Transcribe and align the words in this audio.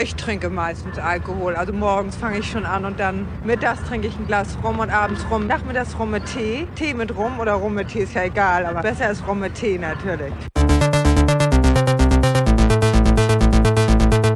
Ich 0.00 0.14
trinke 0.14 0.48
meistens 0.48 0.96
Alkohol. 0.96 1.56
Also 1.56 1.72
morgens 1.72 2.14
fange 2.14 2.38
ich 2.38 2.48
schon 2.48 2.64
an 2.64 2.84
und 2.84 3.00
dann 3.00 3.26
mittags 3.42 3.82
trinke 3.82 4.06
ich 4.06 4.16
ein 4.16 4.28
Glas 4.28 4.56
Rum 4.62 4.78
und 4.78 4.90
abends 4.90 5.28
Rum. 5.28 5.48
Nachmittags 5.48 5.98
Rum 5.98 6.12
mit 6.12 6.24
Tee. 6.26 6.68
Tee 6.76 6.94
mit 6.94 7.16
Rum 7.16 7.40
oder 7.40 7.54
Rum 7.54 7.74
mit 7.74 7.88
Tee 7.88 8.04
ist 8.04 8.14
ja 8.14 8.22
egal, 8.22 8.64
aber 8.64 8.80
besser 8.80 9.10
ist 9.10 9.26
Rum 9.26 9.40
mit 9.40 9.54
Tee 9.54 9.76
natürlich. 9.76 10.32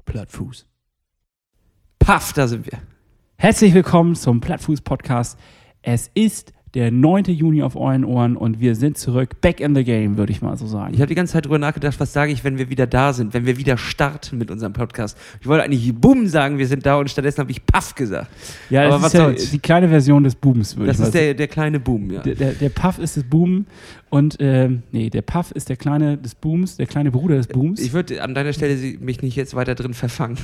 Plattfuß. 0.05 0.67
Paff, 2.01 2.33
da 2.33 2.49
sind 2.49 2.67
wir. 2.67 2.81
Herzlich 3.37 3.73
willkommen 3.73 4.17
zum 4.17 4.41
Plattfuß-Podcast. 4.41 5.39
Es 5.83 6.11
ist 6.15 6.53
der 6.75 6.91
9. 6.91 7.25
Juni 7.25 7.63
auf 7.63 7.77
euren 7.77 8.05
Ohren 8.05 8.37
und 8.37 8.61
wir 8.61 8.75
sind 8.75 8.97
zurück, 8.97 9.41
back 9.43 9.61
in 9.61 9.75
the 9.75 9.85
game, 9.85 10.17
würde 10.17 10.33
ich 10.33 10.41
mal 10.41 10.57
so 10.57 10.67
sagen. 10.67 10.95
Ich 10.95 11.01
habe 11.01 11.09
die 11.09 11.15
ganze 11.15 11.35
Zeit 11.35 11.45
drüber 11.45 11.59
nachgedacht, 11.59 12.01
was 12.01 12.13
sage 12.13 12.33
ich, 12.33 12.45
wenn 12.45 12.57
wir 12.57 12.71
wieder 12.71 12.87
da 12.87 13.13
sind, 13.13 13.35
wenn 13.35 13.45
wir 13.45 13.59
wieder 13.59 13.77
starten 13.77 14.39
mit 14.39 14.51
unserem 14.51 14.73
Podcast. 14.73 15.19
Ich 15.41 15.47
wollte 15.47 15.65
eigentlich 15.65 15.95
Boom 15.95 16.27
sagen, 16.29 16.57
wir 16.57 16.67
sind 16.67 16.87
da 16.87 16.97
und 16.97 17.11
stattdessen 17.11 17.41
habe 17.41 17.51
ich 17.51 17.65
Paff 17.67 17.95
gesagt. 17.95 18.31
ja, 18.71 18.83
aber 18.85 18.93
das 18.95 19.03
was 19.03 19.15
ist 19.15 19.19
ja 19.19 19.25
soll's? 19.27 19.51
die 19.51 19.59
kleine 19.59 19.89
Version 19.89 20.25
des 20.25 20.35
Booms, 20.35 20.77
würde 20.77 20.87
Das 20.87 20.97
ich 20.97 21.01
mal 21.01 21.07
ist 21.07 21.15
der, 21.15 21.35
der 21.35 21.49
kleine 21.49 21.79
Boom, 21.79 22.11
ja. 22.11 22.23
Der, 22.23 22.35
der, 22.35 22.53
der 22.53 22.69
Puff 22.71 22.99
ist 22.99 23.17
das 23.19 23.25
Boom 23.25 23.67
und, 24.13 24.37
ähm, 24.41 24.83
nee, 24.93 25.09
der 25.09 25.23
Puff 25.23 25.53
ist 25.53 25.71
der 25.71 25.77
kleine 25.77 26.19
des 26.19 26.35
Booms, 26.35 26.77
der 26.77 26.85
kleine 26.87 27.11
Bruder 27.11 27.37
des 27.37 27.47
Booms. 27.47 27.81
Ich 27.81 27.95
würde 27.95 28.23
an 28.23 28.35
deiner 28.35 28.53
Stelle 28.53 28.77
mich 29.01 29.23
nicht 29.23 29.37
jetzt 29.37 29.55
weiter 29.55 29.75
drin 29.75 29.95
verfangen. 29.95 30.37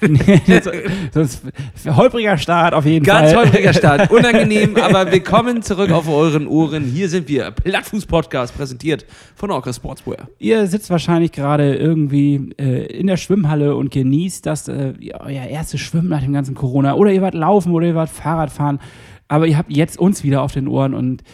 Nee, 0.00 0.40
das- 0.46 0.70
Sonst 1.12 1.42
holpriger 1.88 2.38
Start 2.38 2.72
auf 2.72 2.84
jeden 2.86 3.04
Ganz 3.04 3.32
Fall. 3.32 3.46
holpriger 3.46 3.72
Start. 3.72 4.10
Unangenehm, 4.12 4.76
aber 4.76 5.10
willkommen 5.10 5.60
zurück 5.62 5.90
auf 5.90 6.08
euren 6.08 6.46
Ohren. 6.46 6.84
Hier 6.84 7.08
sind 7.08 7.26
wir. 7.28 7.50
Plattfuß-Podcast 7.50 8.56
präsentiert 8.56 9.04
von 9.34 9.50
Orca 9.50 9.72
Sportswear. 9.72 10.28
Ihr 10.38 10.66
sitzt 10.68 10.90
wahrscheinlich 10.90 11.32
gerade 11.32 11.74
irgendwie 11.74 12.50
äh, 12.60 12.86
in 12.96 13.08
der 13.08 13.16
Schwimmhalle 13.16 13.74
und 13.74 13.90
genießt 13.90 14.46
das 14.46 14.68
äh, 14.68 14.92
euer 15.18 15.46
erstes 15.46 15.80
Schwimmen 15.80 16.08
nach 16.10 16.22
dem 16.22 16.32
ganzen 16.32 16.54
Corona. 16.54 16.94
Oder 16.94 17.10
ihr 17.10 17.22
wart 17.22 17.34
laufen 17.34 17.72
oder 17.72 17.88
ihr 17.88 17.94
wart 17.96 18.10
Fahrradfahren. 18.10 18.78
Aber 19.28 19.48
ihr 19.48 19.58
habt 19.58 19.72
jetzt 19.72 19.98
uns 19.98 20.22
wieder 20.22 20.42
auf 20.42 20.52
den 20.52 20.68
Ohren 20.68 20.94
und 20.94 21.24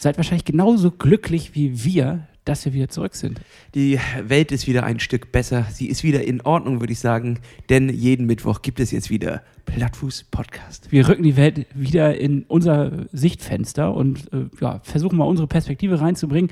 seid 0.00 0.16
wahrscheinlich 0.16 0.44
genauso 0.44 0.90
glücklich 0.90 1.54
wie 1.54 1.84
wir, 1.84 2.26
dass 2.44 2.64
wir 2.64 2.72
wieder 2.72 2.88
zurück 2.88 3.14
sind. 3.14 3.40
Die 3.74 3.98
Welt 4.22 4.50
ist 4.50 4.66
wieder 4.66 4.84
ein 4.84 4.98
Stück 4.98 5.30
besser. 5.30 5.66
Sie 5.70 5.86
ist 5.86 6.02
wieder 6.02 6.24
in 6.24 6.40
Ordnung, 6.40 6.80
würde 6.80 6.92
ich 6.92 6.98
sagen. 6.98 7.38
Denn 7.68 7.90
jeden 7.90 8.26
Mittwoch 8.26 8.62
gibt 8.62 8.80
es 8.80 8.90
jetzt 8.90 9.10
wieder 9.10 9.42
Plattfuß-Podcast. 9.66 10.90
Wir 10.90 11.06
rücken 11.06 11.22
die 11.22 11.36
Welt 11.36 11.66
wieder 11.74 12.16
in 12.16 12.44
unser 12.44 13.06
Sichtfenster 13.12 13.94
und 13.94 14.32
äh, 14.32 14.46
ja, 14.60 14.80
versuchen 14.82 15.18
mal 15.18 15.24
unsere 15.24 15.46
Perspektive 15.46 16.00
reinzubringen. 16.00 16.50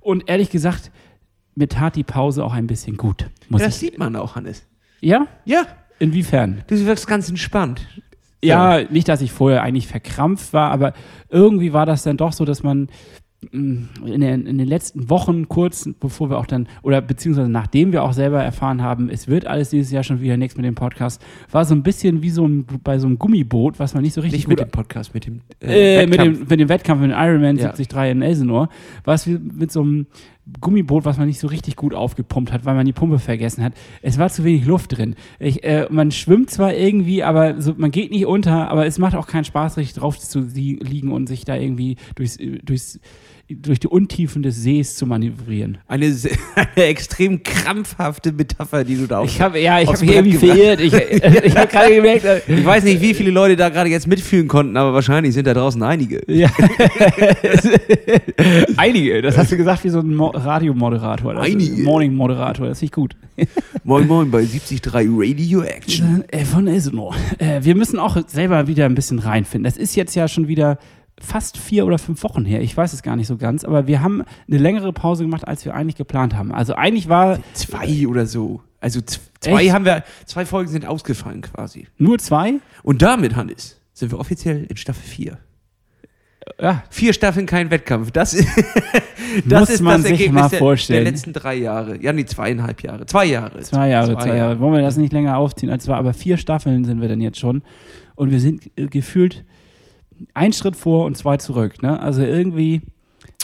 Und 0.00 0.28
ehrlich 0.28 0.50
gesagt, 0.50 0.92
mir 1.56 1.68
tat 1.68 1.96
die 1.96 2.04
Pause 2.04 2.44
auch 2.44 2.52
ein 2.52 2.68
bisschen 2.68 2.96
gut. 2.96 3.28
Muss 3.48 3.62
Das 3.62 3.80
sieht 3.80 3.98
man 3.98 4.14
auch, 4.14 4.36
Hannes. 4.36 4.64
Ja? 5.00 5.26
Ja, 5.44 5.66
Inwiefern? 5.98 6.62
du 6.66 6.86
wirkst 6.86 7.06
ganz 7.06 7.28
entspannt. 7.28 7.86
Ja, 8.46 8.80
nicht, 8.90 9.08
dass 9.08 9.20
ich 9.20 9.32
vorher 9.32 9.62
eigentlich 9.62 9.86
verkrampft 9.88 10.52
war, 10.52 10.70
aber 10.70 10.92
irgendwie 11.28 11.72
war 11.72 11.86
das 11.86 12.02
dann 12.02 12.16
doch 12.16 12.32
so, 12.32 12.44
dass 12.44 12.62
man 12.62 12.88
mh, 13.52 13.88
in 14.06 14.20
den, 14.20 14.46
in 14.46 14.58
den 14.58 14.66
letzten 14.68 15.10
Wochen 15.10 15.48
kurz, 15.48 15.88
bevor 16.00 16.30
wir 16.30 16.38
auch 16.38 16.46
dann, 16.46 16.68
oder 16.82 17.00
beziehungsweise 17.00 17.48
nachdem 17.48 17.92
wir 17.92 18.02
auch 18.02 18.12
selber 18.12 18.42
erfahren 18.42 18.82
haben, 18.82 19.08
es 19.10 19.28
wird 19.28 19.46
alles 19.46 19.70
dieses 19.70 19.90
Jahr 19.92 20.02
schon 20.02 20.20
wieder 20.20 20.36
nichts 20.36 20.56
mit 20.56 20.64
dem 20.64 20.74
Podcast, 20.74 21.22
war 21.50 21.64
so 21.64 21.74
ein 21.74 21.82
bisschen 21.82 22.22
wie 22.22 22.30
so 22.30 22.46
ein, 22.46 22.66
bei 22.82 22.98
so 22.98 23.06
einem 23.06 23.18
Gummiboot, 23.18 23.78
was 23.78 23.94
man 23.94 24.02
nicht 24.02 24.14
so 24.14 24.20
richtig 24.20 24.40
Nicht 24.40 24.48
mit 24.48 24.60
dem 24.60 24.70
Podcast, 24.70 25.14
mit 25.14 25.26
dem 25.26 25.40
äh, 25.60 26.06
mit, 26.06 26.18
Wettkampf. 26.18 26.38
dem, 26.38 26.48
mit 26.48 26.60
dem 26.60 26.68
Wettkampf 26.68 27.00
mit 27.02 27.10
dem 27.10 27.16
Ironman 27.18 27.56
Ja. 27.56 27.72
73 27.72 28.10
in 28.10 28.22
Elsenor, 28.22 28.68
war 29.04 29.14
es 29.14 29.26
wie 29.26 29.38
mit 29.38 29.70
so 29.70 29.82
einem 29.82 30.06
Gummiboot, 30.60 31.04
was 31.04 31.18
man 31.18 31.26
nicht 31.26 31.40
so 31.40 31.48
richtig 31.48 31.74
gut 31.74 31.92
aufgepumpt 31.92 32.52
hat, 32.52 32.64
weil 32.64 32.76
man 32.76 32.86
die 32.86 32.92
Pumpe 32.92 33.18
vergessen 33.18 33.64
hat. 33.64 33.72
Es 34.00 34.16
war 34.16 34.28
zu 34.28 34.44
wenig 34.44 34.64
Luft 34.64 34.96
drin. 34.96 35.16
Ich, 35.40 35.64
äh, 35.64 35.88
man 35.90 36.12
schwimmt 36.12 36.50
zwar 36.50 36.72
irgendwie, 36.72 37.24
aber 37.24 37.60
so, 37.60 37.74
man 37.76 37.90
geht 37.90 38.12
nicht 38.12 38.26
unter, 38.26 38.70
aber 38.70 38.86
es 38.86 38.98
macht 38.98 39.16
auch 39.16 39.26
keinen 39.26 39.44
Spaß, 39.44 39.76
richtig 39.76 40.00
drauf 40.00 40.18
zu 40.18 40.40
li 40.40 40.78
liegen 40.80 41.10
und 41.10 41.26
sich 41.26 41.44
da 41.44 41.56
irgendwie 41.56 41.96
durchs, 42.14 42.38
durchs, 42.62 43.00
durch 43.48 43.78
die 43.78 43.86
Untiefen 43.86 44.42
des 44.42 44.56
Sees 44.56 44.96
zu 44.96 45.06
manövrieren. 45.06 45.78
Eine, 45.86 46.06
eine 46.54 46.84
extrem 46.86 47.44
krampfhafte 47.44 48.32
Metapher, 48.32 48.82
die 48.82 48.96
du 48.96 49.06
da 49.06 49.22
Ich 49.22 49.40
habe 49.40 49.60
ja, 49.60 49.80
ich 49.80 49.88
habe 49.88 50.00
mich 50.00 50.10
irgendwie 50.14 50.36
verirrt. 50.36 50.80
Ich, 50.80 50.92
äh, 50.92 51.42
ich 51.44 51.56
habe 51.56 51.68
gerade 51.68 51.94
gemerkt, 51.94 52.24
äh, 52.24 52.40
Ich 52.48 52.64
weiß 52.64 52.82
nicht, 52.82 53.00
wie 53.00 53.14
viele 53.14 53.30
Leute 53.30 53.54
da 53.54 53.68
gerade 53.68 53.88
jetzt 53.88 54.08
mitfühlen 54.08 54.48
konnten, 54.48 54.76
aber 54.76 54.92
wahrscheinlich 54.92 55.32
sind 55.32 55.46
da 55.46 55.54
draußen 55.54 55.80
einige. 55.82 56.20
Ja. 56.26 56.50
Einige. 58.76 59.22
Das 59.22 59.38
hast 59.38 59.52
du 59.52 59.56
gesagt 59.56 59.84
wie 59.84 59.88
so 59.90 60.00
ein 60.00 60.14
Mo 60.14 60.28
Radiomoderator. 60.28 61.34
Das- 61.34 61.46
Einige. 61.46 61.82
Morning-Moderator. 61.82 62.66
Das 62.66 62.80
finde 62.80 62.86
ich 62.86 62.92
gut. 62.92 63.16
Moin 63.84 64.06
Moin 64.06 64.30
bei 64.30 64.44
73 64.44 64.80
Radio 64.92 65.62
Action. 65.62 66.24
Äh, 66.28 66.44
von 66.44 66.66
Esno. 66.66 67.14
Äh, 67.38 67.62
wir 67.62 67.74
müssen 67.74 67.98
auch 67.98 68.16
selber 68.26 68.66
wieder 68.66 68.86
ein 68.86 68.94
bisschen 68.94 69.18
reinfinden. 69.18 69.64
Das 69.64 69.76
ist 69.76 69.94
jetzt 69.94 70.14
ja 70.14 70.26
schon 70.26 70.48
wieder 70.48 70.78
fast 71.20 71.56
vier 71.58 71.86
oder 71.86 71.98
fünf 71.98 72.22
Wochen 72.22 72.44
her. 72.44 72.60
Ich 72.60 72.76
weiß 72.76 72.92
es 72.92 73.02
gar 73.02 73.16
nicht 73.16 73.26
so 73.26 73.36
ganz, 73.36 73.64
aber 73.64 73.86
wir 73.86 74.02
haben 74.02 74.22
eine 74.48 74.58
längere 74.58 74.92
Pause 74.92 75.24
gemacht, 75.24 75.46
als 75.48 75.64
wir 75.64 75.74
eigentlich 75.74 75.96
geplant 75.96 76.34
haben. 76.34 76.52
Also 76.52 76.74
eigentlich 76.74 77.08
war 77.08 77.38
Zwei 77.54 78.06
oder 78.06 78.26
so. 78.26 78.60
Also 78.80 79.00
zwei 79.40 79.64
Echt? 79.64 79.72
haben 79.72 79.84
wir, 79.84 80.04
zwei 80.26 80.44
Folgen 80.44 80.70
sind 80.70 80.86
ausgefallen 80.86 81.40
quasi. 81.40 81.86
nur 81.98 82.18
zwei. 82.18 82.54
Und 82.82 83.00
damit, 83.02 83.34
Hannes, 83.34 83.80
sind 83.94 84.12
wir 84.12 84.18
offiziell 84.20 84.64
in 84.68 84.76
Staffel 84.76 85.02
4. 85.02 85.38
Ja, 86.60 86.84
Vier 86.90 87.12
Staffeln, 87.12 87.44
kein 87.46 87.70
Wettkampf. 87.70 88.12
Das, 88.12 88.32
ist- 88.32 88.48
das 89.46 89.60
Muss 89.60 89.70
ist 89.70 89.80
man 89.80 89.94
das 89.94 90.02
sich 90.02 90.12
Ergebnis 90.12 90.42
mal 90.42 90.48
der, 90.48 90.58
vorstellen. 90.58 91.04
der 91.04 91.12
letzten 91.12 91.32
drei 91.32 91.54
Jahre. 91.56 92.00
Ja, 92.00 92.12
nee, 92.12 92.24
zweieinhalb 92.24 92.82
Jahre. 92.82 93.04
Zwei 93.06 93.24
Jahre. 93.26 93.60
zwei 93.62 93.88
Jahre, 93.88 94.16
zwei, 94.16 94.36
Jahre. 94.36 94.60
Wollen 94.60 94.74
wir 94.74 94.82
das 94.82 94.96
nicht 94.96 95.12
länger 95.12 95.36
aufziehen 95.38 95.70
als 95.70 95.84
zwei, 95.84 95.96
aber 95.96 96.14
vier 96.14 96.36
Staffeln 96.36 96.84
sind 96.84 97.00
wir 97.00 97.08
dann 97.08 97.20
jetzt 97.20 97.38
schon. 97.40 97.62
Und 98.14 98.30
wir 98.30 98.40
sind 98.40 98.70
äh, 98.76 98.86
gefühlt 98.86 99.44
ein 100.34 100.52
Schritt 100.52 100.76
vor 100.76 101.06
und 101.06 101.16
zwei 101.16 101.36
zurück. 101.36 101.82
Ne? 101.82 102.00
Also 102.00 102.22
irgendwie, 102.22 102.82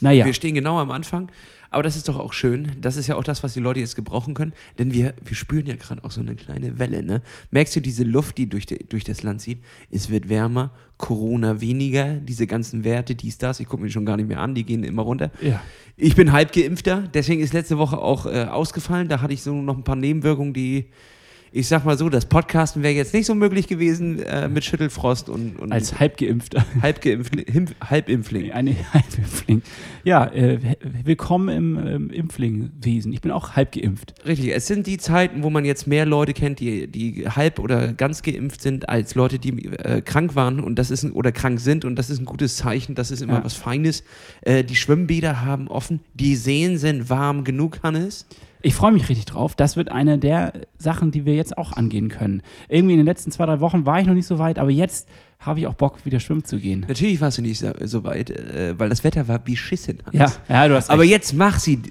naja. 0.01 0.25
Wir 0.25 0.35
stehen 0.35 0.55
genau 0.55 0.79
am 0.79 0.91
Anfang. 0.91 1.31
Aber 1.73 1.83
das 1.83 1.97
ist 1.97 2.07
doch 2.07 2.19
auch 2.19 2.35
schön. 2.35 2.73
Das 2.83 2.99
ist 2.99 3.07
ja 3.07 3.17
auch 3.17 3.25
das, 3.25 3.43
was 3.43 3.55
die 3.55 3.61
Leute 3.61 3.81
jetzt 3.81 3.97
gebrauchen 3.97 4.35
können. 4.35 4.53
Denn 4.79 4.93
wir, 4.93 5.15
wir 5.25 5.35
spüren 5.35 5.65
ja 5.65 5.75
gerade 5.75 6.05
auch 6.05 6.11
so 6.11 6.21
eine 6.21 6.37
kleine 6.37 6.79
Welle. 6.79 7.03
Ne? 7.03 7.23
Merkst 7.51 7.75
du 7.75 7.81
diese 7.81 8.05
Luft, 8.05 8.37
die 8.37 8.47
durch, 8.47 8.67
die 8.67 8.87
durch 8.87 9.05
das 9.05 9.23
Land 9.23 9.41
zieht? 9.41 9.59
Es 9.91 10.11
wird 10.11 10.29
wärmer, 10.29 10.71
Corona 10.99 11.63
weniger, 11.63 12.17
diese 12.17 12.47
ganzen 12.47 12.85
Werte, 12.85 13.15
dies, 13.15 13.39
das. 13.39 13.59
Ich 13.59 13.69
gucke 13.69 13.83
mir 13.83 13.91
schon 13.91 14.05
gar 14.05 14.19
nicht 14.19 14.29
mehr 14.29 14.41
an, 14.41 14.55
die 14.55 14.65
gehen 14.65 14.85
immer 14.85 15.03
runter. 15.03 15.31
Ja. 15.41 15.63
Ich 15.97 16.15
bin 16.15 16.33
halb 16.33 16.53
geimpfter, 16.53 17.09
deswegen 17.15 17.41
ist 17.41 17.55
letzte 17.55 17.79
Woche 17.79 17.97
auch 17.97 18.27
äh, 18.27 18.45
ausgefallen. 18.45 19.09
Da 19.09 19.23
hatte 19.23 19.33
ich 19.33 19.43
so 19.43 19.55
noch 19.55 19.77
ein 19.77 19.85
paar 19.85 19.97
Nebenwirkungen, 19.97 20.53
die, 20.53 20.91
ich 21.55 21.69
sag 21.69 21.85
mal 21.85 21.99
so, 21.99 22.09
das 22.09 22.25
Podcasten 22.25 22.83
wäre 22.83 22.95
jetzt 22.95 23.13
nicht 23.13 23.27
so 23.27 23.35
möglich 23.35 23.69
gewesen 23.69 24.21
äh, 24.23 24.49
mit 24.49 24.65
Schüttelfrost 24.65 25.29
und, 25.29 25.59
und 25.59 25.71
Als 25.71 26.01
Halbgeimpfter. 26.01 26.65
Halbgeimpfling. 26.81 27.67
Halbimpfling. 27.85 28.53
Eine 28.53 28.75
Halbimpfling. 28.95 29.61
Ja, 30.03 30.25
äh, 30.29 30.59
willkommen 31.05 31.49
im 31.55 31.87
ähm, 31.87 32.11
Impflingwesen. 32.11 33.13
Ich 33.13 33.21
bin 33.21 33.31
auch 33.31 33.51
halb 33.55 33.73
geimpft. 33.73 34.15
Richtig, 34.27 34.51
es 34.55 34.67
sind 34.67 34.87
die 34.87 34.97
Zeiten, 34.97 35.43
wo 35.43 35.51
man 35.51 35.67
jetzt 35.67 35.87
mehr 35.87 36.07
Leute 36.07 36.33
kennt, 36.33 36.59
die, 36.59 36.87
die 36.87 37.29
halb 37.29 37.59
oder 37.59 37.93
ganz 37.93 38.23
geimpft 38.23 38.63
sind, 38.63 38.89
als 38.89 39.15
Leute, 39.15 39.39
die 39.39 39.67
äh, 39.67 40.01
krank 40.01 40.35
waren 40.35 40.59
und 40.59 40.79
das 40.79 40.91
ist 40.91 41.03
ein, 41.03 41.13
oder 41.13 41.33
krank 41.33 41.61
sind 41.61 41.85
und 41.85 41.97
das 41.97 42.09
ist 42.09 42.19
ein 42.19 42.25
gutes 42.25 42.57
Zeichen, 42.57 42.95
das 42.95 43.11
ist 43.11 43.21
immer 43.21 43.35
Ja. 43.35 43.45
was 43.45 43.55
Feines. 43.55 44.05
Äh, 44.41 44.65
die 44.65 44.77
Schwimmbäder 44.77 45.45
haben 45.45 45.69
offen, 45.69 46.01
die 46.15 46.35
Seen 46.35 46.79
sind 46.79 47.11
warm 47.11 47.45
genug, 47.45 47.81
Hannes. 47.83 48.27
Ich 48.63 48.75
freue 48.75 48.93
mich 48.93 49.09
richtig 49.09 49.27
drauf. 49.27 49.55
Das 49.57 49.77
wird 49.77 49.91
eine 49.91 50.19
der 50.19 50.53
Sachen, 50.79 51.11
die 51.11 51.27
wir 51.27 51.35
jetzt 51.35 51.59
auch 51.59 51.73
angehen 51.73 52.09
können. 52.09 52.43
Irgendwie 52.69 52.95
in 52.95 53.01
den 53.01 53.07
letzten 53.07 53.33
zwei, 53.33 53.45
drei 53.47 53.61
Wochen 53.61 53.87
war 53.87 54.01
ich 54.01 54.07
noch 54.07 54.15
nicht 54.15 54.27
so 54.27 54.39
weit, 54.39 54.59
aber 54.59 54.71
jetzt 54.71 55.09
habe 55.41 55.59
ich 55.61 55.67
auch 55.67 55.75
Bock, 55.75 56.05
wieder 56.05 56.21
schwimmen 56.21 56.45
zu 56.45 56.59
gehen. 56.59 56.85
Natürlich 56.89 57.21
warst 57.21 57.39
du 57.39 57.43
nicht 57.43 57.59
so, 57.59 58.05
weit, 58.05 58.31
äh, 58.31 58.79
weil 58.79 58.89
das 58.89 59.03
Wetter 59.03 59.27
war 59.27 59.41
beschissen, 59.41 59.99
Hannes. 60.07 60.41
Ja, 60.49 60.63
ja, 60.63 60.69
du 60.69 60.77
hast 60.77 60.91
Aber 60.91 61.03
recht. 61.03 61.11
jetzt 61.11 61.35
mach 61.35 61.59
sie. 61.59 61.83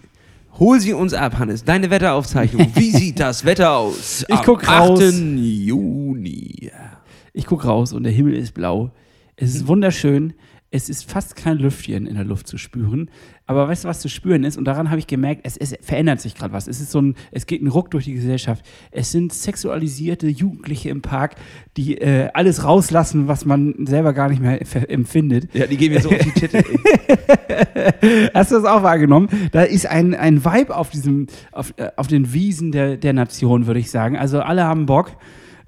Hol 0.59 0.79
sie 0.79 0.93
uns 0.93 1.13
ab, 1.13 1.37
Hannes. 1.39 1.63
Deine 1.63 1.89
Wetteraufzeichnung. 1.89 2.67
Wie 2.75 2.91
sieht 2.97 3.19
das 3.19 3.45
Wetter 3.45 3.75
aus? 3.75 4.25
Ich 4.27 4.35
am 4.35 4.45
guck 4.45 4.67
raus. 4.67 5.01
8. 5.01 5.11
Juni. 5.11 6.71
Ich 7.33 7.45
gucke 7.45 7.67
raus 7.67 7.94
und 7.94 8.03
der 8.03 8.12
Himmel 8.12 8.35
ist 8.35 8.53
blau. 8.53 8.91
Es 9.35 9.56
ist 9.56 9.67
wunderschön. 9.67 10.33
Es 10.69 10.88
ist 10.89 11.09
fast 11.09 11.35
kein 11.35 11.57
Lüftchen 11.57 12.06
in 12.07 12.15
der 12.15 12.24
Luft 12.24 12.47
zu 12.47 12.57
spüren. 12.57 13.09
Aber 13.51 13.68
weißt 13.68 13.83
du, 13.83 13.89
was 13.89 14.00
zu 14.00 14.07
spüren 14.07 14.45
ist? 14.45 14.57
Und 14.57 14.63
daran 14.63 14.89
habe 14.89 15.00
ich 15.00 15.07
gemerkt, 15.07 15.42
es, 15.44 15.57
es 15.57 15.75
verändert 15.81 16.21
sich 16.21 16.36
gerade 16.36 16.53
was. 16.53 16.69
Es 16.69 16.80
ist 16.80 16.89
so 16.89 17.01
ein, 17.01 17.15
es 17.31 17.45
geht 17.45 17.62
ein 17.62 17.68
Ruck 17.68 17.92
durch 17.92 18.06
die 18.06 18.13
Gesellschaft. 18.13 18.65
Es 18.92 19.12
sind 19.12 19.33
sexualisierte 19.33 20.27
Jugendliche 20.27 20.89
im 20.89 21.01
Park, 21.01 21.36
die 21.75 21.98
äh, 21.98 22.30
alles 22.33 22.63
rauslassen, 22.63 23.27
was 23.27 23.44
man 23.44 23.86
selber 23.86 24.13
gar 24.13 24.30
nicht 24.30 24.42
mehr 24.42 24.62
empfindet. 24.89 25.53
Ja, 25.53 25.68
die 25.68 25.75
gehen 25.75 25.92
mir 25.92 26.00
so 26.00 26.09
auf 26.09 26.18
die 26.18 26.31
Titel. 26.31 26.63
Hast 28.33 28.51
du 28.51 28.56
das 28.56 28.63
auch 28.63 28.83
wahrgenommen? 28.83 29.27
Da 29.51 29.63
ist 29.63 29.86
ein, 29.86 30.15
ein 30.15 30.45
Vibe 30.45 30.74
auf 30.74 30.89
diesem, 30.89 31.27
auf, 31.51 31.74
äh, 31.75 31.89
auf 31.98 32.07
den 32.07 32.31
Wiesen 32.31 32.71
der, 32.71 32.95
der 32.95 33.12
Nation, 33.12 33.68
würde 33.68 33.81
ich 33.81 33.92
sagen. 33.92 34.15
Also 34.15 34.39
alle 34.39 34.63
haben 34.63 34.86
Bock. 34.86 35.12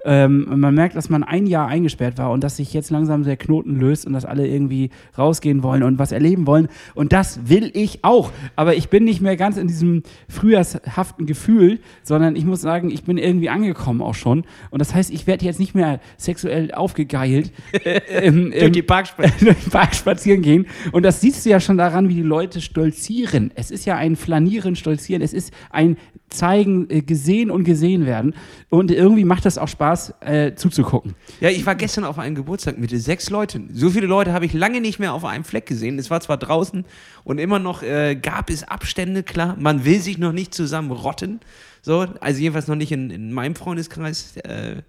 Ähm, 0.04 0.46
man 0.60 0.74
merkt, 0.74 0.96
dass 0.96 1.08
man 1.08 1.22
ein 1.22 1.46
Jahr 1.46 1.66
eingesperrt 1.66 2.18
war 2.18 2.30
und 2.30 2.44
dass 2.44 2.56
sich 2.56 2.72
jetzt 2.72 2.90
langsam 2.90 3.24
der 3.24 3.36
Knoten 3.36 3.78
löst 3.80 4.06
und 4.06 4.12
dass 4.12 4.24
alle 4.24 4.46
irgendwie 4.46 4.90
rausgehen 5.16 5.62
wollen 5.62 5.82
und 5.82 5.98
was 5.98 6.12
erleben 6.12 6.46
wollen. 6.46 6.68
Und 6.94 7.12
das 7.12 7.48
will 7.48 7.70
ich 7.74 8.04
auch. 8.04 8.30
Aber 8.56 8.74
ich 8.74 8.88
bin 8.88 9.04
nicht 9.04 9.20
mehr 9.20 9.36
ganz 9.36 9.56
in 9.56 9.66
diesem 9.66 10.02
frühjahrshaften 10.28 11.26
Gefühl, 11.26 11.80
sondern 12.02 12.36
ich 12.36 12.44
muss 12.44 12.60
sagen, 12.60 12.90
ich 12.90 13.04
bin 13.04 13.18
irgendwie 13.18 13.48
angekommen 13.48 14.02
auch 14.02 14.14
schon. 14.14 14.44
Und 14.70 14.80
das 14.80 14.94
heißt, 14.94 15.10
ich 15.10 15.26
werde 15.26 15.44
jetzt 15.44 15.58
nicht 15.58 15.74
mehr 15.74 16.00
sexuell 16.18 16.72
aufgegeilt 16.72 17.52
äh, 17.84 18.26
im, 18.26 18.50
Durch 18.50 18.72
die 18.72 18.80
im, 18.80 18.86
Parksp 18.86 19.16
durch 19.40 19.40
den 19.40 19.70
Park 19.70 19.94
spazieren 19.94 20.42
gehen. 20.42 20.66
Und 20.92 21.04
das 21.04 21.20
siehst 21.20 21.44
du 21.44 21.50
ja 21.50 21.60
schon 21.60 21.78
daran, 21.78 22.08
wie 22.08 22.14
die 22.14 22.22
Leute 22.22 22.60
stolzieren. 22.60 23.52
Es 23.54 23.70
ist 23.70 23.86
ja 23.86 23.96
ein 23.96 24.16
Flanieren, 24.16 24.76
Stolzieren. 24.76 25.22
Es 25.22 25.32
ist 25.32 25.52
ein 25.70 25.96
Zeigen, 26.34 26.88
äh, 26.90 27.00
gesehen 27.00 27.50
und 27.50 27.64
gesehen 27.64 28.06
werden. 28.06 28.34
Und 28.68 28.90
irgendwie 28.90 29.24
macht 29.24 29.44
das 29.44 29.58
auch 29.58 29.68
Spaß, 29.68 30.14
äh, 30.20 30.54
zuzugucken. 30.54 31.14
Ja, 31.40 31.48
ich 31.48 31.64
war 31.64 31.74
gestern 31.74 32.04
auf 32.04 32.18
einem 32.18 32.34
Geburtstag 32.34 32.78
mit 32.78 32.90
sechs 32.90 33.30
Leuten. 33.30 33.70
So 33.72 33.90
viele 33.90 34.06
Leute 34.06 34.32
habe 34.32 34.44
ich 34.46 34.52
lange 34.52 34.80
nicht 34.80 34.98
mehr 34.98 35.14
auf 35.14 35.24
einem 35.24 35.44
Fleck 35.44 35.66
gesehen. 35.66 35.98
Es 35.98 36.10
war 36.10 36.20
zwar 36.20 36.36
draußen 36.36 36.84
und 37.24 37.38
immer 37.38 37.58
noch 37.58 37.82
äh, 37.82 38.16
gab 38.16 38.50
es 38.50 38.64
Abstände, 38.64 39.22
klar. 39.22 39.56
Man 39.58 39.84
will 39.84 40.00
sich 40.00 40.18
noch 40.18 40.32
nicht 40.32 40.54
zusammen 40.54 40.90
rotten. 40.90 41.40
So, 41.82 42.06
also 42.20 42.40
jedenfalls 42.40 42.68
noch 42.68 42.76
nicht 42.76 42.92
in, 42.92 43.10
in 43.10 43.32
meinem 43.32 43.54
Freundeskreis. 43.54 44.36
Äh, 44.38 44.82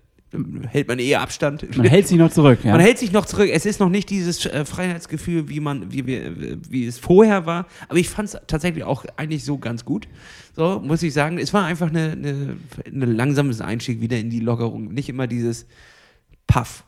hält 0.67 0.87
man 0.87 0.99
eher 0.99 1.21
Abstand. 1.21 1.77
Man 1.77 1.87
hält 1.87 2.07
sich 2.07 2.17
noch 2.17 2.31
zurück. 2.31 2.59
Ja? 2.63 2.71
Man 2.71 2.81
hält 2.81 2.97
sich 2.97 3.11
noch 3.11 3.25
zurück. 3.25 3.49
Es 3.51 3.65
ist 3.65 3.79
noch 3.79 3.89
nicht 3.89 4.09
dieses 4.09 4.45
äh, 4.45 4.65
Freiheitsgefühl, 4.65 5.49
wie 5.49 5.59
man, 5.59 5.91
wie 5.91 6.05
wir, 6.05 6.61
wie 6.69 6.85
es 6.85 6.99
vorher 6.99 7.45
war. 7.45 7.67
Aber 7.87 7.97
ich 7.97 8.09
fand 8.09 8.29
es 8.29 8.37
tatsächlich 8.47 8.83
auch 8.83 9.05
eigentlich 9.17 9.43
so 9.43 9.57
ganz 9.57 9.85
gut. 9.85 10.07
So 10.55 10.81
muss 10.83 11.03
ich 11.03 11.13
sagen. 11.13 11.37
Es 11.37 11.53
war 11.53 11.65
einfach 11.65 11.89
eine, 11.89 12.11
eine, 12.11 12.57
eine 12.85 13.05
langsames 13.05 13.61
Einstieg 13.61 14.01
wieder 14.01 14.17
in 14.17 14.29
die 14.29 14.39
Lockerung. 14.39 14.93
Nicht 14.93 15.09
immer 15.09 15.27
dieses 15.27 15.65
Puff. 16.47 16.83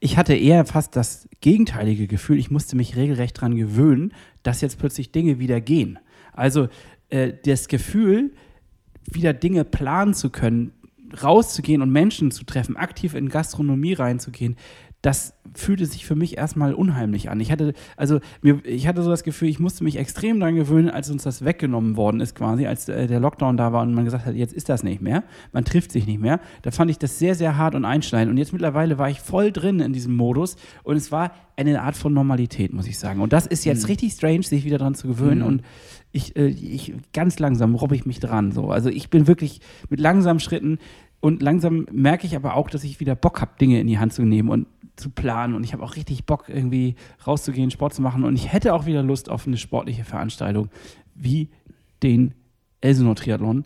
Ich 0.00 0.16
hatte 0.16 0.34
eher 0.34 0.64
fast 0.64 0.96
das 0.96 1.28
gegenteilige 1.40 2.06
Gefühl. 2.06 2.38
Ich 2.38 2.50
musste 2.50 2.76
mich 2.76 2.96
regelrecht 2.96 3.38
daran 3.38 3.56
gewöhnen, 3.56 4.12
dass 4.42 4.60
jetzt 4.60 4.78
plötzlich 4.78 5.12
Dinge 5.12 5.38
wieder 5.38 5.60
gehen. 5.60 5.98
Also 6.32 6.68
äh, 7.10 7.32
das 7.44 7.68
Gefühl, 7.68 8.32
wieder 9.10 9.32
Dinge 9.32 9.64
planen 9.64 10.14
zu 10.14 10.30
können, 10.30 10.72
rauszugehen 11.22 11.82
und 11.82 11.90
Menschen 11.90 12.30
zu 12.30 12.44
treffen, 12.44 12.76
aktiv 12.76 13.14
in 13.14 13.28
Gastronomie 13.28 13.94
reinzugehen, 13.94 14.56
das 15.02 15.34
fühlte 15.52 15.84
sich 15.84 16.06
für 16.06 16.14
mich 16.14 16.38
erstmal 16.38 16.72
unheimlich 16.74 17.28
an. 17.28 17.40
Ich 17.40 17.50
hatte, 17.50 17.74
also 17.96 18.20
mir, 18.40 18.64
ich 18.64 18.86
hatte 18.86 19.02
so 19.02 19.10
das 19.10 19.24
Gefühl, 19.24 19.48
ich 19.48 19.58
musste 19.58 19.82
mich 19.82 19.96
extrem 19.96 20.38
daran 20.38 20.54
gewöhnen, 20.54 20.88
als 20.88 21.10
uns 21.10 21.24
das 21.24 21.44
weggenommen 21.44 21.96
worden 21.96 22.20
ist, 22.20 22.36
quasi, 22.36 22.66
als 22.66 22.88
äh, 22.88 23.08
der 23.08 23.18
Lockdown 23.18 23.56
da 23.56 23.72
war 23.72 23.82
und 23.82 23.94
man 23.94 24.04
gesagt 24.04 24.24
hat, 24.24 24.36
jetzt 24.36 24.54
ist 24.54 24.68
das 24.68 24.84
nicht 24.84 25.02
mehr, 25.02 25.24
man 25.52 25.64
trifft 25.64 25.90
sich 25.90 26.06
nicht 26.06 26.20
mehr. 26.20 26.40
Da 26.62 26.70
fand 26.70 26.90
ich 26.90 26.98
das 26.98 27.18
sehr, 27.18 27.34
sehr 27.34 27.56
hart 27.56 27.74
und 27.74 27.84
einschneidend. 27.84 28.30
Und 28.30 28.38
jetzt 28.38 28.52
mittlerweile 28.52 28.96
war 28.96 29.10
ich 29.10 29.20
voll 29.20 29.50
drin 29.50 29.80
in 29.80 29.92
diesem 29.92 30.14
Modus 30.14 30.56
und 30.84 30.96
es 30.96 31.10
war 31.10 31.32
eine 31.56 31.82
Art 31.82 31.96
von 31.96 32.14
Normalität, 32.14 32.72
muss 32.72 32.86
ich 32.86 32.98
sagen. 32.98 33.20
Und 33.20 33.32
das 33.32 33.46
ist 33.46 33.64
jetzt 33.64 33.88
richtig 33.88 34.12
strange, 34.12 34.44
sich 34.44 34.64
wieder 34.64 34.78
dran 34.78 34.94
zu 34.94 35.08
gewöhnen. 35.08 35.40
Mhm. 35.40 35.46
Und 35.46 35.62
ich, 36.12 36.36
äh, 36.36 36.46
ich 36.46 36.94
ganz 37.12 37.38
langsam 37.38 37.74
robbe 37.74 37.96
ich 37.96 38.06
mich 38.06 38.20
dran. 38.20 38.52
So. 38.52 38.70
Also 38.70 38.88
ich 38.88 39.10
bin 39.10 39.26
wirklich 39.26 39.60
mit 39.88 40.00
langsamen 40.00 40.40
Schritten 40.40 40.78
und 41.20 41.42
langsam 41.42 41.86
merke 41.92 42.26
ich 42.26 42.36
aber 42.36 42.54
auch, 42.54 42.68
dass 42.68 42.84
ich 42.84 43.00
wieder 43.00 43.14
Bock 43.14 43.40
habe, 43.40 43.52
Dinge 43.60 43.80
in 43.80 43.86
die 43.86 43.98
Hand 43.98 44.12
zu 44.12 44.22
nehmen 44.22 44.48
und 44.48 44.66
zu 44.96 45.10
planen. 45.10 45.54
Und 45.54 45.64
ich 45.64 45.72
habe 45.72 45.82
auch 45.82 45.96
richtig 45.96 46.24
Bock, 46.24 46.48
irgendwie 46.48 46.96
rauszugehen, 47.26 47.70
Sport 47.70 47.94
zu 47.94 48.02
machen. 48.02 48.24
Und 48.24 48.34
ich 48.34 48.52
hätte 48.52 48.74
auch 48.74 48.86
wieder 48.86 49.02
Lust 49.02 49.30
auf 49.30 49.46
eine 49.46 49.56
sportliche 49.56 50.04
Veranstaltung 50.04 50.68
wie 51.14 51.48
den 52.02 52.34
Elsenor 52.80 53.14
Triathlon. 53.14 53.64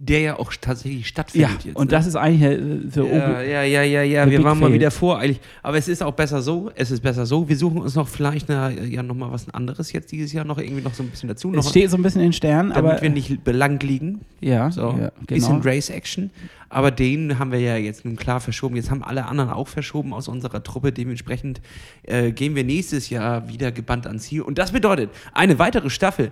Der 0.00 0.20
ja 0.20 0.38
auch 0.38 0.52
tatsächlich 0.60 1.00
Ja, 1.00 1.06
stattfindet 1.08 1.64
jetzt. 1.64 1.76
und 1.76 1.86
ne? 1.86 1.90
das 1.90 2.06
ist 2.06 2.14
eigentlich 2.14 2.42
äh, 2.42 2.88
the 2.88 3.00
Ja, 3.00 3.42
ja, 3.42 3.62
ja, 3.64 3.82
ja, 3.82 4.02
ja. 4.04 4.30
wir 4.30 4.44
waren 4.44 4.60
mal 4.60 4.66
fail. 4.66 4.74
wieder 4.74 4.92
voreilig. 4.92 5.40
Aber 5.60 5.76
es 5.76 5.88
ist 5.88 6.04
auch 6.04 6.12
besser 6.12 6.40
so. 6.40 6.70
Es 6.76 6.92
ist 6.92 7.00
besser 7.00 7.26
so. 7.26 7.48
Wir 7.48 7.56
suchen 7.56 7.78
uns 7.78 7.96
noch 7.96 8.06
vielleicht 8.06 8.48
eine, 8.48 8.84
ja, 8.86 9.02
noch 9.02 9.16
mal 9.16 9.32
was 9.32 9.50
anderes 9.50 9.90
jetzt 9.92 10.12
dieses 10.12 10.32
Jahr 10.32 10.44
noch 10.44 10.58
irgendwie 10.58 10.82
noch 10.82 10.94
so 10.94 11.02
ein 11.02 11.08
bisschen 11.08 11.28
dazu. 11.28 11.50
Noch, 11.50 11.64
es 11.64 11.70
steht 11.70 11.90
so 11.90 11.96
ein 11.96 12.02
bisschen 12.04 12.20
in 12.20 12.28
den 12.28 12.32
Sternen, 12.32 12.70
damit 12.70 12.92
aber 12.92 13.02
wir 13.02 13.10
nicht 13.10 13.42
belangt 13.42 13.82
liegen. 13.82 14.20
ja, 14.40 14.70
So, 14.70 14.96
ja, 15.00 15.10
bisschen 15.26 15.60
genau. 15.60 15.68
Race 15.68 15.90
Action. 15.90 16.30
Aber 16.68 16.92
den 16.92 17.40
haben 17.40 17.50
wir 17.50 17.58
ja 17.58 17.76
jetzt 17.76 18.04
nun 18.04 18.14
klar 18.14 18.40
verschoben. 18.40 18.76
Jetzt 18.76 18.92
haben 18.92 19.02
alle 19.02 19.24
anderen 19.26 19.50
auch 19.50 19.66
verschoben 19.66 20.12
aus 20.14 20.28
unserer 20.28 20.62
Truppe. 20.62 20.92
Dementsprechend 20.92 21.60
äh, 22.04 22.30
gehen 22.30 22.54
wir 22.54 22.62
nächstes 22.62 23.10
Jahr 23.10 23.48
wieder 23.48 23.72
gebannt 23.72 24.06
ans 24.06 24.24
Ziel. 24.24 24.42
Und 24.42 24.58
das 24.58 24.70
bedeutet 24.70 25.10
eine 25.32 25.58
weitere 25.58 25.90
Staffel 25.90 26.30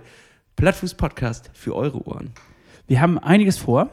Plattfuß 0.55 0.93
Podcast 0.93 1.49
für 1.53 1.75
eure 1.75 2.07
Ohren. 2.07 2.29
Wir 2.87 3.01
haben 3.01 3.19
einiges 3.19 3.57
vor. 3.57 3.89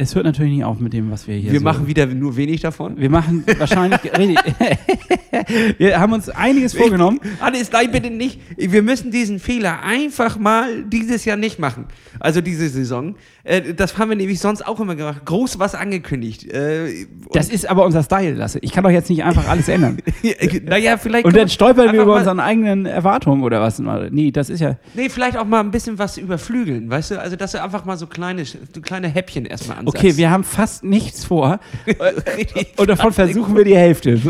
Es 0.00 0.14
hört 0.14 0.24
natürlich 0.24 0.52
nicht 0.52 0.64
auf 0.64 0.78
mit 0.78 0.92
dem, 0.92 1.10
was 1.10 1.26
wir 1.26 1.34
hier 1.36 1.50
wir 1.52 1.58
so 1.58 1.64
machen 1.64 1.86
wieder 1.88 2.06
nur 2.06 2.36
wenig 2.36 2.60
davon. 2.60 2.96
Wir 2.98 3.10
machen 3.10 3.44
wahrscheinlich. 3.58 3.98
wir 5.78 5.98
haben 6.00 6.12
uns 6.12 6.28
einiges 6.28 6.74
vorgenommen. 6.74 7.20
Hannes, 7.40 7.70
nein, 7.72 7.90
bitte 7.90 8.10
nicht. 8.10 8.40
Wir 8.56 8.82
müssen 8.82 9.10
diesen 9.10 9.40
Fehler 9.40 9.82
einfach 9.82 10.38
mal 10.38 10.84
dieses 10.84 11.24
Jahr 11.24 11.36
nicht 11.36 11.58
machen. 11.58 11.86
Also 12.20 12.40
diese 12.40 12.68
Saison. 12.68 13.16
Äh, 13.44 13.74
das 13.74 13.96
haben 13.98 14.10
wir 14.10 14.16
nämlich 14.16 14.40
sonst 14.40 14.66
auch 14.66 14.78
immer 14.80 14.94
gemacht. 14.94 15.24
Groß 15.24 15.58
was 15.58 15.74
angekündigt. 15.74 16.44
Äh, 16.52 17.06
und- 17.24 17.34
Das 17.34 17.48
ist 17.48 17.68
aber 17.68 17.84
unser 17.84 18.02
Style, 18.02 18.34
Lasse. 18.34 18.58
Ich 18.62 18.72
kann 18.72 18.84
doch 18.84 18.90
jetzt 18.90 19.08
nicht 19.10 19.24
einfach 19.24 19.48
alles 19.48 19.68
ändern. 19.68 19.98
naja, 20.64 20.96
vielleicht. 20.96 21.24
Und 21.24 21.36
dann 21.36 21.48
stolpern 21.48 21.92
wir 21.92 22.02
über 22.02 22.12
mal- 22.12 22.18
unsere 22.18 22.42
eigenen 22.42 22.86
Erwartungen 22.86 23.42
oder 23.42 23.60
was. 23.60 23.78
Nee, 24.10 24.30
das 24.30 24.50
ist 24.50 24.60
ja. 24.60 24.76
Nee, 24.94 25.08
vielleicht 25.08 25.36
auch 25.36 25.46
mal 25.46 25.60
ein 25.60 25.70
bisschen 25.70 25.98
was 25.98 26.18
überflügeln, 26.18 26.90
weißt 26.90 27.12
du? 27.12 27.20
Also, 27.20 27.36
dass 27.36 27.52
du 27.52 27.62
einfach 27.62 27.84
mal 27.84 27.96
so 27.96 28.06
kleine, 28.06 28.44
so 28.44 28.58
kleine 28.82 29.08
Häppchen 29.08 29.46
erstmal 29.46 29.78
ansatzt. 29.78 29.87
Okay, 29.88 30.16
wir 30.16 30.30
haben 30.30 30.44
fast 30.44 30.84
nichts 30.84 31.24
vor. 31.24 31.60
Und 32.76 32.88
davon 32.88 33.12
versuchen 33.12 33.56
wir 33.56 33.64
die 33.64 33.76
Hälfte. 33.76 34.12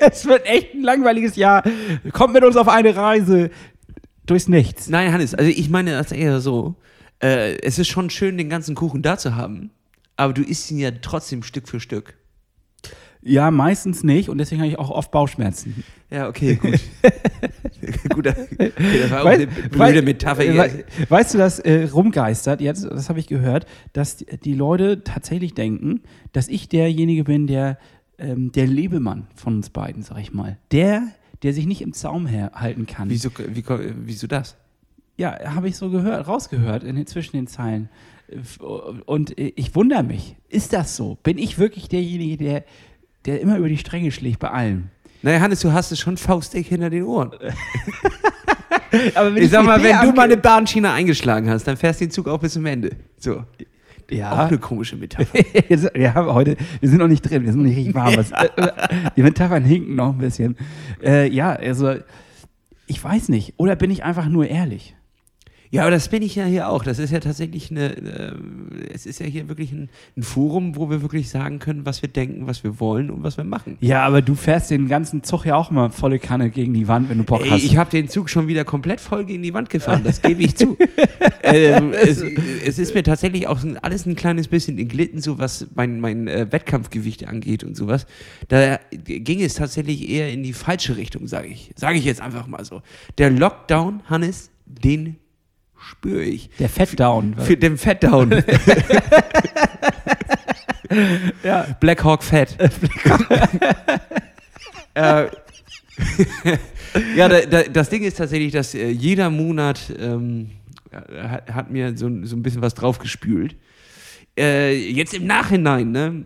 es 0.00 0.26
wird 0.26 0.46
echt 0.46 0.74
ein 0.74 0.82
langweiliges 0.82 1.36
Jahr. 1.36 1.62
Kommt 2.12 2.34
mit 2.34 2.44
uns 2.44 2.56
auf 2.56 2.68
eine 2.68 2.94
Reise 2.94 3.50
durchs 4.26 4.48
Nichts. 4.48 4.88
Nein, 4.88 5.12
Hannes, 5.12 5.34
also 5.34 5.50
ich 5.50 5.70
meine 5.70 5.92
das 5.92 6.12
eher 6.12 6.40
so. 6.40 6.76
Äh, 7.22 7.58
es 7.62 7.78
ist 7.78 7.88
schon 7.88 8.10
schön, 8.10 8.38
den 8.38 8.48
ganzen 8.48 8.74
Kuchen 8.74 9.02
da 9.02 9.18
zu 9.18 9.34
haben, 9.34 9.70
aber 10.16 10.32
du 10.32 10.42
isst 10.42 10.70
ihn 10.70 10.78
ja 10.78 10.90
trotzdem 10.90 11.42
Stück 11.42 11.68
für 11.68 11.80
Stück. 11.80 12.19
Ja, 13.22 13.50
meistens 13.50 14.02
nicht. 14.02 14.28
Und 14.28 14.38
deswegen 14.38 14.62
habe 14.62 14.70
ich 14.70 14.78
auch 14.78 14.90
oft 14.90 15.10
Bauchschmerzen. 15.10 15.84
Ja, 16.10 16.28
okay, 16.28 16.54
gut. 16.56 16.80
gut, 18.14 18.26
okay, 18.26 18.72
das 19.02 19.10
war 19.10 19.20
auch 19.20 19.24
Wei- 19.26 19.34
eine 19.34 19.46
blöde 19.46 20.02
Metapher. 20.02 20.42
äh, 20.44 20.52
hier. 20.52 20.60
wei- 20.60 20.84
Weißt 21.08 21.34
du, 21.34 21.38
dass 21.38 21.58
äh, 21.58 21.84
rumgeistert, 21.92 22.60
jetzt, 22.60 22.84
das 22.84 23.08
habe 23.08 23.20
ich 23.20 23.26
gehört, 23.26 23.66
dass 23.92 24.16
die, 24.16 24.26
die 24.38 24.54
Leute 24.54 25.04
tatsächlich 25.04 25.54
denken, 25.54 26.00
dass 26.32 26.48
ich 26.48 26.68
derjenige 26.68 27.24
bin, 27.24 27.46
der 27.46 27.78
ähm, 28.18 28.52
der 28.52 28.66
Lebemann 28.66 29.26
von 29.34 29.56
uns 29.56 29.70
beiden, 29.70 30.02
sag 30.02 30.18
ich 30.18 30.32
mal. 30.32 30.58
Der, 30.72 31.02
der 31.42 31.52
sich 31.54 31.66
nicht 31.66 31.80
im 31.82 31.92
Zaum 31.94 32.28
halten 32.30 32.86
kann. 32.86 33.08
Wieso, 33.10 33.30
wie, 33.48 33.64
wieso 34.04 34.26
das? 34.26 34.56
Ja, 35.16 35.54
habe 35.54 35.68
ich 35.68 35.76
so 35.76 35.90
gehört, 35.90 36.26
rausgehört 36.26 36.84
in 36.84 36.96
den, 36.96 37.06
zwischen 37.06 37.36
den 37.36 37.46
Zeilen. 37.46 37.88
Und 39.06 39.38
äh, 39.38 39.52
ich 39.56 39.74
wundere 39.74 40.02
mich, 40.02 40.36
ist 40.48 40.72
das 40.72 40.96
so? 40.96 41.18
Bin 41.22 41.38
ich 41.38 41.58
wirklich 41.58 41.88
derjenige, 41.88 42.36
der, 42.36 42.64
der 43.26 43.40
immer 43.40 43.58
über 43.58 43.68
die 43.68 43.78
Stränge 43.78 44.10
schlägt 44.10 44.38
bei 44.38 44.50
allem? 44.50 44.88
Naja, 45.22 45.40
Hannes, 45.40 45.60
du 45.60 45.72
hast 45.72 45.92
es 45.92 45.98
schon 45.98 46.16
faustdick 46.16 46.66
hinter 46.66 46.90
den 46.90 47.04
Ohren. 47.04 47.32
Aber 49.14 49.36
Ich 49.36 49.50
sag 49.50 49.64
mal, 49.64 49.82
wenn 49.82 50.00
du 50.00 50.12
mal 50.12 50.22
eine 50.22 50.36
Bahnschiene 50.36 50.90
eingeschlagen 50.90 51.48
hast, 51.50 51.64
dann 51.64 51.76
fährst 51.76 52.00
du 52.00 52.06
den 52.06 52.10
Zug 52.10 52.28
auch 52.28 52.38
bis 52.38 52.54
zum 52.54 52.66
Ende. 52.66 52.90
So. 53.18 53.44
Auch 54.10 54.16
ja, 54.16 54.46
eine 54.46 54.58
komische 54.58 54.96
Metapher. 54.96 55.38
wir 55.94 56.14
haben 56.14 56.32
heute, 56.32 56.56
wir 56.80 56.88
sind 56.88 56.98
noch 56.98 57.06
nicht 57.06 57.22
drin, 57.22 57.44
wir 57.44 57.52
sind 57.52 57.62
noch 57.62 57.68
nicht 57.68 57.76
richtig 57.76 57.94
warm. 57.94 58.16
Was, 58.16 58.32
die 59.16 59.22
Metaphern 59.22 59.62
hinken 59.62 59.94
noch 59.94 60.12
ein 60.12 60.18
bisschen. 60.18 60.56
Äh, 61.02 61.30
ja, 61.32 61.52
also 61.52 61.94
ich 62.86 63.02
weiß 63.02 63.28
nicht. 63.28 63.54
Oder 63.56 63.76
bin 63.76 63.90
ich 63.90 64.02
einfach 64.02 64.26
nur 64.26 64.48
ehrlich? 64.48 64.96
Ja, 65.72 65.82
aber 65.82 65.92
das 65.92 66.08
bin 66.08 66.22
ich 66.22 66.34
ja 66.34 66.44
hier 66.46 66.68
auch. 66.68 66.82
Das 66.82 66.98
ist 66.98 67.12
ja 67.12 67.20
tatsächlich 67.20 67.70
eine, 67.70 67.96
äh, 67.96 68.32
es 68.92 69.06
ist 69.06 69.20
ja 69.20 69.26
hier 69.26 69.48
wirklich 69.48 69.70
ein, 69.70 69.88
ein 70.16 70.24
Forum, 70.24 70.74
wo 70.74 70.90
wir 70.90 71.00
wirklich 71.00 71.30
sagen 71.30 71.60
können, 71.60 71.86
was 71.86 72.02
wir 72.02 72.08
denken, 72.08 72.48
was 72.48 72.64
wir 72.64 72.80
wollen 72.80 73.08
und 73.08 73.22
was 73.22 73.36
wir 73.36 73.44
machen. 73.44 73.78
Ja, 73.80 74.04
aber 74.04 74.20
du 74.20 74.34
fährst 74.34 74.72
den 74.72 74.88
ganzen 74.88 75.22
Zug 75.22 75.44
ja 75.44 75.54
auch 75.54 75.70
mal 75.70 75.90
volle 75.90 76.18
Kanne 76.18 76.50
gegen 76.50 76.74
die 76.74 76.88
Wand, 76.88 77.08
wenn 77.08 77.18
du 77.18 77.24
Bock 77.24 77.42
Ey, 77.42 77.50
hast. 77.50 77.62
ich 77.62 77.76
habe 77.76 77.88
den 77.88 78.08
Zug 78.08 78.28
schon 78.30 78.48
wieder 78.48 78.64
komplett 78.64 79.00
voll 79.00 79.24
gegen 79.24 79.44
die 79.44 79.54
Wand 79.54 79.70
gefahren, 79.70 80.02
das 80.02 80.22
gebe 80.22 80.42
ich 80.42 80.56
zu. 80.56 80.76
ähm, 81.44 81.92
es, 81.92 82.20
es 82.66 82.80
ist 82.80 82.92
mir 82.92 83.04
tatsächlich 83.04 83.46
auch 83.46 83.60
alles 83.80 84.06
ein 84.06 84.16
kleines 84.16 84.48
bisschen 84.48 84.76
entglitten, 84.76 85.20
so 85.20 85.38
was 85.38 85.68
mein, 85.76 86.00
mein 86.00 86.26
äh, 86.26 86.50
Wettkampfgewicht 86.50 87.28
angeht 87.28 87.62
und 87.62 87.76
sowas. 87.76 88.06
Da 88.48 88.80
ging 88.90 89.40
es 89.40 89.54
tatsächlich 89.54 90.08
eher 90.08 90.32
in 90.32 90.42
die 90.42 90.52
falsche 90.52 90.96
Richtung, 90.96 91.28
sage 91.28 91.46
ich. 91.46 91.70
Sage 91.76 91.96
ich 91.96 92.04
jetzt 92.04 92.20
einfach 92.20 92.48
mal 92.48 92.64
so. 92.64 92.82
Der 93.18 93.30
Lockdown, 93.30 94.02
Hannes, 94.08 94.50
den 94.66 95.16
spüre 95.80 96.22
ich. 96.22 96.50
Der 96.58 96.68
Fettdown. 96.68 97.34
Für 97.38 97.56
den 97.56 97.76
Fettdown. 97.78 98.30
ja. 101.42 101.66
Black 101.80 102.04
Hawk 102.04 102.22
Fett. 102.22 102.56
äh, 104.94 105.26
ja, 107.16 107.28
da, 107.28 107.40
da, 107.42 107.62
das 107.64 107.88
Ding 107.90 108.02
ist 108.02 108.16
tatsächlich, 108.18 108.52
dass 108.52 108.74
äh, 108.74 108.88
jeder 108.88 109.30
Monat 109.30 109.92
ähm, 109.98 110.50
hat, 110.92 111.52
hat 111.52 111.70
mir 111.70 111.96
so, 111.96 112.08
so 112.24 112.36
ein 112.36 112.42
bisschen 112.42 112.62
was 112.62 112.74
draufgespült. 112.74 113.56
Äh, 114.38 114.76
jetzt 114.90 115.14
im 115.14 115.26
Nachhinein, 115.26 115.90
ne? 115.90 116.24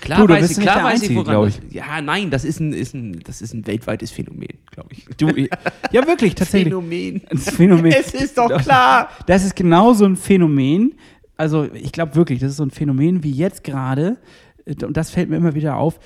Klar 0.00 0.20
Du, 0.20 0.26
du 0.26 0.34
weiß 0.34 0.50
ich, 0.50 0.58
klar 0.60 0.84
weiß 0.84 0.94
Einzige, 0.94 1.12
ich, 1.12 1.18
woran 1.18 1.30
glaub 1.32 1.46
das- 1.46 1.60
Ja, 1.70 2.00
nein, 2.00 2.30
das 2.30 2.44
ist 2.44 2.60
ein, 2.60 2.72
ist 2.72 2.94
ein, 2.94 3.20
das 3.24 3.40
ist 3.42 3.54
ein 3.54 3.66
weltweites 3.66 4.10
Phänomen, 4.10 4.48
glaube 4.70 4.88
ich. 4.92 5.04
Du, 5.16 5.28
ja, 5.92 6.06
wirklich, 6.06 6.34
tatsächlich. 6.36 6.72
Phänomen. 6.72 7.22
Das 7.30 7.50
Phänomen. 7.50 7.92
Es 7.98 8.12
ist 8.14 8.36
doch 8.38 8.48
klar. 8.62 9.08
Das 9.26 9.44
ist 9.44 9.54
genau 9.56 9.92
so 9.94 10.04
ein 10.04 10.16
Phänomen. 10.16 10.94
Also, 11.36 11.68
ich 11.72 11.92
glaube 11.92 12.14
wirklich, 12.16 12.40
das 12.40 12.50
ist 12.52 12.56
so 12.58 12.64
ein 12.64 12.70
Phänomen 12.70 13.22
wie 13.22 13.32
jetzt 13.32 13.64
gerade. 13.64 14.18
äh, 14.66 14.74
Und 14.84 14.96
das 14.96 15.10
fällt 15.10 15.30
mir 15.30 15.36
immer 15.36 15.54
wieder 15.54 15.76
auf. 15.76 15.98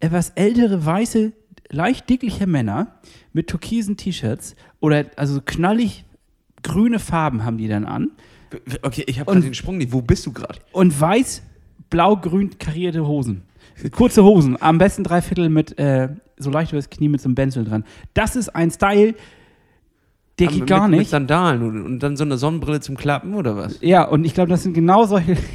Etwas 0.00 0.30
ältere, 0.34 0.84
weiße, 0.84 1.32
leicht 1.70 2.08
dickliche 2.10 2.46
Männer 2.46 2.98
mit 3.32 3.46
türkisen 3.48 3.96
T-Shirts 3.96 4.54
oder 4.80 5.06
also 5.16 5.40
knallig 5.44 6.04
grüne 6.62 6.98
Farben 6.98 7.44
haben 7.44 7.58
die 7.58 7.66
dann 7.68 7.84
an. 7.84 8.10
Okay, 8.82 9.04
ich 9.06 9.18
habe 9.18 9.30
gerade 9.32 9.44
den 9.44 9.54
Sprung 9.54 9.78
nicht. 9.78 9.92
Wo 9.92 10.02
bist 10.02 10.24
du 10.26 10.32
gerade? 10.32 10.58
Und 10.72 10.98
weiß, 11.00 11.42
blau, 11.90 12.16
grün 12.16 12.58
karierte 12.58 13.06
Hosen. 13.06 13.42
Kurze 13.90 14.24
Hosen, 14.24 14.56
am 14.60 14.78
besten 14.78 15.04
drei 15.04 15.20
Viertel 15.20 15.48
mit 15.50 15.78
äh, 15.78 16.08
so 16.38 16.50
leicht 16.50 16.72
übers 16.72 16.88
Knie 16.90 17.08
mit 17.08 17.20
so 17.20 17.28
einem 17.28 17.34
Benzel 17.34 17.64
dran. 17.64 17.84
Das 18.14 18.34
ist 18.36 18.48
ein 18.54 18.70
Style, 18.70 19.14
der 20.38 20.46
geht 20.48 20.60
mit, 20.60 20.68
gar 20.68 20.88
Mit 20.88 21.00
nicht. 21.00 21.10
Sandalen 21.10 21.62
und, 21.62 21.82
und 21.84 21.98
dann 22.02 22.16
so 22.16 22.24
eine 22.24 22.36
Sonnenbrille 22.38 22.80
zum 22.80 22.96
Klappen 22.96 23.34
oder 23.34 23.56
was? 23.56 23.78
Ja, 23.80 24.04
und 24.04 24.24
ich 24.24 24.34
glaube, 24.34 24.50
das 24.50 24.62
sind 24.62 24.72
genau 24.74 25.04
solche. 25.06 25.36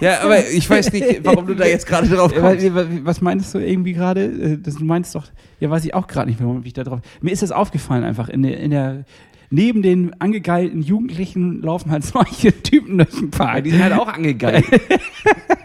Ja, 0.00 0.22
aber 0.22 0.38
ich 0.48 0.68
weiß 0.70 0.92
nicht, 0.94 1.20
warum 1.24 1.46
du 1.46 1.54
da 1.54 1.66
jetzt 1.66 1.86
gerade 1.86 2.08
drauf 2.08 2.32
Ja, 2.34 2.40
kommst. 2.40 2.74
wa- 2.74 2.86
wa- 2.88 3.00
Was 3.02 3.20
meinst 3.20 3.52
du 3.54 3.58
irgendwie 3.58 3.92
gerade? 3.92 4.24
Äh, 4.24 4.56
Das 4.58 4.76
du 4.76 4.84
meinst 4.86 5.14
doch, 5.14 5.26
ja, 5.60 5.68
weiß 5.68 5.84
ich 5.84 5.92
auch 5.92 6.06
gerade 6.06 6.30
nicht 6.30 6.40
wie 6.40 6.66
ich 6.66 6.72
da 6.72 6.84
drauf. 6.84 7.00
Mir 7.20 7.32
ist 7.32 7.42
das 7.42 7.52
aufgefallen 7.52 8.02
einfach 8.02 8.30
in 8.30 8.42
der, 8.44 8.58
in 8.60 8.70
der 8.70 9.04
neben 9.50 9.82
den 9.82 10.18
angegeilten 10.22 10.80
Jugendlichen 10.80 11.60
laufen 11.60 11.90
halt 11.90 12.02
solche 12.06 12.62
Typen 12.62 12.96
durch 12.96 13.10
den 13.10 13.30
Ja, 13.30 13.36
Park. 13.38 13.64
die 13.64 13.70
sind 13.72 13.82
halt 13.82 13.92
auch 13.92 14.08
angegeilt. 14.08 14.64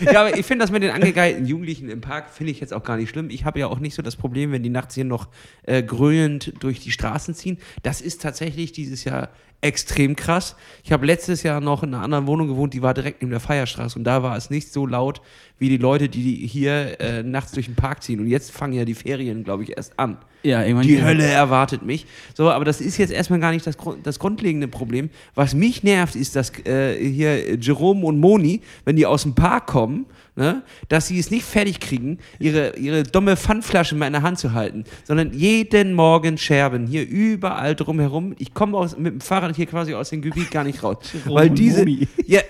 ja, 0.00 0.20
aber 0.20 0.38
ich 0.38 0.46
finde 0.46 0.64
das 0.64 0.70
mit 0.70 0.82
den 0.82 0.90
angegeilten 0.90 1.46
Jugendlichen 1.46 1.88
im 1.88 2.00
Park, 2.00 2.30
finde 2.30 2.52
ich 2.52 2.60
jetzt 2.60 2.72
auch 2.72 2.84
gar 2.84 2.96
nicht 2.96 3.10
schlimm. 3.10 3.30
Ich 3.30 3.44
habe 3.44 3.60
ja 3.60 3.66
auch 3.66 3.78
nicht 3.78 3.94
so 3.94 4.02
das 4.02 4.16
Problem, 4.16 4.52
wenn 4.52 4.62
die 4.62 4.70
nachts 4.70 4.94
hier 4.94 5.04
noch 5.04 5.28
äh, 5.64 5.82
grölend 5.82 6.52
durch 6.60 6.80
die 6.80 6.90
Straßen 6.90 7.34
ziehen. 7.34 7.58
Das 7.82 8.00
ist 8.00 8.22
tatsächlich 8.22 8.72
dieses 8.72 9.04
Jahr 9.04 9.30
extrem 9.62 10.16
krass. 10.16 10.56
Ich 10.84 10.92
habe 10.92 11.06
letztes 11.06 11.42
Jahr 11.42 11.60
noch 11.60 11.82
in 11.82 11.94
einer 11.94 12.02
anderen 12.02 12.26
Wohnung 12.26 12.48
gewohnt, 12.48 12.74
die 12.74 12.82
war 12.82 12.92
direkt 12.92 13.22
neben 13.22 13.30
der 13.30 13.40
Feierstraße 13.40 13.98
und 13.98 14.04
da 14.04 14.22
war 14.22 14.36
es 14.36 14.50
nicht 14.50 14.72
so 14.72 14.86
laut 14.86 15.22
wie 15.58 15.68
die 15.68 15.76
Leute, 15.76 16.08
die 16.08 16.46
hier 16.46 17.00
äh, 17.00 17.22
nachts 17.22 17.52
durch 17.52 17.66
den 17.66 17.76
Park 17.76 18.02
ziehen. 18.02 18.18
Und 18.18 18.26
jetzt 18.26 18.50
fangen 18.50 18.72
ja 18.72 18.84
die 18.84 18.94
Ferien, 18.94 19.44
glaube 19.44 19.62
ich, 19.62 19.76
erst 19.76 19.98
an. 19.98 20.18
Ja, 20.42 20.62
irgendwann 20.62 20.88
Die 20.88 21.02
Hölle 21.02 21.24
erwartet 21.24 21.82
mich. 21.82 22.06
So, 22.34 22.50
aber 22.50 22.64
das 22.64 22.80
ist 22.80 22.98
jetzt 22.98 23.12
erstmal 23.12 23.38
gar 23.38 23.52
nicht 23.52 23.64
das, 23.64 23.76
das 24.02 24.18
grundlegende 24.18 24.66
Problem. 24.66 25.08
Was 25.36 25.54
mich 25.54 25.84
nervt, 25.84 26.16
ist, 26.16 26.34
dass 26.34 26.50
äh, 26.66 26.96
hier 26.98 27.54
Jerome 27.60 28.04
und 28.04 28.18
Moni, 28.18 28.60
wenn 28.84 28.96
die 28.96 29.06
aus 29.06 29.22
dem 29.22 29.36
Park 29.36 29.68
kommen, 29.68 30.06
ne, 30.36 30.62
dass 30.88 31.08
sie 31.08 31.18
es 31.18 31.30
nicht 31.30 31.44
fertig 31.44 31.80
kriegen, 31.80 32.18
ihre, 32.38 32.76
ihre 32.76 33.02
dumme 33.02 33.36
Pfandflasche 33.36 33.94
mal 33.94 34.06
in 34.06 34.12
der 34.14 34.22
Hand 34.22 34.38
zu 34.38 34.52
halten, 34.52 34.84
sondern 35.04 35.32
jeden 35.32 35.94
Morgen 35.94 36.38
Scherben 36.38 36.86
hier 36.86 37.06
überall 37.06 37.74
drumherum. 37.74 38.34
Ich 38.38 38.54
komme 38.54 38.76
aus- 38.78 38.96
mit 38.96 39.12
dem 39.12 39.20
Fahrrad 39.20 39.54
hier 39.56 39.66
quasi 39.66 39.94
aus 39.94 40.10
dem 40.10 40.22
Gebiet 40.22 40.50
gar 40.50 40.64
nicht 40.64 40.82
raus. 40.82 40.98
Weil 41.26 41.50
diese, 41.50 41.84
ja, 42.26 42.40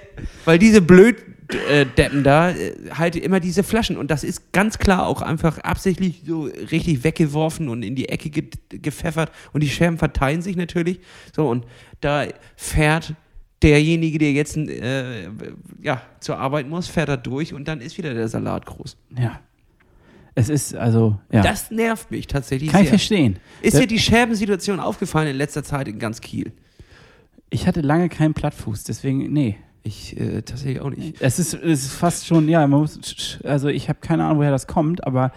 weil 0.44 0.58
diese 0.58 0.80
blöd 0.80 1.16
äh, 1.70 1.84
Deppen 1.98 2.22
da 2.22 2.50
äh, 2.50 2.74
halt 2.96 3.16
immer 3.16 3.40
diese 3.40 3.62
Flaschen 3.62 3.96
und 3.96 4.10
das 4.10 4.24
ist 4.24 4.52
ganz 4.52 4.78
klar 4.78 5.06
auch 5.06 5.20
einfach 5.22 5.58
absichtlich 5.58 6.22
so 6.26 6.44
richtig 6.70 7.04
weggeworfen 7.04 7.68
und 7.68 7.82
in 7.82 7.94
die 7.94 8.08
Ecke 8.08 8.30
ge 8.30 8.44
gepfeffert 8.70 9.30
und 9.52 9.62
die 9.62 9.68
Scherben 9.68 9.98
verteilen 9.98 10.40
sich 10.40 10.56
natürlich 10.56 11.00
so 11.34 11.48
und 11.48 11.66
da 12.00 12.24
fährt 12.56 13.14
derjenige, 13.62 14.18
der 14.18 14.32
jetzt 14.32 14.56
äh, 14.56 15.28
ja, 15.82 16.02
zur 16.20 16.38
Arbeit 16.38 16.68
muss, 16.68 16.88
fährt 16.88 17.08
da 17.08 17.16
durch 17.16 17.54
und 17.54 17.68
dann 17.68 17.80
ist 17.80 17.98
wieder 17.98 18.14
der 18.14 18.28
Salat 18.28 18.66
groß. 18.66 18.96
Ja. 19.18 19.40
Es 20.34 20.48
ist 20.48 20.74
also, 20.74 21.18
ja. 21.30 21.42
Das 21.42 21.70
nervt 21.70 22.10
mich 22.10 22.26
tatsächlich 22.26 22.70
kann 22.70 22.80
ich 22.80 22.88
sehr. 22.88 22.98
verstehen. 22.98 23.38
Ist 23.60 23.78
dir 23.78 23.86
die 23.86 23.98
Scherbensituation 23.98 24.80
aufgefallen 24.80 25.28
in 25.28 25.36
letzter 25.36 25.62
Zeit 25.62 25.88
in 25.88 25.98
ganz 25.98 26.20
Kiel? 26.20 26.52
Ich 27.50 27.66
hatte 27.66 27.82
lange 27.82 28.08
keinen 28.08 28.32
Plattfuß, 28.32 28.84
deswegen, 28.84 29.32
nee. 29.32 29.58
Ich 29.82 30.18
äh, 30.18 30.42
tatsächlich 30.42 30.80
auch 30.80 30.90
nicht. 30.90 31.20
Es 31.20 31.38
ist, 31.38 31.54
es 31.54 31.84
ist 31.84 31.92
fast 31.92 32.26
schon, 32.26 32.48
ja, 32.48 32.66
man 32.66 32.80
muss, 32.80 33.38
also 33.44 33.68
ich 33.68 33.88
habe 33.88 33.98
keine 34.00 34.24
Ahnung, 34.24 34.38
woher 34.38 34.52
das 34.52 34.66
kommt, 34.66 35.04
aber 35.06 35.32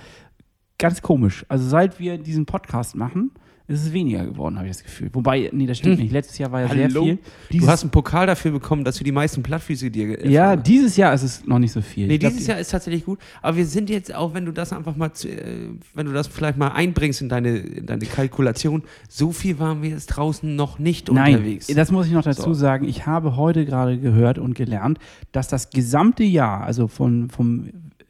ganz 0.78 1.02
komisch. 1.02 1.46
Also 1.50 1.68
seit 1.68 2.00
wir 2.00 2.18
diesen 2.18 2.46
Podcast 2.46 2.96
machen, 2.96 3.32
ist 3.68 3.82
es 3.84 3.94
weniger 3.94 4.24
geworden, 4.26 4.58
habe 4.58 4.68
ich 4.68 4.74
das 4.76 4.84
Gefühl. 4.84 5.10
Wobei, 5.14 5.50
nee, 5.52 5.66
das 5.66 5.80
stimmt 5.80 5.96
Hm. 5.98 6.04
nicht. 6.04 6.12
Letztes 6.12 6.38
Jahr 6.38 6.52
war 6.52 6.62
ja 6.62 6.68
sehr 6.70 6.84
Hallo? 6.88 7.04
viel. 7.04 7.16
Du 7.16 7.22
Dieses, 7.54 7.68
hast 7.68 7.82
einen 7.82 7.90
Pokal 7.92 8.28
dafür 8.28 8.52
bekommen, 8.52 8.84
dass 8.84 8.98
du 8.98 9.04
die 9.04 9.12
meisten 9.12 9.42
Plattfüße 9.42 9.90
dir 9.90 10.24
ja, 10.30 10.52
ver- 10.52 10.58
dieses 10.58 10.98
Jahr 10.98 11.14
ist 11.16 11.24
es 11.24 11.46
noch 11.48 11.58
nicht 11.58 11.72
so 11.72 11.82
viel. 11.82 12.06
Nee, 12.08 12.20
glaub, 12.20 12.32
dieses 12.34 12.46
Jahr 12.48 12.60
ist 12.60 12.70
tatsächlich 12.70 13.06
gut. 13.06 13.18
Aber 13.42 13.58
wir 13.58 13.66
sind 13.66 13.90
jetzt 13.90 14.14
auch, 14.14 14.36
wenn 14.36 14.46
du 14.46 14.52
das 14.52 14.72
einfach 14.72 14.96
mal, 14.96 15.08
äh, 15.24 15.70
wenn 15.96 16.06
du 16.06 16.14
das 16.14 16.28
vielleicht 16.28 16.58
mal 16.58 16.68
einbringst 16.70 17.22
in 17.22 17.30
deine, 17.30 17.58
in 17.58 17.86
deine 17.88 18.06
Kalkulation, 18.06 18.84
so 19.10 19.32
viel 19.32 19.58
waren 19.58 19.82
wir 19.82 19.90
jetzt 19.90 20.08
draußen 20.08 20.56
noch 20.56 20.78
nicht 20.78 21.12
Nein, 21.12 21.34
unterwegs. 21.36 21.68
das 21.68 21.92
muss 21.92 22.06
ich 22.06 22.14
noch 22.14 22.24
dazu 22.24 22.42
So. 22.44 22.54
sagen. 22.54 22.88
Ich 22.88 23.08
habe 23.08 23.36
heute 23.36 23.66
gerade 23.66 23.98
gehört 23.98 24.38
und 24.38 24.54
gelernt, 24.54 25.00
dass 25.32 25.48
das 25.48 25.72
gesamte 25.72 26.24
Jahr, 26.24 26.62
also 26.64 26.88
von, 26.88 27.30
vom, 27.30 27.66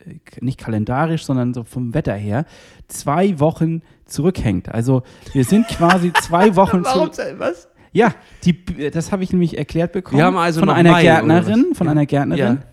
äh, 0.05 0.15
nicht 0.41 0.59
kalendarisch, 0.59 1.23
sondern 1.23 1.53
so 1.53 1.63
vom 1.63 1.93
Wetter 1.93 2.13
her, 2.15 2.45
zwei 2.89 3.39
Wochen 3.39 3.81
zurückhängt. 4.05 4.69
Also 4.69 5.03
wir 5.33 5.43
sind 5.45 5.67
quasi 5.67 6.11
zwei 6.13 6.55
Wochen 6.55 6.83
Warum? 6.83 7.11
zurück. 7.11 7.35
Was? 7.37 7.67
Ja, 7.91 8.13
die, 8.43 8.65
das 8.91 9.11
habe 9.11 9.23
ich 9.23 9.31
nämlich 9.31 9.57
erklärt 9.57 9.93
bekommen 9.93 10.17
Wir 10.17 10.25
haben 10.25 10.37
also 10.37 10.59
von 10.59 10.69
einer 10.69 10.91
Mai, 10.91 11.03
Gärtnerin, 11.03 11.73
von 11.73 11.87
Ja. 11.87 11.91
einer 11.91 12.05
Gärtnerin, 12.05 12.57
Ja. 12.57 12.63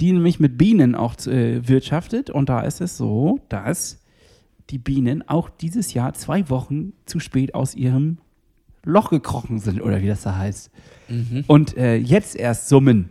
die 0.00 0.12
nämlich 0.12 0.38
mit 0.38 0.56
Bienen 0.56 0.94
auch 0.94 1.14
äh, 1.26 1.66
wirtschaftet. 1.68 2.30
Und 2.30 2.48
da 2.48 2.60
ist 2.60 2.80
es 2.80 2.96
so, 2.96 3.40
dass 3.48 3.98
die 4.70 4.78
Bienen 4.78 5.26
auch 5.28 5.48
dieses 5.48 5.94
Jahr 5.94 6.14
zwei 6.14 6.48
Wochen 6.50 6.92
zu 7.06 7.18
spät 7.20 7.54
aus 7.54 7.74
ihrem 7.74 8.18
Loch 8.84 9.10
gekrochen 9.10 9.58
sind, 9.58 9.80
oder 9.82 10.00
wie 10.02 10.06
das 10.06 10.22
da 10.22 10.36
heißt. 10.36 10.70
Mhm. 11.08 11.44
Und 11.48 11.76
äh, 11.76 11.96
jetzt 11.96 12.36
erst 12.36 12.68
summen. 12.68 13.10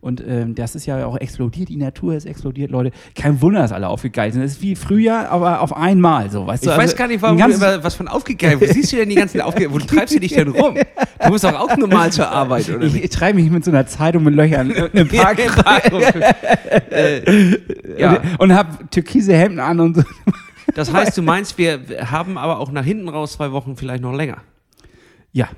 Und 0.00 0.24
ähm, 0.26 0.54
das 0.54 0.74
ist 0.74 0.86
ja 0.86 1.04
auch 1.04 1.16
explodiert, 1.18 1.68
die 1.68 1.76
Natur 1.76 2.14
ist 2.14 2.24
explodiert, 2.24 2.70
Leute. 2.70 2.90
Kein 3.14 3.42
Wunder, 3.42 3.60
dass 3.60 3.72
alle 3.72 3.88
aufgegeilt 3.88 4.32
sind. 4.32 4.42
Das 4.42 4.52
ist 4.52 4.62
wie 4.62 4.74
Frühjahr, 4.74 5.28
aber 5.28 5.60
auf 5.60 5.76
einmal 5.76 6.30
so, 6.30 6.46
weißt 6.46 6.64
Ich 6.64 6.70
du? 6.70 6.74
weiß 6.76 6.80
Also 6.84 6.96
gar 6.96 7.06
nicht, 7.08 7.20
warum 7.20 7.36
du 7.36 7.48
über 7.54 7.84
was 7.84 7.94
von 7.94 8.08
aufgegeben 8.08 8.60
Wo 8.60 8.64
siehst 8.66 8.92
du 8.92 8.96
denn 8.96 9.10
die 9.10 9.14
ganzen 9.16 9.40
Aufgaben? 9.42 9.74
Wo 9.74 9.78
treibst 9.78 10.14
du 10.14 10.20
dich 10.20 10.32
denn 10.32 10.48
rum? 10.48 10.76
Du 11.22 11.28
musst 11.28 11.44
doch 11.44 11.52
auch 11.52 11.76
normal 11.76 12.10
zur 12.12 12.30
Arbeit, 12.30 12.70
oder 12.70 12.86
Ich, 12.86 13.04
ich 13.04 13.10
treibe 13.10 13.38
mich 13.40 13.50
mit 13.50 13.62
so 13.64 13.70
einer 13.70 13.86
Zeitung 13.86 14.24
mit 14.24 14.34
Löchern 14.34 14.70
im 14.92 15.08
Park 15.08 15.38
äh, 16.90 17.58
ja. 17.98 18.22
und 18.38 18.54
habe 18.54 18.88
türkise 18.90 19.34
Hemden 19.34 19.60
an 19.60 19.80
und 19.80 19.96
so. 19.96 20.02
Das 20.74 20.92
heißt, 20.92 21.18
du 21.18 21.22
meinst, 21.22 21.58
wir 21.58 21.80
haben 22.10 22.38
aber 22.38 22.58
auch 22.58 22.70
nach 22.72 22.84
hinten 22.84 23.08
raus 23.08 23.32
zwei 23.32 23.52
Wochen 23.52 23.76
vielleicht 23.76 24.02
noch 24.02 24.14
länger. 24.14 24.38
Ja, 25.32 25.48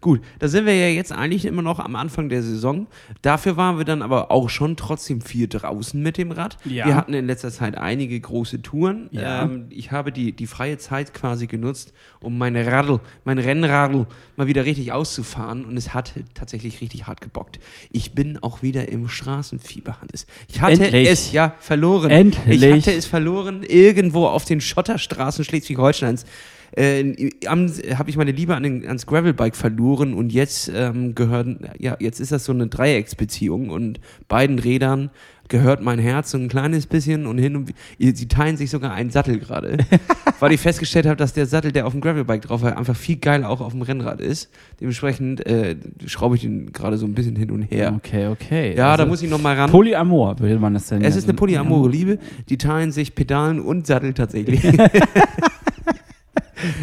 Gut, 0.00 0.20
da 0.38 0.46
sind 0.46 0.64
wir 0.64 0.76
ja 0.76 0.88
jetzt 0.88 1.10
eigentlich 1.10 1.44
immer 1.44 1.62
noch 1.62 1.80
am 1.80 1.96
Anfang 1.96 2.28
der 2.28 2.42
Saison. 2.42 2.86
Dafür 3.20 3.56
waren 3.56 3.78
wir 3.78 3.84
dann 3.84 4.00
aber 4.00 4.30
auch 4.30 4.48
schon 4.48 4.76
trotzdem 4.76 5.20
viel 5.20 5.48
draußen 5.48 6.00
mit 6.00 6.18
dem 6.18 6.30
Rad. 6.30 6.56
Ja. 6.64 6.86
Wir 6.86 6.94
hatten 6.94 7.14
in 7.14 7.26
letzter 7.26 7.50
Zeit 7.50 7.76
einige 7.76 8.18
große 8.20 8.62
Touren. 8.62 9.08
Ja. 9.10 9.42
Ähm, 9.42 9.66
ich 9.70 9.90
habe 9.90 10.12
die, 10.12 10.32
die 10.32 10.46
freie 10.46 10.78
Zeit 10.78 11.14
quasi 11.14 11.48
genutzt, 11.48 11.92
um 12.20 12.38
meine 12.38 12.64
Radl, 12.66 13.00
mein 13.24 13.38
Rennradl 13.38 14.06
mal 14.36 14.46
wieder 14.46 14.64
richtig 14.64 14.92
auszufahren 14.92 15.64
und 15.64 15.76
es 15.76 15.94
hat 15.94 16.12
tatsächlich 16.32 16.80
richtig 16.80 17.08
hart 17.08 17.20
gebockt. 17.20 17.58
Ich 17.90 18.12
bin 18.12 18.38
auch 18.40 18.62
wieder 18.62 18.88
im 18.88 19.08
Straßenfieber, 19.08 20.00
Hannes. 20.00 20.26
Ich 20.48 20.60
hatte 20.60 20.84
Endlich. 20.84 21.08
es 21.08 21.32
ja 21.32 21.56
verloren. 21.58 22.10
Endlich. 22.10 22.62
Ich 22.62 22.72
hatte 22.72 22.92
es 22.92 23.06
verloren 23.06 23.64
irgendwo 23.64 24.26
auf 24.26 24.44
den 24.44 24.60
Schotterstraßen 24.60 25.44
Schleswig-Holsteins. 25.44 26.24
Äh, 26.72 27.30
habe 27.46 28.10
ich 28.10 28.16
meine 28.16 28.32
Liebe 28.32 28.54
an 28.54 28.62
den, 28.62 28.86
ans 28.86 29.06
Gravelbike 29.06 29.56
verloren 29.56 30.14
und 30.14 30.32
jetzt 30.32 30.70
ähm, 30.74 31.14
gehören, 31.14 31.60
ja, 31.78 31.96
jetzt 32.00 32.20
ist 32.20 32.32
das 32.32 32.44
so 32.44 32.52
eine 32.52 32.66
Dreiecksbeziehung 32.66 33.70
und 33.70 34.00
beiden 34.28 34.58
Rädern 34.58 35.10
gehört 35.48 35.82
mein 35.82 35.98
Herz 35.98 36.30
so 36.30 36.38
ein 36.38 36.48
kleines 36.48 36.86
bisschen 36.86 37.26
und 37.26 37.38
hin 37.38 37.56
und 37.56 37.72
sie 37.98 38.28
teilen 38.28 38.56
sich 38.56 38.70
sogar 38.70 38.92
einen 38.92 39.10
Sattel 39.10 39.38
gerade, 39.38 39.78
weil 40.40 40.52
ich 40.52 40.60
festgestellt 40.60 41.06
habe, 41.06 41.16
dass 41.16 41.32
der 41.32 41.46
Sattel, 41.46 41.72
der 41.72 41.86
auf 41.86 41.92
dem 41.92 42.00
Gravelbike 42.00 42.42
drauf 42.42 42.62
war, 42.62 42.76
einfach 42.76 42.96
viel 42.96 43.16
geiler 43.16 43.48
auch 43.48 43.60
auf 43.60 43.72
dem 43.72 43.82
Rennrad 43.82 44.20
ist. 44.20 44.50
Dementsprechend 44.80 45.44
äh, 45.46 45.76
schraube 46.06 46.36
ich 46.36 46.42
den 46.42 46.72
gerade 46.72 46.98
so 46.98 47.06
ein 47.06 47.14
bisschen 47.14 47.36
hin 47.36 47.50
und 47.50 47.62
her. 47.62 47.94
okay, 47.96 48.28
okay. 48.28 48.76
Ja, 48.76 48.92
Also 48.92 49.04
da 49.04 49.08
muss 49.08 49.22
ich 49.22 49.30
noch 49.30 49.40
mal 49.40 49.56
ran. 49.56 49.70
Polyamor 49.70 50.38
würde 50.38 50.58
man 50.58 50.74
das 50.74 50.88
denn 50.88 51.02
Es 51.02 51.16
ist 51.16 51.24
eine 51.24 51.34
polyamore 51.34 51.88
Liebe, 51.88 52.18
die 52.48 52.58
teilen 52.58 52.92
sich 52.92 53.14
Pedalen 53.14 53.60
und 53.60 53.86
Sattel 53.86 54.14
tatsächlich. 54.14 54.62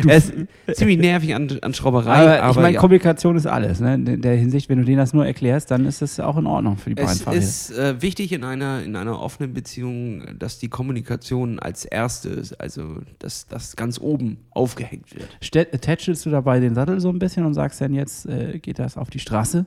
es 0.07 0.31
ist 0.67 0.77
ziemlich 0.77 0.97
nervig 0.97 1.35
an, 1.35 1.59
an 1.61 1.73
Schrauberei, 1.73 2.11
Aber, 2.13 2.41
aber, 2.43 2.49
ich 2.51 2.55
meine, 2.57 2.73
ja. 2.75 2.79
Kommunikation 2.79 3.35
ist 3.35 3.45
alles. 3.45 3.79
Ne? 3.79 3.95
In 3.95 4.21
der 4.21 4.35
Hinsicht, 4.35 4.69
wenn 4.69 4.79
du 4.79 4.85
denen 4.85 4.97
das 4.97 5.13
nur 5.13 5.25
erklärst, 5.25 5.71
dann 5.71 5.85
ist 5.85 6.01
das 6.01 6.19
auch 6.19 6.37
in 6.37 6.45
Ordnung 6.47 6.77
für 6.77 6.89
die 6.89 6.95
beiden 6.95 7.11
es 7.33 7.69
ist 7.69 7.77
äh, 7.77 8.01
wichtig 8.01 8.31
in 8.31 8.43
einer, 8.43 8.83
in 8.83 8.95
einer 8.95 9.19
offenen 9.21 9.53
Beziehung, 9.53 10.23
dass 10.39 10.59
die 10.59 10.69
Kommunikation 10.69 11.59
als 11.59 11.85
erstes, 11.85 12.53
also 12.53 12.97
dass 13.19 13.47
das 13.47 13.75
ganz 13.75 13.99
oben 13.99 14.37
aufgehängt 14.51 15.13
wird. 15.15 15.27
Ste- 15.41 15.65
Tätschelst 15.69 16.25
du 16.25 16.29
dabei 16.29 16.59
den 16.59 16.75
Sattel 16.75 16.99
so 16.99 17.09
ein 17.09 17.19
bisschen 17.19 17.45
und 17.45 17.53
sagst 17.53 17.81
dann 17.81 17.93
jetzt, 17.93 18.25
äh, 18.25 18.59
geht 18.59 18.79
das 18.79 18.97
auf 18.97 19.09
die 19.09 19.19
Straße? 19.19 19.65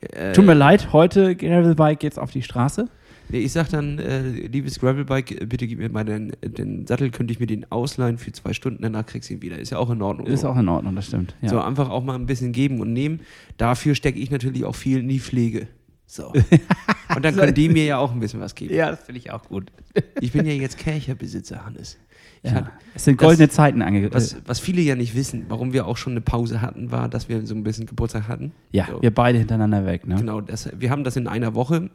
Äh, 0.00 0.32
Tut 0.32 0.46
mir 0.46 0.54
leid, 0.54 0.92
heute 0.92 1.36
Gravelbike 1.36 2.00
geht's 2.00 2.16
auf 2.18 2.30
die 2.30 2.42
Straße. 2.42 2.88
Nee, 3.30 3.38
ich 3.38 3.52
sag 3.52 3.68
dann, 3.68 3.98
äh, 3.98 4.22
liebes 4.30 4.78
Gravelbike, 4.80 5.42
äh, 5.42 5.46
bitte 5.46 5.66
gib 5.66 5.78
mir 5.78 5.88
mal 5.90 6.04
den, 6.04 6.32
den 6.42 6.86
Sattel, 6.86 7.10
könnte 7.10 7.32
ich 7.32 7.40
mir 7.40 7.46
den 7.46 7.70
ausleihen 7.70 8.18
für 8.18 8.32
zwei 8.32 8.52
Stunden, 8.52 8.82
danach 8.82 9.06
kriegst 9.06 9.30
du 9.30 9.34
ihn 9.34 9.42
wieder. 9.42 9.58
Ist 9.58 9.70
ja 9.70 9.78
auch 9.78 9.90
in 9.90 10.02
Ordnung. 10.02 10.26
Ist 10.26 10.40
so. 10.40 10.48
auch 10.48 10.56
in 10.58 10.68
Ordnung, 10.68 10.94
das 10.96 11.06
stimmt. 11.06 11.34
Ja. 11.42 11.48
So, 11.50 11.60
einfach 11.60 11.90
auch 11.90 12.02
mal 12.04 12.14
ein 12.14 12.26
bisschen 12.26 12.52
geben 12.52 12.80
und 12.80 12.92
nehmen. 12.92 13.20
Dafür 13.56 13.94
stecke 13.94 14.18
ich 14.18 14.30
natürlich 14.30 14.64
auch 14.64 14.74
viel 14.74 14.98
in 14.98 15.08
die 15.08 15.20
Pflege. 15.20 15.68
So. 16.06 16.32
Und 17.14 17.24
dann 17.24 17.36
können 17.36 17.54
die 17.54 17.68
mir 17.68 17.84
ja 17.84 17.98
auch 17.98 18.10
ein 18.12 18.18
bisschen 18.18 18.40
was 18.40 18.56
geben. 18.56 18.74
ja, 18.74 18.90
das 18.90 19.04
finde 19.04 19.20
ich 19.20 19.30
auch 19.30 19.44
gut. 19.44 19.70
Ich 20.20 20.32
bin 20.32 20.44
ja 20.44 20.52
jetzt 20.52 20.76
Kercherbesitzer, 20.78 21.64
Hannes. 21.64 21.98
Ja. 22.42 22.50
hatte- 22.52 22.70
Es 22.94 23.04
sind 23.04 23.20
das- 23.20 23.26
goldene 23.28 23.48
Zeiten 23.48 23.80
ange... 23.82 24.12
was, 24.12 24.32
äh, 24.32 24.36
was 24.46 24.58
viele 24.58 24.80
ja 24.80 24.96
nicht 24.96 25.14
wissen, 25.14 25.44
warum 25.48 25.72
wir 25.72 25.86
auch 25.86 25.96
schon 25.96 26.14
eine 26.14 26.20
Pause 26.20 26.62
hatten, 26.62 26.90
war, 26.90 27.08
dass 27.08 27.28
wir 27.28 27.46
so 27.46 27.54
ein 27.54 27.62
bisschen 27.62 27.86
Geburtstag 27.86 28.26
hatten. 28.26 28.50
ja, 28.72 28.86
so. 28.90 29.00
wir 29.02 29.12
beide 29.14 29.38
hintereinander 29.38 29.86
weg, 29.86 30.04
ne? 30.06 30.16
Genau, 30.16 30.40
das, 30.40 30.68
wir 30.76 30.90
haben 30.90 31.04
das 31.04 31.16
in 31.16 31.28
einer 31.28 31.54
Woche. 31.54 31.90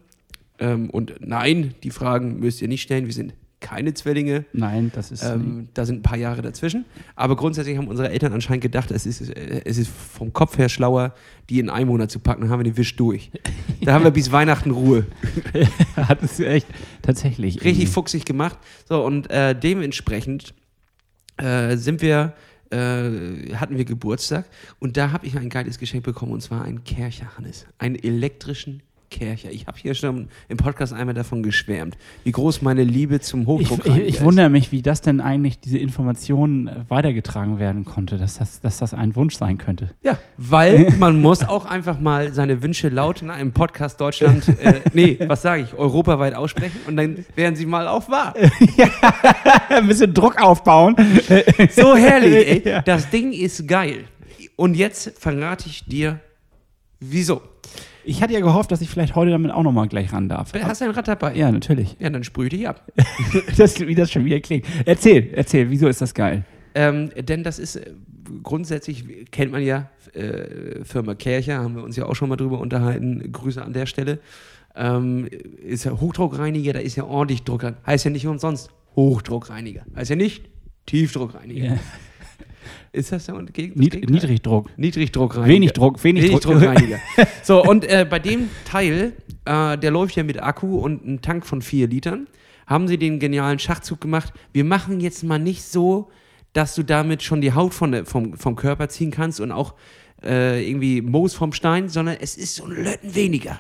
Ähm, 0.59 0.89
und 0.89 1.15
nein, 1.19 1.73
die 1.83 1.91
Fragen 1.91 2.39
müsst 2.39 2.61
ihr 2.61 2.67
nicht 2.67 2.81
stellen. 2.81 3.05
Wir 3.05 3.13
sind 3.13 3.33
keine 3.65 3.95
Zwillinge. 3.95 4.45
Nein, 4.53 4.91
das 4.93 5.11
ist... 5.11 5.23
Ähm, 5.23 5.69
da 5.73 5.85
sind 5.85 5.99
ein 5.99 6.01
paar 6.03 6.17
Jahre 6.17 6.43
dazwischen. 6.43 6.85
Aber 7.15 7.35
grundsätzlich 7.35 7.77
haben 7.77 7.87
unsere 7.87 8.11
Eltern 8.11 8.31
anscheinend 8.31 8.61
gedacht, 8.61 8.91
es 8.91 9.07
ist, 9.07 9.21
äh, 9.29 9.61
es 9.65 9.79
ist 9.79 9.89
vom 9.89 10.33
Kopf 10.33 10.59
her 10.59 10.69
schlauer, 10.69 11.15
die 11.49 11.59
in 11.59 11.71
einen 11.71 11.87
Monat 11.87 12.11
zu 12.11 12.19
packen. 12.19 12.41
Dann 12.41 12.51
haben 12.51 12.59
wir 12.59 12.65
den 12.65 12.77
Wisch 12.77 12.95
durch. 12.95 13.31
Da 13.81 13.93
haben 13.93 14.03
wir 14.03 14.11
bis 14.11 14.31
Weihnachten 14.31 14.69
Ruhe. 14.69 15.07
hat 15.95 16.21
es 16.21 16.39
echt 16.39 16.67
tatsächlich. 17.01 17.55
Richtig 17.55 17.71
irgendwie. 17.71 17.87
fuchsig 17.87 18.25
gemacht. 18.25 18.59
So, 18.87 19.03
und 19.03 19.31
äh, 19.31 19.57
dementsprechend 19.57 20.53
äh, 21.37 21.75
sind 21.75 22.03
wir, 22.03 22.33
äh, 22.69 23.55
hatten 23.55 23.77
wir 23.77 23.85
Geburtstag 23.85 24.45
und 24.79 24.95
da 24.95 25.11
habe 25.11 25.25
ich 25.25 25.37
ein 25.37 25.49
geiles 25.49 25.79
Geschenk 25.79 26.03
bekommen 26.03 26.33
und 26.33 26.41
zwar 26.41 26.63
einen 26.63 26.83
Kercher, 26.83 27.35
Hannes. 27.35 27.65
Einen 27.79 27.95
elektrischen 27.95 28.83
Kercher. 29.09 29.51
Ich 29.51 29.67
habe 29.67 29.77
hier 29.77 29.93
schon 29.95 30.27
im 30.49 30.57
Podcast 30.57 30.93
einmal 30.93 31.15
davon 31.15 31.43
geschwärmt, 31.43 31.97
wie 32.23 32.31
groß 32.31 32.61
meine 32.61 32.83
Liebe 32.83 33.19
zum 33.19 33.41
Ich, 33.41 33.47
Hochdruck 33.47 33.85
ich, 33.85 33.97
ich 33.97 34.21
wundere 34.21 34.49
mich, 34.49 34.71
wie 34.71 34.81
das 34.81 35.01
denn 35.01 35.21
eigentlich, 35.21 35.59
diese 35.59 35.77
Information 35.77 36.67
äh, 36.67 36.75
weitergetragen 36.89 37.59
werden 37.59 37.85
konnte, 37.85 38.17
dass 38.17 38.37
das, 38.37 38.61
dass 38.61 38.77
das 38.77 38.93
ein 38.93 39.15
Wunsch 39.15 39.35
sein 39.35 39.57
könnte. 39.57 39.91
Ja, 40.03 40.17
weil 40.37 40.93
man 40.99 41.21
muss 41.21 41.43
auch 41.43 41.65
einfach 41.65 41.99
mal 41.99 42.33
seine 42.33 42.61
Wünsche 42.61 42.89
laut 42.89 43.21
in 43.21 43.29
einem 43.29 43.51
Podcast 43.51 43.99
Deutschland, 44.01 44.47
äh, 44.59 44.81
nee, 44.93 45.17
was 45.27 45.41
sage 45.41 45.63
ich, 45.63 45.73
europaweit 45.73 46.35
aussprechen 46.35 46.79
und 46.87 46.97
dann 46.97 47.25
werden 47.35 47.55
sie 47.55 47.65
mal 47.65 47.87
auch 47.87 48.09
wahr. 48.09 48.33
Ein 49.69 49.87
bisschen 49.87 50.13
Druck 50.13 50.41
aufbauen. 50.41 50.95
So 51.71 51.95
herrlich, 51.95 52.47
ey. 52.47 52.61
Ja. 52.65 52.81
Das 52.81 53.09
Ding 53.09 53.31
ist 53.31 53.67
geil. 53.67 54.05
Und 54.55 54.75
jetzt 54.75 55.13
verrate 55.19 55.67
ich 55.67 55.85
dir, 55.85 56.19
wieso. 56.99 57.41
Ich 58.05 58.21
hatte 58.21 58.33
ja 58.33 58.39
gehofft, 58.39 58.71
dass 58.71 58.81
ich 58.81 58.89
vielleicht 58.89 59.15
heute 59.15 59.31
damit 59.31 59.51
auch 59.51 59.63
nochmal 59.63 59.87
gleich 59.87 60.13
ran 60.13 60.29
darf. 60.29 60.53
Hast 60.53 60.81
du 60.81 60.85
ein 60.85 60.91
Rad 60.91 61.07
dabei? 61.07 61.35
Ja, 61.35 61.51
natürlich. 61.51 61.95
Ja, 61.99 62.09
dann 62.09 62.23
sprüh 62.23 62.49
dich 62.49 62.67
ab. 62.67 62.83
Das, 63.57 63.79
wie 63.79 63.95
das 63.95 64.11
schon 64.11 64.25
wieder 64.25 64.39
klingt. 64.39 64.65
Erzähl, 64.85 65.29
erzähl, 65.33 65.69
wieso 65.69 65.87
ist 65.87 66.01
das 66.01 66.13
geil? 66.13 66.45
Ähm, 66.75 67.09
denn 67.17 67.43
das 67.43 67.57
ist 67.57 67.77
äh, 67.77 67.91
grundsätzlich, 68.43 69.05
kennt 69.31 69.51
man 69.51 69.63
ja, 69.63 69.89
äh, 70.13 70.83
Firma 70.83 71.15
Kercher, 71.15 71.59
haben 71.59 71.75
wir 71.75 71.83
uns 71.83 71.95
ja 71.95 72.05
auch 72.05 72.15
schon 72.15 72.29
mal 72.29 72.35
drüber 72.35 72.59
unterhalten. 72.59 73.31
Grüße 73.31 73.63
an 73.63 73.73
der 73.73 73.85
Stelle. 73.85 74.19
Ähm, 74.75 75.27
ist 75.63 75.85
ja 75.85 75.99
Hochdruckreiniger, 75.99 76.73
da 76.73 76.79
ist 76.79 76.95
ja 76.97 77.05
ordentlich 77.05 77.43
Druck 77.43 77.61
dran. 77.61 77.77
Heißt 77.85 78.05
ja 78.05 78.11
nicht 78.11 78.27
umsonst 78.27 78.69
Hochdruckreiniger. 78.95 79.85
Heißt 79.95 80.09
ja 80.09 80.15
nicht 80.15 80.45
Tiefdruckreiniger. 80.85 81.65
Ja. 81.65 81.79
Ist 82.95 83.11
das 83.11 83.25
der 83.25 83.35
Gegen 83.51 83.79
Nied? 83.79 84.09
Niedrigdruck. 84.09 84.69
Niedrigdruckreiniger. 84.77 85.53
Wenig 85.53 85.73
Druck, 85.73 86.03
wenig, 86.03 86.23
Wenig 86.23 86.39
Druck. 86.39 86.59
Druckreiniger. 86.59 86.99
so, 87.43 87.63
und 87.63 87.83
äh, 87.85 88.05
bei 88.09 88.19
dem 88.19 88.49
Teil, 88.63 89.13
äh, 89.45 89.77
der 89.77 89.91
läuft 89.91 90.15
ja 90.15 90.23
mit 90.23 90.41
Akku 90.41 90.77
und 90.79 91.03
einem 91.03 91.21
Tank 91.21 91.45
von 91.45 91.61
4 91.61 91.87
Litern, 91.87 92.27
haben 92.65 92.87
sie 92.87 92.97
den 92.97 93.19
genialen 93.19 93.59
Schachzug 93.59 93.99
gemacht. 94.01 94.33
Wir 94.53 94.63
machen 94.63 95.01
jetzt 95.01 95.23
mal 95.23 95.39
nicht 95.39 95.63
so, 95.63 96.09
dass 96.53 96.73
du 96.73 96.83
damit 96.83 97.21
schon 97.21 97.41
die 97.41 97.53
Haut 97.53 97.73
von 97.73 97.91
der, 97.91 98.05
vom, 98.05 98.35
vom 98.37 98.55
Körper 98.55 98.87
ziehen 98.87 99.11
kannst 99.11 99.41
und 99.41 99.51
auch 99.51 99.73
äh, 100.23 100.67
irgendwie 100.67 101.01
Moos 101.01 101.33
vom 101.33 101.51
Stein, 101.51 101.89
sondern 101.89 102.15
es 102.19 102.37
ist 102.37 102.55
so 102.55 102.65
ein 102.65 102.71
Lötten 102.71 103.13
weniger. 103.13 103.59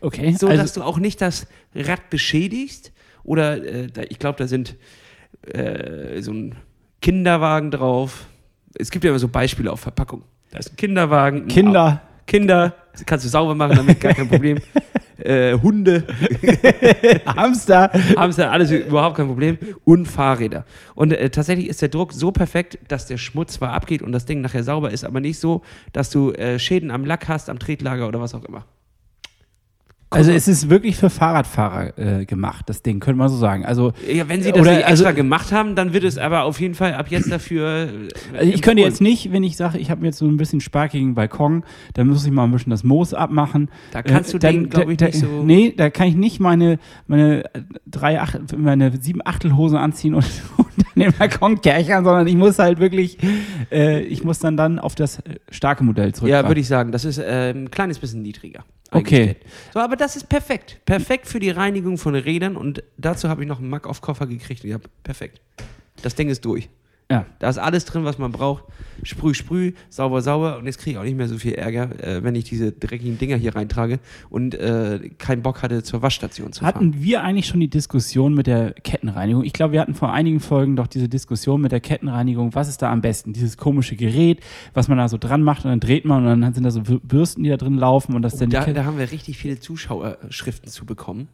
Okay, 0.00 0.32
So, 0.32 0.48
dass 0.48 0.58
also, 0.58 0.80
du 0.80 0.86
auch 0.86 0.98
nicht 0.98 1.20
das 1.20 1.46
Rad 1.74 2.10
beschädigst. 2.10 2.92
Oder 3.22 3.64
äh, 3.64 3.86
da, 3.86 4.02
ich 4.08 4.18
glaube, 4.18 4.38
da 4.38 4.48
sind 4.48 4.76
äh, 5.42 6.20
so 6.20 6.32
ein 6.32 6.56
Kinderwagen 7.00 7.70
drauf. 7.70 8.26
Es 8.78 8.90
gibt 8.90 9.04
ja 9.04 9.10
immer 9.10 9.18
so 9.18 9.28
Beispiele 9.28 9.70
auf 9.70 9.80
Verpackung. 9.80 10.22
Da 10.50 10.58
ist 10.58 10.72
ein 10.72 10.76
Kinderwagen. 10.76 11.42
ein 11.42 11.48
Kinder. 11.48 12.02
Kinder, 12.26 12.74
das 12.92 13.04
kannst 13.04 13.24
du 13.24 13.28
sauber 13.28 13.54
machen, 13.54 13.76
damit 13.76 14.00
gar 14.00 14.14
kein 14.14 14.28
Problem. 14.28 14.58
äh, 15.18 15.58
Hunde, 15.58 16.04
Hamster. 17.26 17.90
da 18.36 18.50
alles 18.50 18.70
überhaupt 18.70 19.16
kein 19.16 19.26
Problem. 19.26 19.58
Und 19.84 20.06
Fahrräder. 20.06 20.64
Und 20.94 21.12
äh, 21.12 21.30
tatsächlich 21.30 21.68
ist 21.68 21.82
der 21.82 21.88
Druck 21.88 22.12
so 22.12 22.32
perfekt, 22.32 22.78
dass 22.88 23.06
der 23.06 23.18
Schmutz 23.18 23.54
zwar 23.54 23.72
abgeht 23.72 24.02
und 24.02 24.12
das 24.12 24.24
Ding 24.24 24.40
nachher 24.40 24.62
sauber 24.62 24.90
ist, 24.90 25.04
aber 25.04 25.20
nicht 25.20 25.38
so, 25.38 25.62
dass 25.92 26.10
du 26.10 26.32
äh, 26.32 26.58
Schäden 26.58 26.90
am 26.90 27.04
Lack 27.04 27.28
hast, 27.28 27.50
am 27.50 27.58
Tretlager 27.58 28.08
oder 28.08 28.20
was 28.20 28.34
auch 28.34 28.44
immer. 28.44 28.64
Also 30.14 30.30
es 30.32 30.48
ist 30.48 30.68
wirklich 30.70 30.96
für 30.96 31.10
Fahrradfahrer 31.10 31.98
äh, 31.98 32.24
gemacht, 32.26 32.68
das 32.68 32.82
Ding, 32.82 33.00
könnte 33.00 33.18
man 33.18 33.28
so 33.28 33.36
sagen. 33.36 33.64
Also 33.64 33.92
Ja, 34.10 34.28
wenn 34.28 34.42
sie 34.42 34.52
das 34.52 34.60
Oder, 34.60 34.72
nicht 34.76 34.86
extra 34.88 35.08
also- 35.08 35.16
gemacht 35.16 35.52
haben, 35.52 35.74
dann 35.76 35.92
wird 35.92 36.04
es 36.04 36.18
aber 36.18 36.42
auf 36.44 36.60
jeden 36.60 36.74
Fall 36.74 36.94
ab 36.94 37.06
jetzt 37.10 37.30
dafür. 37.30 37.88
äh, 38.32 38.36
Also 38.38 38.52
ich 38.52 38.62
könnte 38.62 38.82
jetzt 38.82 39.00
nicht, 39.00 39.32
wenn 39.32 39.42
ich 39.42 39.56
sage, 39.56 39.78
ich 39.78 39.90
habe 39.90 40.04
jetzt 40.06 40.18
so 40.18 40.26
ein 40.26 40.36
bisschen 40.36 40.60
sparkigen 40.60 41.14
Balkon, 41.14 41.64
dann 41.94 42.08
muss 42.08 42.24
ich 42.24 42.30
mal 42.32 42.44
ein 42.44 42.52
bisschen 42.52 42.70
das 42.70 42.84
Moos 42.84 43.14
abmachen. 43.14 43.70
Da 43.92 44.02
kannst 44.02 44.32
du 44.32 44.36
Äh, 44.36 44.40
dann- 44.40 44.68
glaube 44.70 44.92
ich, 44.92 44.98
da, 44.98 45.06
nicht 45.06 45.18
so. 45.18 45.42
Nee, 45.42 45.74
da 45.76 45.90
kann 45.90 46.08
ich 46.08 46.14
nicht 46.14 46.40
meine, 46.40 46.78
meine 47.06 47.44
drei, 47.86 48.20
acht, 48.20 48.38
meine 48.56 48.92
sieben 49.00 49.20
Achtelhosen 49.24 49.78
anziehen 49.78 50.14
und, 50.14 50.24
und 50.58 50.66
dann 50.76 51.02
den 51.04 51.12
Balkon 51.18 51.60
kerchern, 51.60 52.04
sondern 52.04 52.26
ich 52.26 52.36
muss 52.36 52.58
halt 52.58 52.78
wirklich, 52.80 53.18
äh, 53.70 54.00
ich 54.02 54.24
muss 54.24 54.38
dann 54.38 54.56
dann 54.56 54.78
auf 54.78 54.94
das 54.94 55.18
äh, 55.20 55.36
starke 55.50 55.84
Modell 55.84 56.12
zurück. 56.14 56.30
Ja, 56.30 56.46
würde 56.46 56.60
ich 56.60 56.68
sagen, 56.68 56.92
das 56.92 57.04
ist 57.04 57.18
äh, 57.18 57.50
ein 57.54 57.70
kleines 57.70 57.98
bisschen 57.98 58.22
niedriger. 58.22 58.64
Okay. 58.92 59.20
eingestellt. 59.20 59.52
So, 59.74 59.80
aber 59.80 59.96
das 59.96 60.16
ist 60.16 60.28
perfekt. 60.28 60.80
Perfekt 60.84 61.26
für 61.26 61.40
die 61.40 61.50
Reinigung 61.50 61.98
von 61.98 62.14
Rädern 62.14 62.56
und 62.56 62.82
dazu 62.96 63.28
habe 63.28 63.42
ich 63.42 63.48
noch 63.48 63.58
einen 63.58 63.70
Mack 63.70 63.86
auf 63.86 64.00
Koffer 64.00 64.26
gekriegt. 64.26 64.64
Ja, 64.64 64.78
perfekt. 65.02 65.40
Das 66.02 66.14
Ding 66.14 66.28
ist 66.28 66.44
durch. 66.44 66.68
Ja. 67.12 67.26
Da 67.40 67.50
ist 67.50 67.58
alles 67.58 67.84
drin, 67.84 68.04
was 68.06 68.16
man 68.16 68.32
braucht. 68.32 68.64
Sprüh, 69.02 69.34
sprüh, 69.34 69.72
sauber, 69.90 70.22
sauber. 70.22 70.56
Und 70.56 70.64
jetzt 70.64 70.78
kriege 70.78 70.92
ich 70.92 70.98
auch 70.98 71.02
nicht 71.02 71.16
mehr 71.16 71.28
so 71.28 71.36
viel 71.36 71.52
Ärger, 71.52 71.90
äh, 72.02 72.24
wenn 72.24 72.34
ich 72.34 72.44
diese 72.44 72.72
dreckigen 72.72 73.18
Dinger 73.18 73.36
hier 73.36 73.54
reintrage 73.54 73.98
und 74.30 74.54
äh, 74.54 75.10
keinen 75.18 75.42
Bock 75.42 75.62
hatte, 75.62 75.82
zur 75.82 76.00
Waschstation 76.00 76.54
zu 76.54 76.60
fahren. 76.60 76.74
Hatten 76.74 77.02
wir 77.02 77.22
eigentlich 77.22 77.46
schon 77.46 77.60
die 77.60 77.68
Diskussion 77.68 78.32
mit 78.32 78.46
der 78.46 78.72
Kettenreinigung? 78.72 79.44
Ich 79.44 79.52
glaube, 79.52 79.74
wir 79.74 79.80
hatten 79.80 79.94
vor 79.94 80.10
einigen 80.12 80.40
Folgen 80.40 80.74
doch 80.74 80.86
diese 80.86 81.10
Diskussion 81.10 81.60
mit 81.60 81.70
der 81.70 81.80
Kettenreinigung. 81.80 82.54
Was 82.54 82.68
ist 82.68 82.80
da 82.80 82.90
am 82.90 83.02
besten? 83.02 83.34
Dieses 83.34 83.58
komische 83.58 83.94
Gerät, 83.94 84.40
was 84.72 84.88
man 84.88 84.96
da 84.96 85.08
so 85.08 85.18
dran 85.18 85.42
macht 85.42 85.66
und 85.66 85.70
dann 85.70 85.80
dreht 85.80 86.06
man 86.06 86.26
und 86.26 86.40
dann 86.40 86.54
sind 86.54 86.64
da 86.64 86.70
so 86.70 86.80
Bürsten, 86.80 87.42
die 87.42 87.50
da 87.50 87.58
drin 87.58 87.76
laufen 87.76 88.14
und 88.14 88.22
das 88.22 88.36
dann 88.36 88.48
die 88.48 88.56
Da, 88.56 88.64
da 88.72 88.84
haben 88.86 88.96
wir 88.96 89.10
richtig 89.10 89.36
viele 89.36 89.60
Zuschauerschriften 89.60 90.70
zu 90.70 90.86
bekommen. 90.86 91.28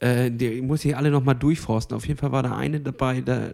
Äh, 0.00 0.30
die 0.30 0.60
muss 0.60 0.84
ich 0.84 0.96
alle 0.96 1.10
nochmal 1.10 1.34
durchforsten. 1.34 1.96
Auf 1.96 2.06
jeden 2.06 2.18
Fall 2.18 2.30
war 2.30 2.42
da 2.42 2.56
eine 2.56 2.80
dabei, 2.80 3.20
da, 3.20 3.50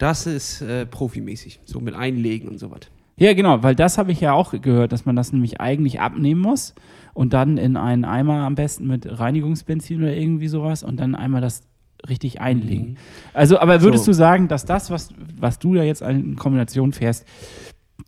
das 0.00 0.26
ist 0.26 0.62
äh, 0.62 0.86
profimäßig. 0.86 1.60
So 1.64 1.78
mit 1.78 1.94
Einlegen 1.94 2.48
und 2.48 2.58
sowas. 2.58 2.80
Ja, 3.16 3.34
genau, 3.34 3.62
weil 3.62 3.74
das 3.74 3.98
habe 3.98 4.12
ich 4.12 4.20
ja 4.20 4.32
auch 4.32 4.54
gehört, 4.62 4.92
dass 4.92 5.04
man 5.04 5.14
das 5.14 5.32
nämlich 5.32 5.60
eigentlich 5.60 6.00
abnehmen 6.00 6.40
muss 6.40 6.74
und 7.12 7.34
dann 7.34 7.58
in 7.58 7.76
einen 7.76 8.06
Eimer 8.06 8.44
am 8.44 8.54
besten 8.54 8.86
mit 8.86 9.06
Reinigungsbenzin 9.20 9.98
oder 10.02 10.14
irgendwie 10.14 10.48
sowas 10.48 10.82
und 10.82 10.98
dann 10.98 11.14
einmal 11.14 11.42
das 11.42 11.62
richtig 12.08 12.40
einlegen. 12.40 12.96
Also, 13.34 13.58
aber 13.58 13.82
würdest 13.82 14.06
So. 14.06 14.12
du 14.12 14.14
sagen, 14.16 14.48
dass 14.48 14.64
das, 14.64 14.90
was, 14.90 15.10
was 15.38 15.58
du 15.58 15.74
da 15.74 15.82
jetzt 15.82 16.00
in 16.00 16.36
Kombination 16.36 16.92
fährst, 16.92 17.26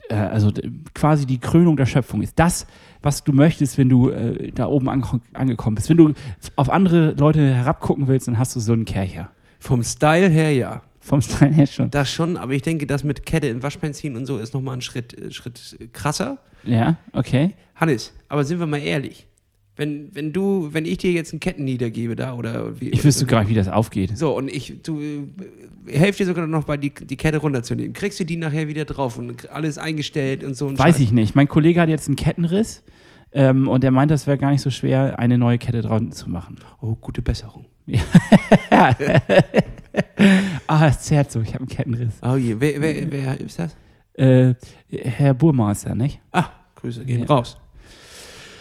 äh, 0.09 0.15
also 0.15 0.51
quasi 0.95 1.27
die 1.27 1.41
Krönung 1.41 1.77
der 1.77 1.85
Schöpfung 1.85 2.23
ist? 2.23 2.39
Das, 2.39 2.67
was 3.03 3.23
du 3.23 3.35
möchtest, 3.35 3.77
wenn 3.77 3.91
du 3.91 4.09
äh, 4.09 4.51
da 4.53 4.67
oben 4.67 4.89
ange 4.89 5.21
angekommen 5.35 5.75
bist? 5.75 5.91
Wenn 5.91 5.99
du 5.99 6.13
auf 6.57 6.71
andere 6.71 7.13
Leute 7.19 7.55
herabgucken 7.55 8.09
willst, 8.09 8.29
dann 8.29 8.39
hast 8.39 8.57
du 8.57 8.61
so 8.61 8.73
einen 8.73 8.87
Kercher. 8.87 9.31
Vom 9.61 9.83
Style 9.83 10.31
her 10.31 10.55
ja. 10.55 10.81
Vom 11.03 11.21
Style 11.21 11.53
her 11.53 11.67
schon. 11.67 11.91
Das 11.91 12.11
schon, 12.11 12.37
aber 12.37 12.53
ich 12.53 12.63
denke, 12.63 12.87
das 12.87 13.03
mit 13.03 13.27
Kette 13.27 13.49
in 13.49 13.63
Waschbenzin 13.63 14.17
und 14.17 14.25
so 14.25 14.39
ist 14.39 14.55
nochmal 14.55 14.77
ein 14.77 14.83
Schritt, 14.83 15.19
äh, 15.19 15.33
Schritt 15.33 15.77
krasser. 15.93 16.39
Ja, 16.63 16.97
okay. 17.13 17.55
Hannes, 17.75 18.13
aber 18.29 18.45
sind 18.45 18.61
wir 18.61 18.67
mal 18.67 18.79
ehrlich. 18.79 19.27
Wenn, 19.75 20.15
wenn 20.15 20.33
du, 20.33 20.69
wenn 20.73 20.85
ich 20.85 20.99
dir 20.99 21.11
jetzt 21.11 21.33
ein 21.33 21.41
Ketten 21.41 21.65
niedergebe 21.65 22.15
da 22.15 22.35
oder 22.35 22.79
wie. 22.81 22.91
Ich 22.91 23.03
wüsste 23.03 23.27
gar 23.27 23.41
nicht, 23.41 23.49
wie 23.49 23.55
das 23.55 23.69
aufgeht. 23.69 24.17
So, 24.17 24.37
und 24.37 24.49
ich, 24.49 24.83
du, 24.83 25.01
äh, 25.01 25.27
helfe 25.87 26.19
dir 26.19 26.27
sogar 26.27 26.47
noch 26.47 26.65
bei, 26.65 26.77
die, 26.77 26.91
die 26.91 27.17
Kette 27.17 27.39
runterzunehmen. 27.39 27.95
Kriegst 27.95 28.21
du 28.21 28.25
die 28.25 28.37
nachher 28.37 28.69
wieder 28.69 28.85
drauf 28.85 29.19
und 29.19 29.51
alles 29.51 29.79
eingestellt 29.79 30.45
und 30.45 30.55
so. 30.55 30.69
ein 30.69 30.79
Weiß 30.79 30.97
Scheiß. 30.97 31.01
ich 31.01 31.13
nicht. 31.13 31.35
Mein 31.35 31.49
Kollege 31.49 31.81
hat 31.81 31.89
jetzt 31.89 32.07
einen 32.07 32.17
Kettenriss 32.17 32.85
ähm, 33.33 33.69
und 33.69 33.83
er 33.85 33.91
meint, 33.91 34.11
das 34.11 34.27
wäre 34.27 34.39
gar 34.39 34.51
nicht 34.51 34.63
so 34.63 34.71
schwer, 34.71 35.19
eine 35.19 35.39
neue 35.39 35.59
Kette 35.59 35.83
dran 35.83 36.13
zu 36.13 36.29
machen. 36.31 36.57
Oh, 36.81 36.95
gute 36.95 37.23
Besserung. 37.23 37.67
Ah, 40.67 40.87
es 40.89 41.01
zerrt 41.01 41.31
so, 41.33 41.41
ich 41.41 41.49
habe 41.55 41.61
einen 41.65 41.69
Kettenriss. 41.69 42.15
Oh 42.23 42.37
je, 42.37 42.57
wer, 42.59 42.81
wer, 42.81 43.11
wer 43.13 43.41
ist 43.41 43.59
das? 43.59 43.77
Äh, 44.15 44.55
Herr 44.89 45.35
Burmeister, 45.35 45.95
nicht? 45.95 46.21
Ah, 46.33 46.47
Grüße 46.77 47.05
gehen 47.05 47.21
Ja. 47.21 47.27
raus. 47.27 47.59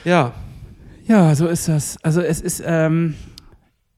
Ja, 0.04 0.34
Ja, 1.08 1.34
so 1.36 1.48
ist 1.48 1.68
das. 1.68 1.98
Also 2.04 2.22
es 2.22 2.42
ist, 2.42 2.62
ähm, 2.66 3.16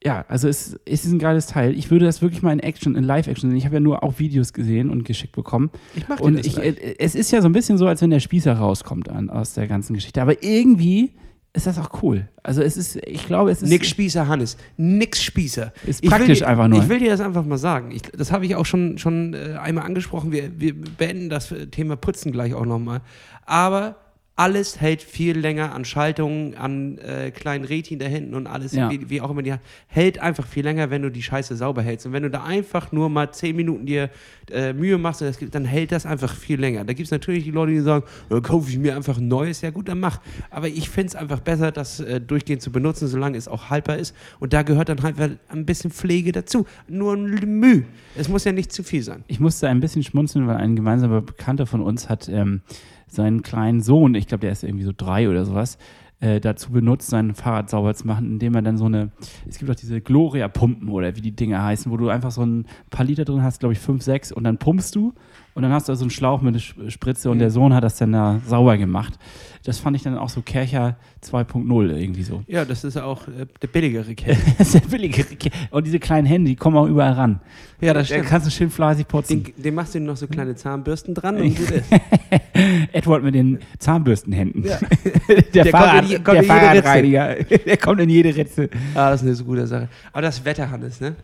ja, 0.04 0.24
also 0.28 0.48
es, 0.48 0.78
es 0.84 1.04
ist 1.04 1.12
ein 1.12 1.18
geiles 1.18 1.46
Teil. 1.46 1.76
Ich 1.76 1.90
würde 1.90 2.04
das 2.04 2.20
wirklich 2.20 2.42
mal 2.42 2.52
in 2.52 2.60
Action, 2.60 2.94
in 2.94 3.04
Live-Action 3.04 3.50
sehen. 3.50 3.56
Ich 3.56 3.64
habe 3.64 3.76
ja 3.76 3.80
nur 3.80 4.02
auch 4.02 4.18
Videos 4.18 4.52
gesehen 4.52 4.90
und 4.90 5.04
geschickt 5.04 5.34
bekommen. 5.34 5.70
Ich 5.94 6.06
mach 6.08 6.16
dir 6.18 6.24
Und 6.24 6.38
das 6.38 6.46
ich, 6.46 6.54
gleich. 6.54 6.76
äh, 6.76 6.96
es 6.98 7.14
ist 7.14 7.30
ja 7.32 7.40
so 7.40 7.48
ein 7.48 7.52
bisschen 7.52 7.78
so, 7.78 7.86
als 7.86 8.02
wenn 8.02 8.10
der 8.10 8.20
Spießer 8.20 8.52
rauskommt 8.52 9.08
an, 9.08 9.30
aus 9.30 9.54
der 9.54 9.66
ganzen 9.66 9.94
Geschichte. 9.94 10.20
Aber 10.20 10.42
irgendwie 10.42 11.12
ist 11.54 11.66
das 11.66 11.78
auch 11.78 12.02
cool. 12.02 12.28
Also 12.42 12.60
es 12.60 12.76
ist, 12.76 12.96
ich 13.06 13.26
glaube, 13.26 13.50
es 13.50 13.62
ist. 13.62 13.70
Nix 13.70 13.88
Spießer, 13.88 14.28
Hannes. 14.28 14.58
Nix 14.76 15.22
Spießer. 15.22 15.72
Ist 15.86 16.02
praktisch 16.02 16.40
dir, 16.40 16.48
einfach 16.48 16.68
nur. 16.68 16.82
Ich 16.82 16.88
will 16.88 16.98
dir 16.98 17.10
das 17.10 17.20
einfach 17.20 17.44
mal 17.44 17.58
sagen. 17.58 17.90
Ich, 17.92 18.02
das 18.02 18.30
habe 18.30 18.44
ich 18.44 18.56
auch 18.56 18.66
schon, 18.66 18.98
schon 18.98 19.32
äh, 19.32 19.56
einmal 19.58 19.86
angesprochen. 19.86 20.32
Wir, 20.32 20.60
wir 20.60 20.74
beenden 20.74 21.30
das 21.30 21.54
Thema 21.70 21.96
Putzen 21.96 22.30
gleich 22.30 22.52
auch 22.52 22.66
nochmal. 22.66 23.00
Aber 23.46 23.96
alles 24.36 24.80
hält 24.80 25.00
viel 25.00 25.38
länger 25.38 25.72
an 25.74 25.84
Schaltungen, 25.84 26.56
an 26.56 26.98
äh, 26.98 27.30
kleinen 27.30 27.64
Rädchen 27.64 28.00
da 28.00 28.06
hinten 28.06 28.34
und 28.34 28.48
alles, 28.48 28.72
Ja. 28.72 28.90
wie, 28.90 29.08
wie 29.08 29.20
auch 29.20 29.30
immer 29.30 29.42
die 29.42 29.54
hält 29.86 30.18
einfach 30.18 30.44
viel 30.46 30.64
länger, 30.64 30.90
wenn 30.90 31.02
du 31.02 31.10
die 31.10 31.22
Scheiße 31.22 31.54
sauber 31.54 31.82
hältst. 31.82 32.06
Und 32.06 32.12
wenn 32.14 32.24
du 32.24 32.30
da 32.30 32.42
einfach 32.42 32.90
nur 32.90 33.08
mal 33.08 33.30
10 33.30 33.54
Minuten 33.54 33.86
dir 33.86 34.10
äh, 34.50 34.72
Mühe 34.72 34.98
machst, 34.98 35.20
das 35.20 35.38
dann 35.38 35.64
hält 35.64 35.92
das 35.92 36.04
einfach 36.04 36.34
viel 36.34 36.58
länger. 36.58 36.84
Da 36.84 36.94
gibt 36.94 37.06
es 37.06 37.10
natürlich 37.12 37.44
die 37.44 37.52
Leute, 37.52 37.72
die 37.72 37.80
sagen, 37.80 38.04
ja, 38.28 38.40
kaufe 38.40 38.68
ich 38.70 38.78
mir 38.78 38.96
einfach 38.96 39.18
ein 39.18 39.28
neues. 39.28 39.60
Ja 39.60 39.70
gut, 39.70 39.88
dann 39.88 40.00
mach. 40.00 40.20
Aber 40.50 40.66
ich 40.66 40.90
finde 40.90 41.08
es 41.08 41.14
einfach 41.14 41.38
besser, 41.38 41.70
das 41.70 42.00
äh, 42.00 42.20
durchgehend 42.20 42.60
zu 42.60 42.72
benutzen, 42.72 43.06
solange 43.06 43.38
es 43.38 43.46
auch 43.46 43.70
haltbar 43.70 43.98
ist. 43.98 44.16
Und 44.40 44.52
da 44.52 44.62
gehört 44.62 44.88
dann 44.88 45.00
halt 45.02 45.14
ein 45.48 45.64
bisschen 45.64 45.92
Pflege 45.92 46.32
dazu. 46.32 46.66
Nur 46.88 47.14
ein 47.14 47.60
Mühe. 47.60 47.84
Es 48.16 48.28
muss 48.28 48.42
ja 48.42 48.50
nicht 48.50 48.72
zu 48.72 48.82
viel 48.82 49.02
sein. 49.04 49.22
Ich 49.28 49.38
musste 49.38 49.68
ein 49.68 49.78
bisschen 49.78 50.02
schmunzeln, 50.02 50.48
weil 50.48 50.56
ein 50.56 50.74
gemeinsamer 50.74 51.20
Bekannter 51.20 51.66
von 51.66 51.80
uns 51.82 52.08
hat 52.08 52.28
ähm, 52.28 52.62
seinen 53.14 53.42
kleinen 53.42 53.80
Sohn, 53.80 54.14
ich 54.14 54.26
glaube, 54.26 54.42
der 54.42 54.52
ist 54.52 54.64
irgendwie 54.64 54.84
so 54.84 54.92
drei 54.96 55.28
oder 55.28 55.44
sowas, 55.44 55.78
äh, 56.20 56.40
dazu 56.40 56.72
benutzt, 56.72 57.10
sein 57.10 57.34
Fahrrad 57.34 57.68
sauber 57.68 57.94
zu 57.94 58.06
machen, 58.06 58.32
indem 58.32 58.54
er 58.54 58.62
dann 58.62 58.78
so 58.78 58.86
eine, 58.86 59.10
es 59.48 59.58
gibt 59.58 59.70
auch 59.70 59.74
diese 59.74 60.00
Gloria-Pumpen 60.00 60.88
oder 60.88 61.16
wie 61.16 61.20
die 61.20 61.34
Dinger 61.36 61.62
heißen, 61.62 61.90
wo 61.92 61.96
du 61.96 62.08
einfach 62.08 62.30
so 62.30 62.44
ein 62.44 62.66
paar 62.90 63.04
Liter 63.04 63.24
drin 63.24 63.42
hast, 63.42 63.60
glaube 63.60 63.74
ich, 63.74 63.78
fünf, 63.78 64.02
sechs 64.02 64.32
und 64.32 64.44
dann 64.44 64.58
pumpst 64.58 64.94
du 64.94 65.12
und 65.54 65.62
dann 65.62 65.72
hast 65.72 65.88
du 65.88 65.94
so 65.94 66.02
einen 66.04 66.10
Schlauch 66.10 66.40
mit 66.42 66.54
einer 66.54 66.58
Sp- 66.62 66.90
Spritze 66.90 67.30
und 67.30 67.38
der 67.38 67.50
Sohn 67.50 67.72
hat 67.72 67.84
das 67.84 67.96
dann 67.96 68.12
da 68.12 68.40
sauber 68.46 68.76
gemacht. 68.76 69.14
Das 69.64 69.78
fand 69.78 69.96
ich 69.96 70.02
dann 70.02 70.18
auch 70.18 70.28
so 70.28 70.42
Kercher 70.42 70.96
2.0 71.24 71.96
irgendwie 71.96 72.22
so. 72.22 72.42
Ja, 72.48 72.64
das 72.66 72.84
ist 72.84 72.98
auch 72.98 73.26
äh, 73.28 73.46
der 73.62 73.68
billigere 73.68 74.12
ist 74.58 74.74
der 74.74 74.80
billige 74.80 75.24
Und 75.70 75.86
diese 75.86 75.98
kleinen 75.98 76.26
Hände, 76.26 76.50
die 76.50 76.56
kommen 76.56 76.76
auch 76.76 76.86
überall 76.86 77.12
ran. 77.14 77.40
Ja, 77.80 77.94
das 77.94 78.08
Da 78.08 78.14
stimmt. 78.16 78.28
kannst 78.28 78.46
du 78.46 78.50
schön 78.50 78.68
fleißig 78.70 79.08
putzen. 79.08 79.42
Den, 79.44 79.62
den 79.62 79.74
machst 79.74 79.94
du 79.94 80.00
noch 80.00 80.16
so 80.18 80.26
kleine 80.26 80.54
Zahnbürsten 80.54 81.14
dran 81.14 81.36
und 81.40 81.56
gut 81.56 81.70
ist. 81.70 81.86
Edward 82.92 83.22
mit 83.22 83.34
den 83.34 83.58
Zahnbürstenhänden. 83.78 84.64
Ja. 84.64 84.78
Der, 85.54 85.64
Der 85.64 85.66
Fahrrad, 85.66 86.00
kommt 86.02 86.12
in 86.12 86.24
kommt 86.24 86.36
der 86.38 86.44
Fahrradreiniger. 86.44 87.34
Der 87.66 87.76
kommt 87.78 88.00
in 88.00 88.10
jede 88.10 88.34
Ritze. 88.36 88.68
Ah, 88.94 89.10
das 89.10 89.22
ist 89.22 89.26
eine 89.26 89.34
so 89.36 89.44
gute 89.44 89.66
Sache. 89.66 89.88
Aber 90.12 90.22
das 90.22 90.44
Wetter, 90.44 90.70
Hannes, 90.70 91.00
ne? 91.00 91.14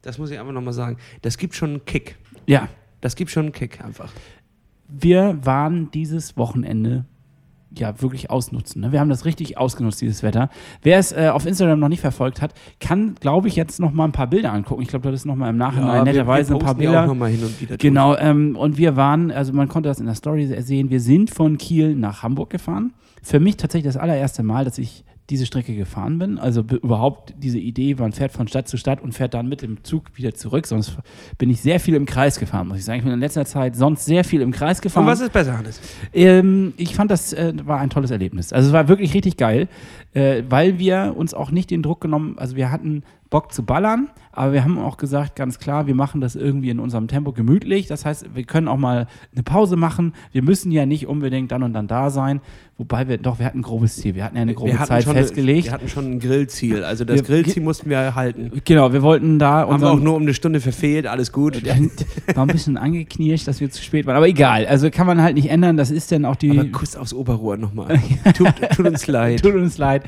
Das 0.00 0.18
muss 0.18 0.30
ich 0.30 0.38
einfach 0.38 0.52
nochmal 0.52 0.72
sagen. 0.72 0.96
Das 1.20 1.36
gibt 1.36 1.54
schon 1.54 1.70
einen 1.70 1.84
Kick. 1.84 2.16
Ja, 2.46 2.68
Das 3.02 3.14
gibt 3.16 3.30
schon 3.30 3.44
einen 3.44 3.52
Kick 3.52 3.84
einfach. 3.84 4.10
wir 4.88 5.38
waren 5.42 5.90
dieses 5.90 6.36
Wochenende 6.36 7.04
ja 7.74 8.02
wirklich 8.02 8.30
ausnutzen. 8.30 8.82
Ne? 8.82 8.92
Wir 8.92 9.00
haben 9.00 9.08
das 9.08 9.24
richtig 9.24 9.56
ausgenutzt, 9.56 10.00
dieses 10.02 10.22
Wetter. 10.22 10.50
Wer 10.82 10.98
es 10.98 11.12
äh, 11.12 11.30
auf 11.32 11.46
Instagram 11.46 11.80
noch 11.80 11.88
nicht 11.88 12.00
verfolgt 12.02 12.42
hat, 12.42 12.52
kann, 12.80 13.14
glaube 13.18 13.48
ich, 13.48 13.56
jetzt 13.56 13.80
noch 13.80 13.92
mal 13.92 14.04
ein 14.04 14.12
paar 14.12 14.26
Bilder 14.26 14.52
angucken. 14.52 14.82
Ich 14.82 14.88
glaube, 14.88 15.10
das 15.10 15.20
ist 15.20 15.24
noch 15.24 15.36
mal 15.36 15.48
im 15.48 15.56
Nachhinein 15.56 16.04
netterweise 16.04 16.52
ein 16.52 16.58
paar 16.58 16.74
ja 16.74 16.78
Bilder. 16.78 17.02
auch 17.04 17.06
nochmal 17.06 17.30
hin 17.30 17.42
und 17.42 17.60
wieder. 17.60 17.78
Genau, 17.78 18.14
ähm, 18.16 18.56
und 18.56 18.76
wir 18.76 18.96
waren, 18.96 19.30
also 19.30 19.54
man 19.54 19.68
konnte 19.68 19.88
das 19.88 20.00
in 20.00 20.06
der 20.06 20.14
Story 20.14 20.54
sehen, 20.60 20.90
wir 20.90 21.00
sind 21.00 21.30
von 21.30 21.56
Kiel 21.56 21.94
nach 21.94 22.22
Hamburg 22.22 22.50
gefahren. 22.50 22.92
Für 23.22 23.40
mich 23.40 23.56
tatsächlich 23.56 23.92
das 23.92 23.96
allererste 24.00 24.42
Mal, 24.42 24.64
dass 24.66 24.76
ich 24.76 25.04
diese 25.32 25.46
Strecke 25.46 25.74
gefahren 25.74 26.18
bin. 26.18 26.38
Also 26.38 26.62
be- 26.62 26.76
überhaupt 26.76 27.32
diese 27.38 27.58
Idee, 27.58 27.94
man 27.94 28.12
fährt 28.12 28.32
von 28.32 28.46
Stadt 28.46 28.68
zu 28.68 28.76
Stadt 28.76 29.00
und 29.02 29.12
fährt 29.12 29.32
dann 29.32 29.48
mit 29.48 29.62
dem 29.62 29.82
Zug 29.82 30.04
wieder 30.14 30.34
zurück. 30.34 30.66
Sonst 30.66 30.98
bin 31.38 31.48
ich 31.48 31.60
sehr 31.62 31.80
viel 31.80 31.94
im 31.94 32.04
Kreis 32.04 32.38
gefahren, 32.38 32.68
muss 32.68 32.78
ich 32.78 32.84
sagen. 32.84 32.98
Ich 32.98 33.04
bin 33.04 33.14
in 33.14 33.20
letzter 33.20 33.46
Zeit 33.46 33.74
sonst 33.74 34.04
sehr 34.04 34.24
viel 34.24 34.42
im 34.42 34.52
Kreis 34.52 34.82
gefahren. 34.82 35.04
Und 35.04 35.10
was 35.10 35.20
ist 35.20 35.32
besser, 35.32 35.56
Hannes? 35.56 35.80
Ähm, 36.12 36.74
ich 36.76 36.94
fand, 36.94 37.10
das 37.10 37.32
äh, 37.32 37.54
war 37.64 37.80
ein 37.80 37.88
tolles 37.90 38.10
Erlebnis. 38.10 38.52
Also 38.52 38.68
es 38.68 38.72
war 38.74 38.88
wirklich 38.88 39.14
richtig 39.14 39.38
geil, 39.38 39.68
äh, 40.12 40.42
weil 40.48 40.78
wir 40.78 41.14
uns 41.16 41.32
auch 41.32 41.50
nicht 41.50 41.70
den 41.70 41.82
Druck 41.82 42.02
genommen, 42.02 42.36
also 42.36 42.54
wir 42.54 42.70
hatten 42.70 43.02
Bock 43.30 43.52
zu 43.54 43.64
ballern, 43.64 44.10
aber 44.32 44.52
wir 44.54 44.64
haben 44.64 44.78
auch 44.78 44.96
gesagt, 44.96 45.36
ganz 45.36 45.58
klar, 45.58 45.86
wir 45.86 45.94
machen 45.94 46.20
das 46.20 46.34
irgendwie 46.34 46.70
in 46.70 46.80
unserem 46.80 47.06
Tempo 47.06 47.32
gemütlich. 47.32 47.86
Das 47.86 48.04
heißt, 48.04 48.34
wir 48.34 48.44
können 48.44 48.66
auch 48.66 48.78
mal 48.78 49.06
eine 49.34 49.42
Pause 49.42 49.76
machen. 49.76 50.14
Wir 50.32 50.42
müssen 50.42 50.72
ja 50.72 50.86
nicht 50.86 51.06
unbedingt 51.06 51.52
dann 51.52 51.62
und 51.62 51.74
dann 51.74 51.86
da 51.86 52.10
sein. 52.10 52.40
Wobei 52.78 53.06
wir, 53.06 53.18
doch, 53.18 53.38
wir 53.38 53.46
hatten 53.46 53.58
ein 53.58 53.62
grobes 53.62 53.96
Ziel. 53.96 54.14
Wir 54.14 54.24
hatten 54.24 54.34
ja 54.34 54.42
eine 54.42 54.54
grobe 54.54 54.76
Zeit 54.84 55.04
festgelegt. 55.04 55.66
wir 55.66 55.72
hatten 55.72 55.88
schon 55.88 56.12
ein 56.12 56.18
Grillziel. 56.18 56.82
Also 56.82 57.04
das 57.04 57.16
Wir- 57.16 57.22
Grillziel 57.22 57.62
mussten 57.62 57.90
wir 57.90 58.14
halten. 58.14 58.50
genau, 58.64 58.92
wir 58.92 59.02
wollten 59.02 59.38
da 59.38 59.68
Haben 59.68 59.80
wir 59.82 59.90
auch 59.90 60.00
nur 60.00 60.16
um 60.16 60.22
eine 60.22 60.34
Stunde 60.34 60.60
verfehlt. 60.60 61.06
Alles 61.06 61.30
gut. 61.30 61.62
war 62.34 62.44
ein 62.44 62.52
bisschen 62.52 62.76
angeknirscht, 62.78 63.46
dass 63.46 63.60
wir 63.60 63.70
zu 63.70 63.82
spät 63.82 64.06
waren. 64.06 64.16
Aber 64.16 64.26
egal, 64.26 64.66
also 64.66 64.90
kann 64.90 65.06
man 65.06 65.22
halt 65.22 65.36
nicht 65.36 65.50
ändern. 65.50 65.76
Das 65.76 65.90
ist 65.90 66.10
dann 66.10 66.24
auch 66.24 66.34
die. 66.36 66.50
Aber 66.50 66.64
Kuss 66.70 66.96
aufs 66.96 67.12
Oberrohr 67.12 67.56
nochmal. 67.56 68.00
tut, 68.34 68.52
tut 68.74 68.86
uns 68.86 69.06
leid. 69.06 69.42
Tut 69.42 69.54
uns 69.54 69.78
leid. 69.78 70.04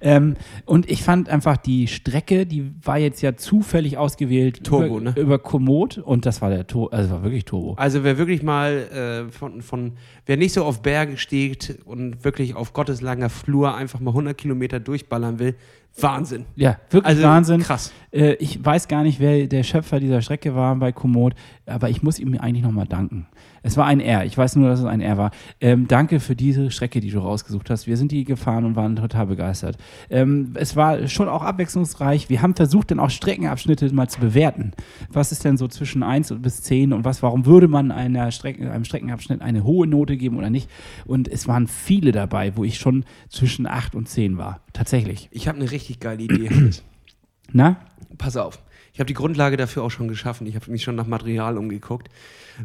Ähm, 0.00 0.34
und 0.66 0.90
ich 0.90 1.02
fand 1.02 1.28
einfach 1.28 1.56
die 1.56 1.86
Strecke, 1.86 2.44
die 2.44 2.70
war 2.82 2.98
jetzt 2.98 3.22
ja 3.22 3.36
zufällig 3.60 3.98
ausgewählt 3.98 4.64
Turbo, 4.64 4.98
über, 4.98 5.00
ne? 5.00 5.14
über 5.16 5.38
Komoot 5.38 5.98
und 5.98 6.24
das 6.24 6.40
war 6.40 6.50
der 6.50 6.66
Turbo, 6.66 6.88
also 6.96 7.10
war 7.10 7.22
wirklich 7.22 7.44
Turbo. 7.44 7.74
Also 7.74 8.04
wer 8.04 8.16
wirklich 8.16 8.42
mal 8.42 9.26
äh, 9.28 9.30
von, 9.30 9.60
von, 9.60 9.92
wer 10.26 10.36
nicht 10.36 10.52
so 10.52 10.64
auf 10.64 10.82
Berge 10.82 11.18
steigt 11.18 11.78
und 11.84 12.24
wirklich 12.24 12.54
auf 12.54 12.72
gotteslanger 12.72 13.28
Flur 13.28 13.74
einfach 13.74 14.00
mal 14.00 14.10
100 14.10 14.36
Kilometer 14.36 14.80
durchballern 14.80 15.38
will, 15.38 15.56
Wahnsinn. 15.98 16.44
Ja, 16.56 16.78
wirklich 16.90 17.06
Also 17.06 17.22
Wahnsinn. 17.22 17.60
krass. 17.60 17.92
Äh, 18.12 18.34
ich 18.34 18.64
weiß 18.64 18.88
gar 18.88 19.02
nicht, 19.02 19.20
wer 19.20 19.46
der 19.46 19.62
Schöpfer 19.62 20.00
dieser 20.00 20.22
Strecke 20.22 20.54
war 20.54 20.74
bei 20.76 20.92
Komoot, 20.92 21.34
aber 21.66 21.90
ich 21.90 22.02
muss 22.02 22.18
ihm 22.18 22.36
eigentlich 22.38 22.64
nochmal 22.64 22.86
danken. 22.86 23.26
Es 23.62 23.76
war 23.76 23.84
ein 23.86 24.00
R, 24.00 24.24
ich 24.24 24.36
weiß 24.38 24.56
nur, 24.56 24.70
dass 24.70 24.80
es 24.80 24.86
ein 24.86 25.02
R 25.02 25.18
war. 25.18 25.30
Ähm, 25.60 25.86
danke 25.86 26.18
für 26.18 26.34
diese 26.34 26.70
Strecke, 26.70 27.00
die 27.00 27.10
du 27.10 27.18
rausgesucht 27.18 27.68
hast. 27.68 27.86
Wir 27.86 27.98
sind 27.98 28.10
die 28.10 28.24
gefahren 28.24 28.64
und 28.64 28.74
waren 28.74 28.96
total 28.96 29.26
begeistert. 29.26 29.76
Ähm, 30.08 30.52
es 30.54 30.76
war 30.76 31.06
schon 31.08 31.28
auch 31.28 31.42
abwechslungsreich. 31.42 32.30
Wir 32.30 32.40
haben 32.40 32.54
versucht, 32.54 32.90
dann 32.90 32.98
auch 33.00 33.10
Streckenabschnitte 33.10 33.92
mal 33.94 34.08
zu 34.08 34.20
bewerten. 34.20 34.72
Was 35.12 35.30
ist 35.30 35.44
denn 35.44 35.58
so 35.58 35.68
zwischen 35.68 36.02
1 36.02 36.34
bis 36.38 36.62
10 36.62 36.94
und 36.94 37.04
was, 37.04 37.22
warum 37.22 37.44
würde 37.44 37.68
man 37.68 37.90
einer 37.90 38.30
Strecke, 38.30 38.70
einem 38.70 38.84
Streckenabschnitt 38.84 39.42
eine 39.42 39.62
hohe 39.62 39.86
Note 39.86 40.16
geben 40.16 40.38
oder 40.38 40.48
nicht? 40.48 40.70
Und 41.04 41.28
es 41.28 41.46
waren 41.46 41.66
viele 41.66 42.12
dabei, 42.12 42.56
wo 42.56 42.64
ich 42.64 42.78
schon 42.78 43.04
zwischen 43.28 43.66
8 43.66 43.94
und 43.94 44.08
10 44.08 44.38
war. 44.38 44.60
Tatsächlich. 44.72 45.28
Ich 45.32 45.48
habe 45.48 45.58
eine 45.58 45.70
richtig 45.70 46.00
geile 46.00 46.22
Idee. 46.22 46.70
Na? 47.52 47.80
Pass 48.18 48.36
auf. 48.36 48.60
Ich 48.92 49.00
habe 49.00 49.06
die 49.06 49.14
Grundlage 49.14 49.56
dafür 49.56 49.82
auch 49.82 49.90
schon 49.90 50.08
geschaffen. 50.08 50.46
Ich 50.46 50.54
habe 50.54 50.70
mich 50.70 50.82
schon 50.82 50.96
nach 50.96 51.06
Material 51.06 51.58
umgeguckt. 51.58 52.08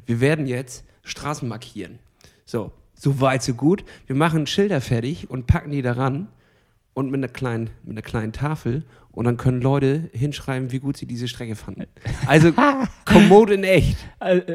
Wir 0.05 0.19
werden 0.19 0.47
jetzt 0.47 0.85
Straßen 1.03 1.47
markieren. 1.47 1.99
So, 2.45 2.71
so 2.93 3.21
weit, 3.21 3.43
so 3.43 3.53
gut. 3.53 3.83
Wir 4.07 4.15
machen 4.15 4.47
Schilder 4.47 4.81
fertig 4.81 5.29
und 5.29 5.47
packen 5.47 5.71
die 5.71 5.81
daran 5.81 6.27
und 6.93 7.11
mit 7.11 7.19
einer 7.19 7.27
kleinen, 7.27 7.69
mit 7.83 7.91
einer 7.91 8.01
kleinen 8.01 8.33
Tafel 8.33 8.83
und 9.15 9.25
dann 9.25 9.37
können 9.37 9.61
Leute 9.61 10.09
hinschreiben, 10.13 10.71
wie 10.71 10.79
gut 10.79 10.97
sie 10.97 11.05
diese 11.05 11.27
Strecke 11.27 11.55
fanden. 11.55 11.85
Also 12.27 12.51
Komoot 13.05 13.49
in 13.49 13.63
echt. 13.63 13.97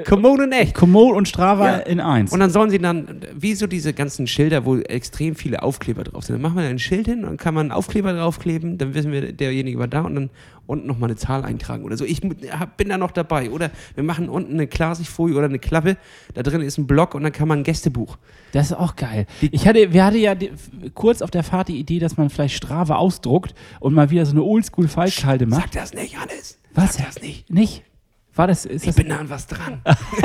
Komoot 0.07 0.41
in 0.41 0.53
echt. 0.53 0.75
Komoot 0.75 1.17
und 1.17 1.27
Strava 1.29 1.67
Ja. 1.67 1.77
in 1.79 2.01
1. 2.01 2.33
Und 2.33 2.41
dann 2.41 2.51
sollen 2.51 2.71
sie 2.71 2.79
dann, 2.79 3.21
wie 3.35 3.55
so 3.55 3.67
diese 3.67 3.93
ganzen 3.93 4.27
Schilder, 4.27 4.65
wo 4.65 4.77
extrem 4.79 5.35
viele 5.35 5.63
Aufkleber 5.63 6.05
drauf 6.05 6.25
sind. 6.25 6.35
Dann 6.35 6.43
machen 6.43 6.57
wir 6.57 6.65
ein 6.69 6.79
Schild 6.79 7.07
hin 7.07 7.25
und 7.25 7.39
kann 7.39 7.55
man 7.55 7.67
einen 7.67 7.73
Aufkleber 7.73 8.13
draufkleben, 8.13 8.79
dann 8.79 8.95
wissen 8.95 9.13
wir, 9.13 9.33
derjenige 9.33 9.79
war 9.79 9.89
da 9.89 10.03
und 10.03 10.15
dann 10.15 10.31
unten 10.71 10.87
nochmal 10.87 11.11
eine 11.11 11.17
Zahl 11.17 11.45
eintragen 11.45 11.85
oder 11.85 11.97
so. 11.97 12.05
Ich 12.05 12.21
bin 12.21 12.89
da 12.89 12.97
noch 12.97 13.11
dabei. 13.11 13.51
Oder 13.51 13.71
wir 13.95 14.05
machen 14.05 14.29
unten 14.29 14.55
eine 14.55 14.67
Klarsichtfolie 14.67 15.37
oder 15.37 15.47
eine 15.47 15.59
Klappe, 15.59 15.97
da 16.35 16.43
drin 16.43 16.63
ist 16.63 16.79
ein 16.79 16.87
Block 16.87 17.15
und 17.15 17.23
dann 17.23 17.33
kann 17.33 17.49
man 17.49 17.59
ein 17.59 17.65
Gästebuch. 17.65 18.17
Das 18.53 18.71
ist 18.71 18.77
auch 18.77 18.97
geil. 18.97 19.27
Ich 19.41 19.67
hatte, 19.67 19.93
wir 19.93 20.05
hatten 20.05 20.19
ja 20.19 20.35
die, 20.35 20.53
kurz 20.95 21.23
auf 21.23 21.31
der 21.31 21.43
Fahrt 21.43 21.69
die 21.69 21.79
Idee, 21.79 21.99
dass 21.99 22.17
man 22.17 22.31
vielleicht 22.31 22.57
Strava 22.57 22.97
ausdruckt 22.97 23.55
und 23.81 23.95
mal 23.95 24.11
wieder 24.11 24.25
so 24.25 24.33
eine 24.33 24.43
Oldschool-Falschhalte 24.43 25.47
macht. 25.47 25.73
Sag 25.75 25.83
das 25.83 25.95
nicht, 25.95 26.19
Hannes. 26.19 26.59
Was? 26.75 26.95
Sag 26.95 27.07
das 27.07 27.23
nicht. 27.23 27.51
Nicht? 27.51 27.85
War 28.41 28.47
das, 28.47 28.65
ist 28.65 28.85
Ich 28.85 28.87
das 28.87 28.97
bin 28.97 29.11
da 29.11 29.19
an 29.19 29.29
was 29.29 29.47
dran. 29.47 29.83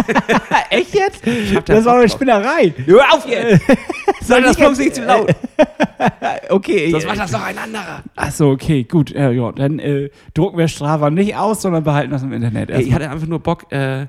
echt 0.70 0.94
jetzt? 0.96 1.22
Das 1.66 1.84
war 1.84 1.98
eine. 1.98 2.08
Spinnerei. 2.08 2.74
Hör 2.86 3.04
auf 3.14 3.28
jetzt! 3.28 3.62
Soll 4.22 4.42
das 4.42 4.56
bloß 4.56 4.78
nicht 4.78 4.96
zu 4.96 5.04
laut. 5.04 5.36
Okay. 6.50 6.92
Sonst 6.92 7.08
macht 7.08 7.20
das 7.20 7.32
doch 7.32 7.42
ein 7.42 7.58
anderer. 7.58 8.04
Achso, 8.16 8.52
okay, 8.52 8.86
gut. 8.86 9.10
Ja, 9.12 9.32
ja, 9.32 9.52
dann 9.52 9.80
äh, 9.80 10.10
drucken 10.34 10.58
wir 10.58 10.70
Strava 10.70 11.10
nicht 11.10 11.36
aus, 11.36 11.62
sondern 11.62 11.84
behalten 11.84 12.12
das 12.12 12.24
im 12.24 12.32
Internet. 12.32 12.70
Ey, 12.70 12.84
ich 12.84 12.94
hatte 12.94 13.10
einfach 13.10 13.28
nur 13.28 13.40
Bock, 13.40 13.70
äh, 13.74 14.08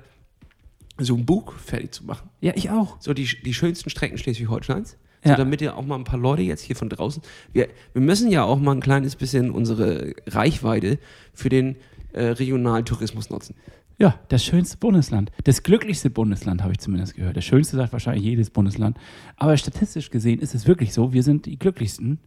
so 0.99 1.17
ein 1.17 1.27
Buch 1.27 1.53
fertig 1.55 1.93
zu 1.93 2.05
machen. 2.05 2.31
ja, 2.41 2.53
ich 2.55 2.71
auch. 2.71 2.99
so 3.01 3.13
die, 3.13 3.29
die 3.45 3.55
schönsten 3.55 3.91
Strecken 3.91 4.19
Schleswig-Holsteins. 4.19 4.97
So, 5.25 5.31
Ja. 5.31 5.37
damit 5.37 5.61
ihr 5.63 5.77
auch 5.77 5.85
mal 5.85 5.97
ein 5.97 6.05
paar 6.05 6.21
Leute 6.21 6.43
jetzt 6.43 6.63
hier 6.63 6.77
von 6.77 6.89
draußen. 6.89 7.23
Wir, 7.53 7.67
wir 7.93 8.03
müssen 8.03 8.31
ja 8.31 8.45
auch 8.45 8.61
mal 8.61 8.71
ein 8.73 8.81
kleines 8.81 9.17
bisschen 9.17 9.51
unsere 9.51 10.15
Reichweite 10.29 10.99
für 11.35 11.49
den 11.49 11.75
äh, 12.13 12.23
regionalen 12.27 12.85
Tourismus 12.85 13.31
nutzen. 13.31 13.57
Ja, 13.99 14.15
das 14.29 14.45
schönste 14.45 14.77
Bundesland. 14.77 15.33
Das 15.45 15.63
glücklichste 15.63 16.11
Bundesland, 16.11 16.63
habe 16.63 16.73
ich 16.73 16.79
zumindest 16.81 17.15
gehört. 17.15 17.37
Das 17.37 17.45
schönste 17.45 17.77
sagt 17.77 17.93
wahrscheinlich 17.93 18.25
jedes 18.25 18.51
Bundesland. 18.51 18.99
Aber 19.37 19.57
statistisch 19.57 20.11
gesehen 20.11 20.39
ist 20.41 20.55
es 20.55 20.67
wirklich 20.67 20.93
so, 20.93 21.13
wir 21.15 21.23
sind 21.23 21.47
die 21.47 21.59
glücklichsten 21.59 22.19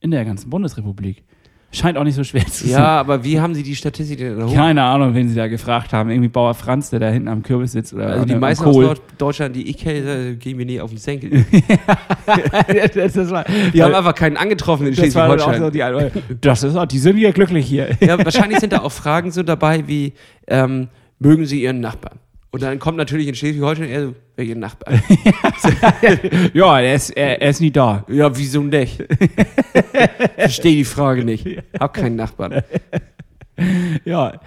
In 0.00 0.10
der 0.12 0.24
ganzen 0.24 0.48
Bundesrepublik. 0.48 1.22
Scheint 1.72 1.96
auch 1.98 2.02
nicht 2.04 2.16
so 2.16 2.24
schwer 2.24 2.44
zu 2.46 2.64
sein. 2.66 2.70
Ja, 2.80 2.98
aber 2.98 3.22
wie 3.22 3.38
haben 3.38 3.54
sie 3.54 3.62
die 3.62 3.76
Statistik 3.76 4.18
denn 4.18 4.38
erhoben? 4.38 4.56
Keine 4.56 4.82
Ahnung, 4.82 5.14
wen 5.14 5.28
sie 5.28 5.36
da 5.36 5.46
gefragt 5.46 5.92
haben. 5.92 6.10
Irgendwie 6.10 6.28
Bauer 6.28 6.54
Franz, 6.54 6.90
der 6.90 6.98
da 6.98 7.10
hinten 7.10 7.28
am 7.28 7.44
Kürbis 7.44 7.72
sitzt. 7.72 7.94
Oder 7.94 8.08
Also 8.08 8.24
die 8.24 8.34
meisten 8.34 8.64
Kohl. 8.64 8.86
aus 8.88 9.00
Deutschland, 9.18 9.54
die 9.54 9.68
ich 9.70 9.76
kenne, 9.78 10.30
äh, 10.30 10.34
gehen 10.34 10.56
mir 10.56 10.66
nie 10.66 10.80
auf 10.80 10.90
den 10.90 10.98
Senkel. 10.98 11.44
das, 12.94 13.12
das 13.12 13.30
war, 13.30 13.44
Die 13.72 13.82
haben 13.82 13.94
einfach 13.94 14.14
keinen 14.16 14.36
angetroffen 14.36 14.86
in 14.86 14.94
Schleswig-Holstein. 14.94 15.60
so 15.60 15.70
die 15.70 15.82
Antwort. 15.82 16.12
Das 16.40 16.62
ist 16.64 16.74
auch, 16.74 16.86
die 16.86 16.98
sind 16.98 17.18
hier 17.18 17.30
glücklich 17.32 17.66
hier. 17.66 17.90
Ja, 18.00 18.18
wahrscheinlich 18.24 18.58
sind 18.58 18.72
da 18.72 18.80
auch 18.80 18.90
Fragen 18.92 19.30
so 19.30 19.42
dabei 19.44 19.86
wie, 19.86 20.14
ähm, 20.48 20.88
mögen 21.20 21.46
Sie 21.46 21.62
Ihren 21.62 21.80
Nachbarn? 21.80 22.18
Und 22.50 22.62
dann 22.62 22.80
kommt 22.80 22.96
natürlich 22.96 23.28
in 23.28 23.36
Schleswig-Holstein 23.36 23.88
eher 23.88 24.06
so, 24.06 24.14
welchen 24.34 24.58
Nachbarn? 24.58 25.00
ja, 26.52 26.80
er 26.80 26.94
ist, 26.96 27.10
er, 27.10 27.40
er 27.40 27.50
ist 27.50 27.60
nie 27.60 27.70
da. 27.70 28.04
ja, 28.08 28.36
wieso 28.36 28.60
nicht? 28.62 29.04
Verstehe 30.36 30.76
die 30.76 30.84
Frage 30.84 31.24
nicht. 31.24 31.46
Hab 31.78 31.94
keinen 31.94 32.16
Nachbarn. 32.16 32.62
Ja. 34.04 34.40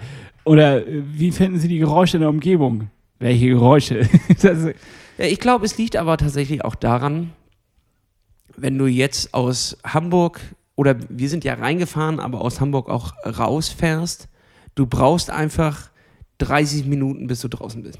Oder 0.44 0.82
wie 0.86 1.30
finden 1.30 1.58
Sie 1.58 1.68
die 1.68 1.78
Geräusche 1.78 2.18
in 2.18 2.20
der 2.20 2.30
Umgebung? 2.30 2.90
Welche 3.18 3.48
Geräusche? 3.48 4.08
Ja, 5.16 5.26
ich 5.26 5.38
glaube, 5.38 5.64
es 5.64 5.78
liegt 5.78 5.94
aber 5.94 6.16
tatsächlich 6.16 6.64
auch 6.64 6.74
daran, 6.74 7.30
wenn 8.56 8.76
du 8.76 8.86
jetzt 8.86 9.32
aus 9.32 9.78
Hamburg 9.84 10.40
oder 10.74 10.96
wir 11.08 11.28
sind 11.28 11.44
ja 11.44 11.54
reingefahren, 11.54 12.18
aber 12.18 12.40
aus 12.40 12.60
Hamburg 12.60 12.88
auch 12.90 13.12
rausfährst, 13.24 14.28
du 14.74 14.86
brauchst 14.86 15.30
einfach 15.30 15.90
30 16.48 16.86
Minuten, 16.86 17.26
bis 17.26 17.40
du 17.40 17.48
draußen 17.48 17.82
bist. 17.82 17.98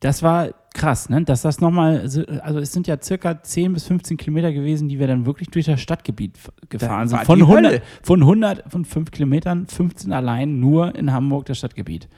das 0.00 0.22
war 0.22 0.48
krass, 0.72 1.10
ne? 1.10 1.22
Dass 1.24 1.42
das 1.42 1.60
nochmal, 1.60 2.08
so- 2.08 2.24
also 2.42 2.58
es 2.58 2.72
sind 2.72 2.86
ja 2.86 2.96
circa 3.02 3.42
10 3.42 3.74
bis 3.74 3.84
15 3.84 4.16
Kilometer 4.16 4.50
gewesen, 4.52 4.88
die 4.88 4.98
wir 4.98 5.06
dann 5.06 5.26
wirklich 5.26 5.48
durch 5.50 5.66
das 5.66 5.80
Stadtgebiet 5.80 6.38
gefahren 6.70 7.10
war 7.10 7.18
sind. 7.18 7.26
Von 7.26 7.38
die 7.38 7.44
100, 7.44 7.72
Hölle. 7.72 7.82
von 8.02 8.20
100, 8.22 8.64
von 8.72 8.84
5 8.86 9.10
Kilometern, 9.10 9.66
15 9.66 10.12
allein 10.12 10.58
nur 10.58 10.94
in 10.94 11.12
Hamburg, 11.12 11.44
das 11.46 11.58
Stadtgebiet. 11.58 12.08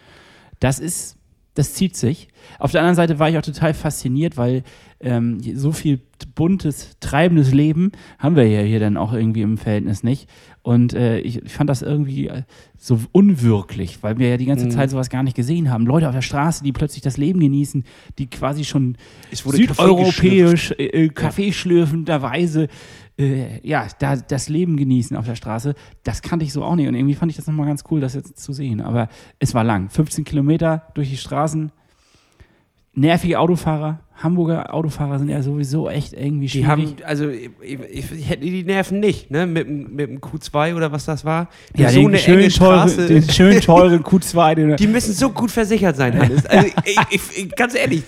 Das 0.61 0.79
ist, 0.79 1.17
das 1.55 1.75
zieht 1.75 1.97
sich. 1.97 2.29
Auf 2.59 2.73
der 2.73 2.81
anderen 2.81 2.97
Seite 2.97 3.19
war 3.19 3.29
ich 3.29 3.37
auch 3.39 3.43
total 3.43 3.75
fasziniert, 3.75 4.37
weil 4.37 4.63
ähm, 5.01 5.39
so 5.57 5.73
viel 5.73 6.01
buntes, 6.35 6.97
treibendes 7.01 7.53
Leben 7.53 7.93
haben 8.19 8.37
wir 8.37 8.47
ja 8.47 8.63
hier 8.63 8.81
dann 8.81 8.97
auch 8.97 9.13
irgendwie 9.13 9.43
im 9.43 9.59
Verhältnis 9.59 10.03
nicht. 10.03 10.29
Und 10.63 10.95
äh, 10.95 11.19
ich, 11.19 11.43
ich 11.43 11.53
fand 11.53 11.69
das 11.69 11.83
irgendwie 11.83 12.29
äh, 12.29 12.43
so 12.79 13.01
unwirklich, 13.11 13.99
weil 14.03 14.19
wir 14.19 14.29
ja 14.29 14.37
die 14.37 14.47
ganze 14.47 14.67
Mhm. 14.67 14.71
Zeit 14.71 14.91
sowas 14.91 15.11
gar 15.11 15.25
nicht 15.25 15.35
gesehen 15.35 15.71
haben. 15.71 15.87
Leute 15.87 16.09
auf 16.09 16.15
der 16.15 16.23
Straße, 16.23 16.63
die 16.63 16.73
plötzlich 16.73 17.03
das 17.03 17.17
Leben 17.17 17.41
genießen, 17.41 17.85
die 18.19 18.31
quasi 18.31 18.65
schon 18.65 18.97
Es 19.33 19.45
wurde 19.45 19.57
südeuropäisch, 19.57 20.71
äh, 20.79 20.85
äh, 20.87 21.09
kaffeeschlürfenderweise 21.09 22.69
äh, 23.19 23.61
ja, 23.67 23.87
da 23.99 24.17
das 24.17 24.49
Leben 24.49 24.77
genießen 24.77 25.17
auf 25.17 25.27
der 25.27 25.35
Straße. 25.37 25.75
Das 26.05 26.23
kannte 26.23 26.45
ich 26.45 26.53
so 26.53 26.65
auch 26.65 26.75
nicht. 26.77 26.89
Und 26.89 26.95
irgendwie 26.95 27.15
fand 27.15 27.31
ich 27.31 27.37
das 27.37 27.47
nochmal 27.47 27.67
ganz 27.67 27.85
cool, 27.91 28.01
das 28.01 28.15
jetzt 28.15 28.39
zu 28.39 28.53
sehen. 28.53 28.81
Aber 28.81 29.09
es 29.39 29.55
war 29.55 29.65
lang. 29.65 29.89
15 29.91 30.25
Kilometer 30.25 30.83
durch 30.95 31.11
die 31.11 31.17
Straßen. 31.17 31.73
Nervige 32.95 33.39
Autofahrer. 33.41 34.01
Hamburger 34.23 34.75
Autofahrer 34.75 35.19
sind 35.19 35.31
ja 35.31 35.43
sowieso 35.43 35.89
echt 35.89 36.13
irgendwie 36.13 36.45
Die 36.47 36.51
schwierig. 36.63 36.69
haben, 36.69 36.95
also 37.05 37.31
ich, 37.31 37.51
ich, 37.63 38.13
ich 38.13 38.29
hätte 38.29 38.43
die 38.43 38.63
Nerven 38.63 39.01
nicht, 39.01 39.31
ne? 39.31 39.47
Mit, 39.47 39.67
dem- 39.67 39.95
mit 39.97 40.11
dem 40.11 40.19
Q2 40.21 40.77
oder 40.77 40.93
was 40.93 41.07
das 41.07 41.25
war. 41.25 41.49
ja, 41.75 41.89
so 41.89 42.01
den, 42.01 42.09
eine 42.09 42.19
schön 42.19 42.39
enge 42.41 42.51
Straße. 42.51 43.07
den 43.07 43.23
schön 43.23 43.61
teuren 43.63 44.03
Q2. 44.05 44.55
Den, 44.55 44.77
Die 44.77 44.87
müssen 44.87 45.15
so 45.15 45.31
gut 45.31 45.51
versichert 45.51 45.97
sein, 45.97 46.17
Hannes. 46.21 46.45
Also 46.45 46.67
ich, 47.11 47.57
ganz 47.57 47.75
ehrlich. 47.75 48.03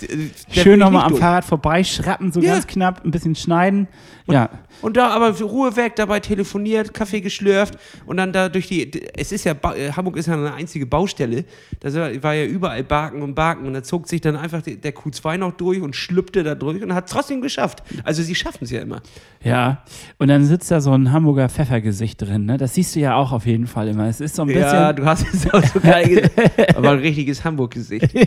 schön 0.50 0.78
nochmal 0.80 1.04
am 1.04 1.08
durch. 1.12 1.20
Fahrrad 1.20 1.46
vorbeischrappen, 1.46 2.30
so 2.30 2.40
Ja. 2.42 2.52
ganz 2.52 2.66
knapp, 2.66 3.02
ein 3.06 3.10
bisschen 3.10 3.34
schneiden. 3.34 3.88
Ja, 4.26 4.48
Und 4.80 4.96
da 4.96 5.08
aber 5.08 5.38
Ruhe 5.38 5.76
weg, 5.76 5.96
dabei 5.96 6.18
telefoniert, 6.18 6.94
Kaffee 6.94 7.20
geschlürft 7.20 7.78
und 8.06 8.16
dann 8.16 8.32
da 8.32 8.48
durch 8.48 8.68
die. 8.68 8.90
Es 9.14 9.32
ist 9.32 9.44
ja, 9.44 9.52
äh, 9.52 9.92
Hamburg 9.92 10.16
ist 10.16 10.26
ja 10.26 10.32
eine 10.32 10.54
einzige 10.54 10.86
Baustelle. 10.86 11.44
Da 11.80 11.92
war 12.22 12.32
ja 12.32 12.46
überall 12.46 12.82
Baken 12.84 13.20
und 13.20 13.34
Baken 13.34 13.66
und 13.66 13.74
da 13.74 13.82
zog 13.82 14.08
sich 14.08 14.22
dann 14.22 14.36
einfach 14.36 14.62
der 14.62 14.94
Q2 14.94 15.36
noch 15.36 15.52
durch 15.52 15.82
und 15.82 15.94
schlüpfte 15.94 16.42
da 16.42 16.54
durch 16.54 16.82
und 16.82 16.94
hat 16.94 17.04
es 17.06 17.12
trotzdem 17.12 17.42
geschafft. 17.42 17.82
Also 18.02 18.22
sie 18.22 18.34
schaffen 18.34 18.64
es 18.64 18.70
ja 18.70 18.80
immer. 18.80 19.02
Ja, 19.42 19.82
und 20.16 20.28
dann 20.28 20.46
sitzt 20.46 20.70
da 20.70 20.80
so 20.80 20.92
ein 20.92 21.12
Hamburger 21.12 21.50
Pfeffergesicht 21.50 22.22
drin, 22.22 22.46
ne? 22.46 22.56
Das 22.56 22.74
siehst 22.74 22.96
du 22.96 23.00
ja 23.00 23.16
auch 23.16 23.30
auf 23.32 23.44
jeden 23.44 23.66
Fall 23.66 23.88
immer. 23.88 24.06
Es 24.08 24.22
ist 24.22 24.36
so 24.36 24.42
ein 24.42 24.48
bisschen. 24.48 24.62
Ja, 24.62 24.94
du 24.94 25.04
hast 25.04 25.26
es 25.34 25.52
auch 25.52 25.62
so 25.62 25.80
geil 25.80 26.08
gesagt. 26.34 26.76
Aber 26.76 26.92
ein 26.92 26.98
richtiges 27.00 27.44
Hamburg-Gesicht. 27.44 28.08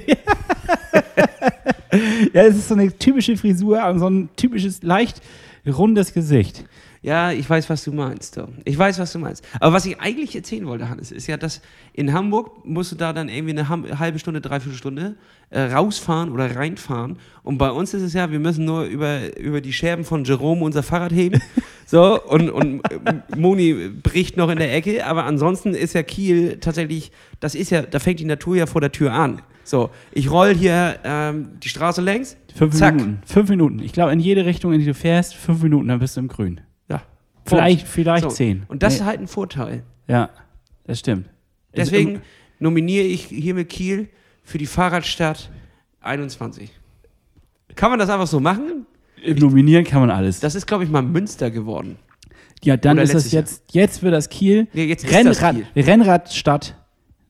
Ja, 2.34 2.44
es 2.44 2.56
ist 2.58 2.68
so 2.68 2.76
eine 2.76 2.92
typische 2.96 3.38
Frisur 3.38 3.84
und 3.86 4.00
so 4.00 4.10
ein 4.10 4.30
typisches, 4.36 4.84
leicht 4.84 5.22
rundes 5.70 6.14
Gesicht. 6.14 6.66
Ja, 7.02 7.32
ich 7.32 7.50
weiß, 7.50 7.70
was 7.70 7.84
du 7.84 7.92
meinst. 7.92 8.36
Tom. 8.36 8.56
Ich 8.66 8.78
weiß, 8.78 9.00
was 9.00 9.14
du 9.14 9.20
meinst. 9.20 9.46
Aber 9.60 9.74
was 9.74 9.86
ich 9.86 10.00
eigentlich 10.00 10.36
erzählen 10.36 10.66
wollte, 10.66 10.90
Hannes, 10.90 11.12
ist 11.12 11.28
ja, 11.28 11.38
dass 11.38 11.62
in 11.94 12.12
Hamburg 12.12 12.66
musst 12.66 12.92
du 12.92 12.96
da 12.96 13.14
dann 13.14 13.30
irgendwie 13.30 13.58
eine 13.58 13.70
halbe 14.00 14.20
Stunde, 14.20 14.42
dreiviertel 14.42 14.78
Stunde 14.78 15.16
äh, 15.50 15.62
rausfahren 15.62 16.32
oder 16.32 16.56
reinfahren. 16.56 17.18
Und 17.44 17.60
bei 17.60 17.72
uns 17.72 17.94
ist 17.94 18.02
es 18.02 18.14
ja, 18.14 18.32
wir 18.32 18.40
müssen 18.40 18.66
nur 18.66 18.84
über, 18.84 19.38
über 19.38 19.62
die 19.62 19.74
Scherben 19.74 20.04
von 20.04 20.24
Jerome 20.24 20.66
unser 20.66 20.84
Fahrrad 20.84 21.14
heben. 21.14 21.42
so, 21.86 22.22
und, 22.24 22.50
und 22.50 22.82
äh, 22.92 23.38
Moni 23.38 23.90
bricht 23.90 24.36
noch 24.36 24.50
in 24.50 24.58
der 24.58 24.74
Ecke. 24.74 25.06
Aber 25.06 25.26
ansonsten 25.26 25.74
ist 25.74 25.94
ja 25.94 26.04
Kiel 26.04 26.58
tatsächlich, 26.60 27.12
das 27.40 27.56
ist 27.56 27.70
ja, 27.70 27.84
da 27.84 28.00
fängt 28.00 28.20
die 28.20 28.26
Natur 28.26 28.58
ja 28.58 28.66
vor 28.66 28.82
der 28.82 28.92
Tür 28.92 29.14
an. 29.14 29.42
So, 29.68 29.90
ich 30.14 30.32
roll 30.32 30.56
hier 30.56 30.98
ähm, 31.04 31.60
die 31.62 31.68
Straße 31.68 32.02
längs. 32.02 32.38
Fünf 32.56 32.74
Zack. 32.74 32.96
Minuten. 32.96 33.20
Fünf 33.26 33.50
Minuten. 33.50 33.80
Ich 33.80 33.92
glaube, 33.92 34.14
in 34.14 34.20
jede 34.22 34.46
Richtung, 34.46 34.72
in 34.72 34.80
die 34.80 34.86
du 34.86 34.94
fährst, 34.94 35.36
fünf 35.36 35.62
Minuten, 35.62 35.90
dann 35.90 36.00
bist 36.00 36.16
du 36.16 36.22
im 36.22 36.30
Grün. 36.30 36.62
Ja. 36.90 37.02
Vielleicht, 37.46 37.86
vielleicht 37.86 38.24
So. 38.24 38.30
zehn. 38.30 38.64
Und 38.70 38.82
das 38.82 38.94
Nee. 38.94 39.00
ist 39.02 39.06
halt 39.06 39.20
ein 39.20 39.28
Vorteil. 39.28 39.84
Ja, 40.08 40.30
das 40.86 41.00
stimmt. 41.00 41.26
Es- 41.74 41.90
Deswegen 41.90 42.22
nominiere 42.60 43.04
ich 43.06 43.26
hier 43.26 43.54
mit 43.56 43.68
Kiel 43.68 44.08
für 44.42 44.58
die 44.58 44.66
Fahrradstadt 44.66 45.52
21. 46.00 46.72
Kann 47.76 47.90
man 47.90 48.00
das 48.00 48.10
einfach 48.10 48.28
so 48.28 48.40
machen? 48.40 48.86
Im 49.22 49.38
Nominieren 49.38 49.84
kann 49.84 50.00
man 50.00 50.10
alles. 50.12 50.40
Das 50.40 50.56
ist, 50.56 50.66
glaube 50.66 50.86
ich, 50.86 50.90
mal 50.90 51.02
Münster 51.02 51.52
geworden. 51.52 51.98
ja, 52.64 52.78
dann 52.78 52.94
oder 52.98 53.04
ist 53.04 53.10
es 53.10 53.16
letztes 53.16 53.32
Jahr. 53.34 53.42
jetzt, 53.44 53.64
jetzt 53.74 54.02
wird 54.04 54.14
das 54.14 54.30
Kiel. 54.30 54.68
Nee, 54.74 54.86
jetzt 54.86 55.06
Rennrad, 55.12 55.56
das 55.58 55.74
Kiel. 55.74 55.84
Rennradstadt 55.84 56.76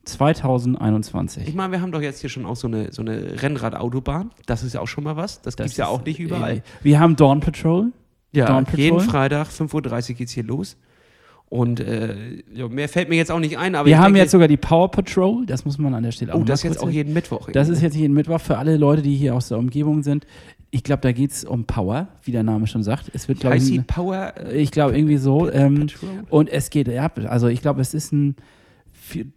2021. 0.08 1.48
Ich 1.48 1.56
meine, 1.56 1.72
wir 1.74 1.82
haben 1.82 1.92
doch 1.92 2.02
jetzt 2.02 2.22
hier 2.22 2.30
schon 2.30 2.46
auch 2.46 2.56
so 2.56 2.68
eine, 2.68 2.92
so 2.92 3.02
eine 3.02 3.42
Rennradautobahn. 3.42 4.32
Das 4.46 4.64
ist 4.64 4.74
ja 4.74 4.82
auch 4.82 4.88
schon 4.88 5.04
mal 5.04 5.16
was. 5.16 5.42
Das, 5.42 5.56
gibt 5.58 5.70
es 5.70 5.78
ja 5.78 5.86
ist- 5.86 5.92
auch 5.92 6.04
nicht 6.06 6.20
überall. 6.20 6.58
äh, 6.58 6.62
Wir 6.84 7.00
haben 7.00 7.16
Dawn 7.16 7.40
Patrol. 7.40 7.92
Ja, 8.32 8.46
Dawn 8.46 8.66
Patrol. 8.66 8.80
jeden 8.80 9.00
Freitag, 9.00 9.48
5.30 9.50 10.10
Uhr 10.12 10.16
geht 10.16 10.28
es 10.28 10.34
hier 10.34 10.44
los. 10.44 10.78
Und 11.50 11.80
äh, 11.80 12.14
mehr 12.70 12.90
fällt 12.90 13.08
mir 13.08 13.16
jetzt 13.16 13.32
auch 13.32 13.40
nicht 13.40 13.58
ein. 13.58 13.74
Aber 13.76 13.88
Wir 13.88 13.98
haben 14.00 14.06
denke, 14.08 14.20
jetzt 14.20 14.32
sogar 14.32 14.50
die 14.50 14.58
Power 14.58 14.92
Patrol. 14.92 15.46
Das 15.46 15.64
muss 15.64 15.78
man 15.78 15.94
an 15.94 16.04
der 16.04 16.12
Stelle 16.12 16.34
auch 16.34 16.40
Oh, 16.42 16.44
das 16.44 16.64
mal 16.64 16.72
jetzt 16.72 16.82
auch 16.84 16.90
jeden 16.90 17.14
Mittwoch. 17.14 17.50
Das 17.54 17.70
ist 17.70 17.82
jetzt 17.82 17.96
jeden 17.96 18.14
Mittwoch 18.14 18.42
für 18.42 18.58
alle 18.58 18.76
Leute, 18.76 19.02
die 19.02 19.16
hier 19.16 19.34
aus 19.34 19.48
der 19.48 19.58
Umgebung 19.58 20.04
sind. 20.04 20.28
Ich 20.72 20.84
glaube, 20.84 21.02
da 21.04 21.14
geht 21.14 21.32
es 21.32 21.46
um 21.46 21.64
Power, 21.64 22.10
wie 22.24 22.34
der 22.34 22.44
Name 22.44 22.68
schon 22.68 22.84
sagt. 22.84 23.10
Es 23.14 23.30
wird, 23.30 23.40
glaube 23.40 23.56
ich, 23.56 23.88
Power 23.88 24.34
äh, 24.38 24.58
ich 24.58 24.72
glaube 24.72 24.98
irgendwie 24.98 25.16
so. 25.16 25.50
Ähm, 25.50 25.88
und 26.30 26.50
es 26.50 26.70
geht, 26.70 26.90
ja, 26.90 27.10
also 27.30 27.48
ich 27.48 27.62
glaube, 27.62 27.80
es 27.80 27.94
ist 27.94 28.12
ein 28.12 28.36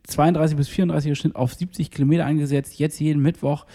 32 0.06 0.56
bis 0.56 0.68
34 0.68 1.18
Schnitt 1.18 1.36
auf 1.36 1.54
70 1.54 1.90
Kilometer 1.90 2.24
eingesetzt, 2.26 2.78
jetzt 2.78 3.00
jeden 3.00 3.22
Mittwoch. 3.22 3.66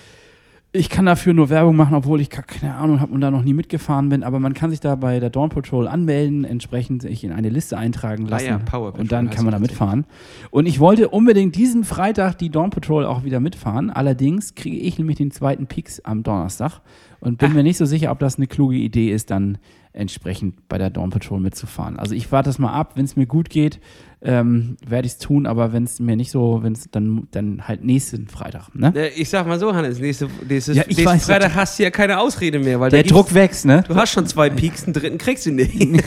Ich 0.71 0.89
kann 0.89 1.05
dafür 1.05 1.33
nur 1.33 1.49
Werbung 1.49 1.77
machen, 1.77 1.95
obwohl 1.95 2.19
ich 2.19 2.29
keine 2.29 2.75
Ahnung 2.75 2.99
habe 2.99 3.13
und 3.13 3.21
da 3.21 3.31
noch 3.31 3.43
nie 3.43 3.53
mitgefahren 3.53 4.09
bin, 4.09 4.23
aber 4.23 4.39
man 4.39 4.53
kann 4.53 4.71
sich 4.71 4.81
da 4.81 4.95
bei 4.95 5.21
der 5.21 5.29
Dawn 5.29 5.47
Patrol 5.47 5.87
anmelden, 5.87 6.43
entsprechend 6.43 7.01
sich 7.03 7.23
in 7.23 7.31
eine 7.31 7.47
Liste 7.47 7.77
eintragen 7.77 8.25
Ah 8.25 8.31
lassen 8.31 8.45
ja, 8.45 8.57
Power 8.57 8.91
Patrol 8.91 9.01
und 9.01 9.11
dann 9.13 9.29
kann 9.29 9.45
man 9.45 9.53
da 9.53 9.59
mitfahren. 9.59 10.03
Und 10.51 10.65
ich 10.65 10.81
wollte 10.81 11.07
unbedingt 11.07 11.55
diesen 11.55 11.85
Freitag 11.85 12.37
die 12.39 12.49
Dawn 12.49 12.71
Patrol 12.71 13.05
auch 13.05 13.23
wieder 13.23 13.39
mitfahren, 13.39 13.89
allerdings 13.89 14.53
kriege 14.53 14.77
ich 14.77 14.97
nämlich 14.97 15.15
den 15.15 15.31
zweiten 15.31 15.67
Peaks 15.67 16.01
am 16.01 16.23
Donnerstag 16.23 16.81
und 17.21 17.37
bin 17.37 17.53
mir 17.53 17.63
nicht 17.63 17.77
so 17.77 17.85
sicher, 17.85 18.11
ob 18.11 18.19
das 18.19 18.35
eine 18.35 18.47
kluge 18.47 18.75
Idee 18.75 19.11
ist, 19.11 19.31
dann 19.31 19.57
entsprechend 19.95 20.67
bei 20.67 20.77
der 20.77 20.89
Dawn 20.89 21.09
Patrol 21.09 21.39
mitzufahren. 21.39 21.97
Also 21.97 22.13
ich 22.15 22.31
warte 22.31 22.49
das 22.49 22.59
mal 22.59 22.73
ab, 22.73 22.93
wenn 22.95 23.05
es 23.05 23.15
mir 23.15 23.25
gut 23.25 23.49
geht, 23.49 23.79
ähm, 24.25 24.75
werde 24.85 25.05
ich 25.05 25.13
es 25.13 25.17
tun, 25.19 25.45
aber 25.45 25.71
wenn 25.71 25.83
es 25.83 25.99
mir 25.99 26.15
nicht 26.15 26.31
so, 26.31 26.63
wenn 26.63 26.73
es 26.73 26.89
dann, 26.89 27.27
dann 27.31 27.67
halt 27.67 27.83
nächsten 27.83 28.27
Freitag. 28.27 28.73
Ne? 28.73 28.91
Äh, 28.95 29.09
Ich 29.15 29.29
sag 29.29 29.45
mal 29.47 29.59
so, 29.59 29.73
Hannes, 29.73 29.99
nächste, 29.99 30.27
nächstes, 30.47 30.75
Ja, 30.77 30.83
nächsten 30.87 31.05
weiß, 31.05 31.25
Freitag 31.25 31.53
hast 31.53 31.77
du 31.77 31.83
ja 31.83 31.91
keine 31.91 32.19
Ausrede 32.19 32.57
mehr, 32.59 32.79
weil 32.79 32.89
Der 32.89 33.03
Druck 33.03 33.33
wächst, 33.33 33.65
ne? 33.65 33.83
Du 33.87 33.95
hast 33.95 34.11
schon 34.11 34.25
zwei 34.25 34.49
Peaks, 34.49 34.85
einen 34.85 34.93
dritten 34.93 35.19
kriegst 35.19 35.45
du 35.45 35.51
nicht. 35.51 35.75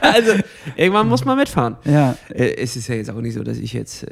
also, 0.00 0.32
irgendwann 0.76 1.08
muss 1.08 1.24
man 1.24 1.36
mitfahren. 1.36 1.76
Ja. 1.84 2.16
Äh, 2.32 2.56
es 2.58 2.76
ist 2.76 2.86
ja 2.86 2.94
jetzt 2.94 3.10
auch 3.10 3.20
nicht 3.20 3.34
so, 3.34 3.42
dass 3.42 3.58
ich 3.58 3.72
jetzt 3.72 4.04
äh, 4.04 4.10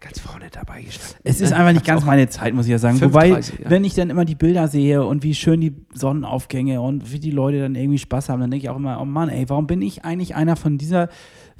ganz 0.00 0.18
vorne 0.20 0.48
dabei 0.52 0.82
gestanden 0.82 1.20
Es 1.24 1.40
ist 1.40 1.52
einfach 1.52 1.72
nicht 1.72 1.86
ganz 1.86 2.04
meine 2.04 2.28
Zeit, 2.28 2.52
muss 2.52 2.66
ich 2.66 2.72
ja 2.72 2.78
sagen. 2.78 2.98
5,30, 2.98 3.04
Wobei, 3.04 3.28
ja. 3.28 3.40
wenn 3.68 3.84
ich 3.84 3.94
dann 3.94 4.10
immer 4.10 4.26
die 4.26 4.34
Bilder 4.34 4.68
sehe 4.68 5.02
und 5.02 5.22
wie 5.22 5.34
schön 5.34 5.62
die 5.62 5.74
Sonnenaufgänge 5.94 6.82
und 6.82 7.10
wie 7.10 7.20
die 7.20 7.30
Leute 7.30 7.60
dann 7.60 7.74
irgendwie 7.74 7.87
irgendwie 7.88 7.98
Spaß 7.98 8.28
haben, 8.28 8.40
dann 8.40 8.50
denke 8.50 8.64
ich 8.64 8.70
auch 8.70 8.76
immer, 8.76 9.00
oh 9.00 9.04
Mann, 9.04 9.28
ey, 9.28 9.48
warum 9.48 9.66
bin 9.66 9.82
ich 9.82 10.04
eigentlich 10.04 10.34
einer 10.34 10.56
von 10.56 10.78
dieser 10.78 11.08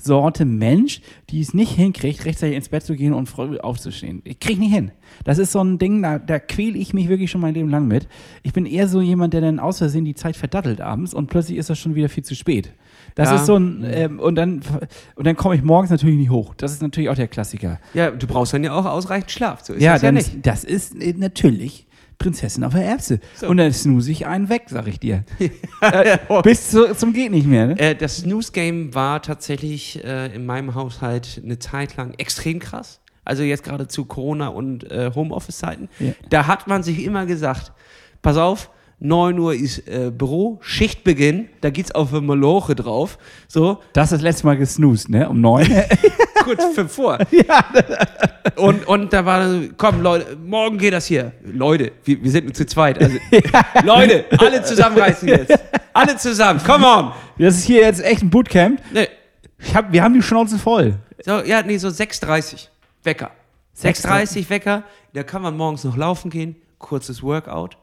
Sorte 0.00 0.44
Mensch, 0.44 1.00
die 1.30 1.40
es 1.40 1.54
nicht 1.54 1.72
hinkriegt, 1.72 2.24
rechtzeitig 2.24 2.54
ins 2.56 2.68
Bett 2.68 2.84
zu 2.84 2.94
gehen 2.94 3.12
und 3.12 3.28
früh 3.28 3.58
aufzustehen? 3.58 4.22
Ich 4.24 4.38
kriege 4.38 4.60
nicht 4.60 4.72
hin. 4.72 4.92
Das 5.24 5.38
ist 5.38 5.50
so 5.52 5.60
ein 5.60 5.78
Ding, 5.78 6.02
da, 6.02 6.18
da 6.20 6.38
quäle 6.38 6.78
ich 6.78 6.94
mich 6.94 7.08
wirklich 7.08 7.30
schon 7.30 7.40
mein 7.40 7.54
Leben 7.54 7.68
lang 7.68 7.88
mit. 7.88 8.06
Ich 8.44 8.52
bin 8.52 8.64
eher 8.66 8.86
so 8.86 9.00
jemand, 9.00 9.34
der 9.34 9.40
dann 9.40 9.58
aus 9.58 9.78
Versehen 9.78 10.04
die 10.04 10.14
Zeit 10.14 10.36
verdattelt 10.36 10.80
abends 10.80 11.14
und 11.14 11.26
plötzlich 11.28 11.58
ist 11.58 11.68
das 11.70 11.78
schon 11.78 11.94
wieder 11.96 12.08
viel 12.08 12.22
zu 12.24 12.36
spät. 12.36 12.72
Das 13.16 13.30
Ja. 13.30 13.36
ist 13.36 13.46
so 13.46 13.56
ein, 13.56 13.84
ähm, 13.90 14.20
und 14.20 14.36
dann, 14.36 14.60
und 15.16 15.26
dann 15.26 15.34
komme 15.34 15.56
ich 15.56 15.62
morgens 15.62 15.90
natürlich 15.90 16.16
nicht 16.18 16.30
hoch. 16.30 16.54
Das 16.54 16.70
ist 16.72 16.82
natürlich 16.82 17.10
auch 17.10 17.16
der 17.16 17.26
Klassiker. 17.26 17.80
Ja, 17.94 18.10
du 18.12 18.26
brauchst 18.28 18.52
dann 18.52 18.62
ja 18.62 18.72
auch 18.74 18.84
ausreichend 18.86 19.32
Schlaf. 19.32 19.62
So 19.64 19.72
ist 19.72 19.82
Ja, 19.82 19.94
das 19.94 20.02
ja 20.02 20.12
nicht. 20.12 20.46
das 20.46 20.62
ist 20.62 20.94
äh, 21.02 21.14
natürlich 21.16 21.86
Prinzessin 22.18 22.64
auf 22.64 22.72
der 22.72 22.84
Erbse. 22.84 23.20
So. 23.36 23.48
Und 23.48 23.58
dann 23.58 23.72
snooze 23.72 24.10
ich 24.10 24.26
einen 24.26 24.48
weg, 24.48 24.64
sag 24.66 24.88
ich 24.88 24.98
dir. 24.98 25.24
äh, 25.80 26.18
bis 26.42 26.70
zu, 26.70 26.94
zum 26.94 27.12
geht 27.12 27.30
nicht 27.30 27.46
mehr, 27.46 27.68
ne? 27.68 27.78
Äh, 27.78 27.94
das 27.94 28.18
Snooze-Game 28.18 28.94
war 28.94 29.22
tatsächlich 29.22 30.02
äh, 30.04 30.34
in 30.34 30.44
meinem 30.44 30.74
Haushalt 30.74 31.40
eine 31.44 31.58
Zeit 31.58 31.96
lang 31.96 32.14
extrem 32.18 32.58
krass. 32.58 33.00
Also 33.24 33.42
jetzt 33.42 33.62
gerade 33.62 33.88
zu 33.88 34.06
Corona- 34.06 34.48
und 34.48 34.90
äh, 34.90 35.12
Homeoffice-Zeiten. 35.14 35.88
Ja. 36.00 36.12
Da 36.30 36.46
hat 36.46 36.66
man 36.66 36.82
sich 36.82 37.04
immer 37.04 37.26
gesagt, 37.26 37.72
pass 38.22 38.36
auf, 38.36 38.70
9 39.00 39.38
Uhr 39.38 39.54
ist 39.54 39.86
äh, 39.86 40.10
Büro, 40.10 40.58
Schichtbeginn, 40.60 41.48
da 41.60 41.70
geht's 41.70 41.92
auf 41.92 42.12
eine 42.12 42.22
Maloche 42.22 42.74
drauf. 42.74 43.18
So, 43.46 43.78
Das 43.92 44.06
ist 44.06 44.12
das 44.12 44.22
letzte 44.22 44.46
Mal 44.46 44.56
gesnoost, 44.56 45.08
ne? 45.08 45.28
Um 45.28 45.40
neun. 45.40 45.66
kurz 46.56 46.64
vor. 46.94 47.18
Und, 48.56 48.86
und 48.86 49.12
da 49.12 49.24
war 49.24 49.46
komm 49.76 50.02
Leute, 50.02 50.36
morgen 50.36 50.78
geht 50.78 50.92
das 50.92 51.06
hier. 51.06 51.32
Leute, 51.44 51.92
wir, 52.04 52.22
wir 52.22 52.30
sind 52.30 52.44
nur 52.44 52.54
zu 52.54 52.66
zweit. 52.66 53.00
Also, 53.00 53.18
Leute, 53.84 54.24
alle 54.38 54.62
zusammenreißen 54.62 55.28
jetzt. 55.28 55.58
Alle 55.92 56.16
zusammen, 56.16 56.60
come 56.64 56.86
on. 56.86 57.12
das 57.38 57.56
ist 57.56 57.64
hier 57.64 57.82
jetzt 57.82 58.02
echt 58.04 58.22
ein 58.22 58.30
Bootcamp. 58.30 58.80
Nee, 58.92 59.08
Ich 59.58 59.74
hab, 59.74 59.92
wir 59.92 60.02
haben 60.02 60.14
die 60.14 60.22
Schnauze 60.22 60.58
voll. 60.58 60.94
So, 61.24 61.42
ja, 61.42 61.62
nee, 61.62 61.78
so 61.78 61.88
6.30 61.88 62.68
Wecker. 63.02 63.30
6.30 63.80 64.48
Wecker, 64.50 64.84
da 65.12 65.22
kann 65.22 65.42
man 65.42 65.56
morgens 65.56 65.84
noch 65.84 65.96
laufen 65.96 66.30
gehen, 66.30 66.56
kurzes 66.78 67.22
Workout, 67.22 67.76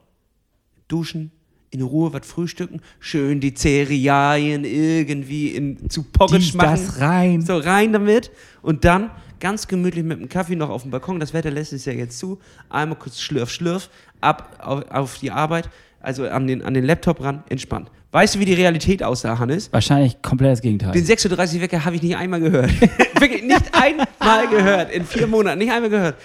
duschen, 0.88 1.32
in 1.76 1.82
Ruhe 1.84 2.12
was 2.14 2.26
frühstücken, 2.26 2.82
schön 3.00 3.40
die 3.40 3.54
Cerealien 3.54 4.66
irgendwie 4.66 5.50
in, 5.50 5.90
zu 5.90 6.06
Dies, 6.32 6.54
machen. 6.54 6.70
das 6.72 7.00
rein. 7.00 7.42
So 7.42 7.58
rein 7.58 7.94
damit 7.94 8.32
und 8.62 8.84
dann 8.84 9.12
ganz 9.40 9.68
gemütlich 9.68 10.04
mit 10.04 10.20
dem 10.20 10.30
Kaffee 10.30 10.56
noch 10.56 10.70
auf 10.70 10.82
dem 10.82 10.92
Balkon, 10.92 11.20
das 11.20 11.34
Wetter 11.34 11.52
lässt 11.52 11.74
es 11.74 11.86
ja 11.86 11.94
jetzt 11.94 12.18
zu, 12.18 12.40
einmal 12.70 12.98
kurz 12.98 13.20
schlürf, 13.20 13.50
schlürf, 13.52 13.90
ab 14.22 14.60
auf, 14.64 14.90
auf 14.90 15.18
die 15.20 15.32
Arbeit, 15.32 15.70
also 16.06 16.28
an 16.28 16.48
den, 16.48 16.62
an 16.62 16.74
den 16.74 16.86
Laptop 16.86 17.22
ran, 17.22 17.44
entspannt. 17.50 17.89
Weißt 18.12 18.36
du, 18.36 18.39
wie 18.39 18.46
die 18.46 18.54
Realität 18.54 19.04
aussah, 19.04 19.39
Hannes? 19.39 19.74
Wahrscheinlich 19.74 20.22
komplett 20.22 20.54
das 20.54 20.62
Gegenteil. 20.62 20.94
Den 20.94 21.04
6.30 21.04 21.56
Uhr 21.56 21.62
Wecker 21.62 21.84
habe 21.84 21.96
ich 21.96 22.02
nicht 22.02 22.15
einmal 22.15 22.39
gehört. 22.39 22.72
Wirklich 23.20 23.44
nicht 23.44 23.74
einmal 23.74 24.48
gehört. 24.48 24.91
In 24.91 25.04
vier 25.04 25.28
Monaten 25.28 25.58
nicht 25.58 25.72
einmal 25.72 25.89
gehört. 25.89 26.15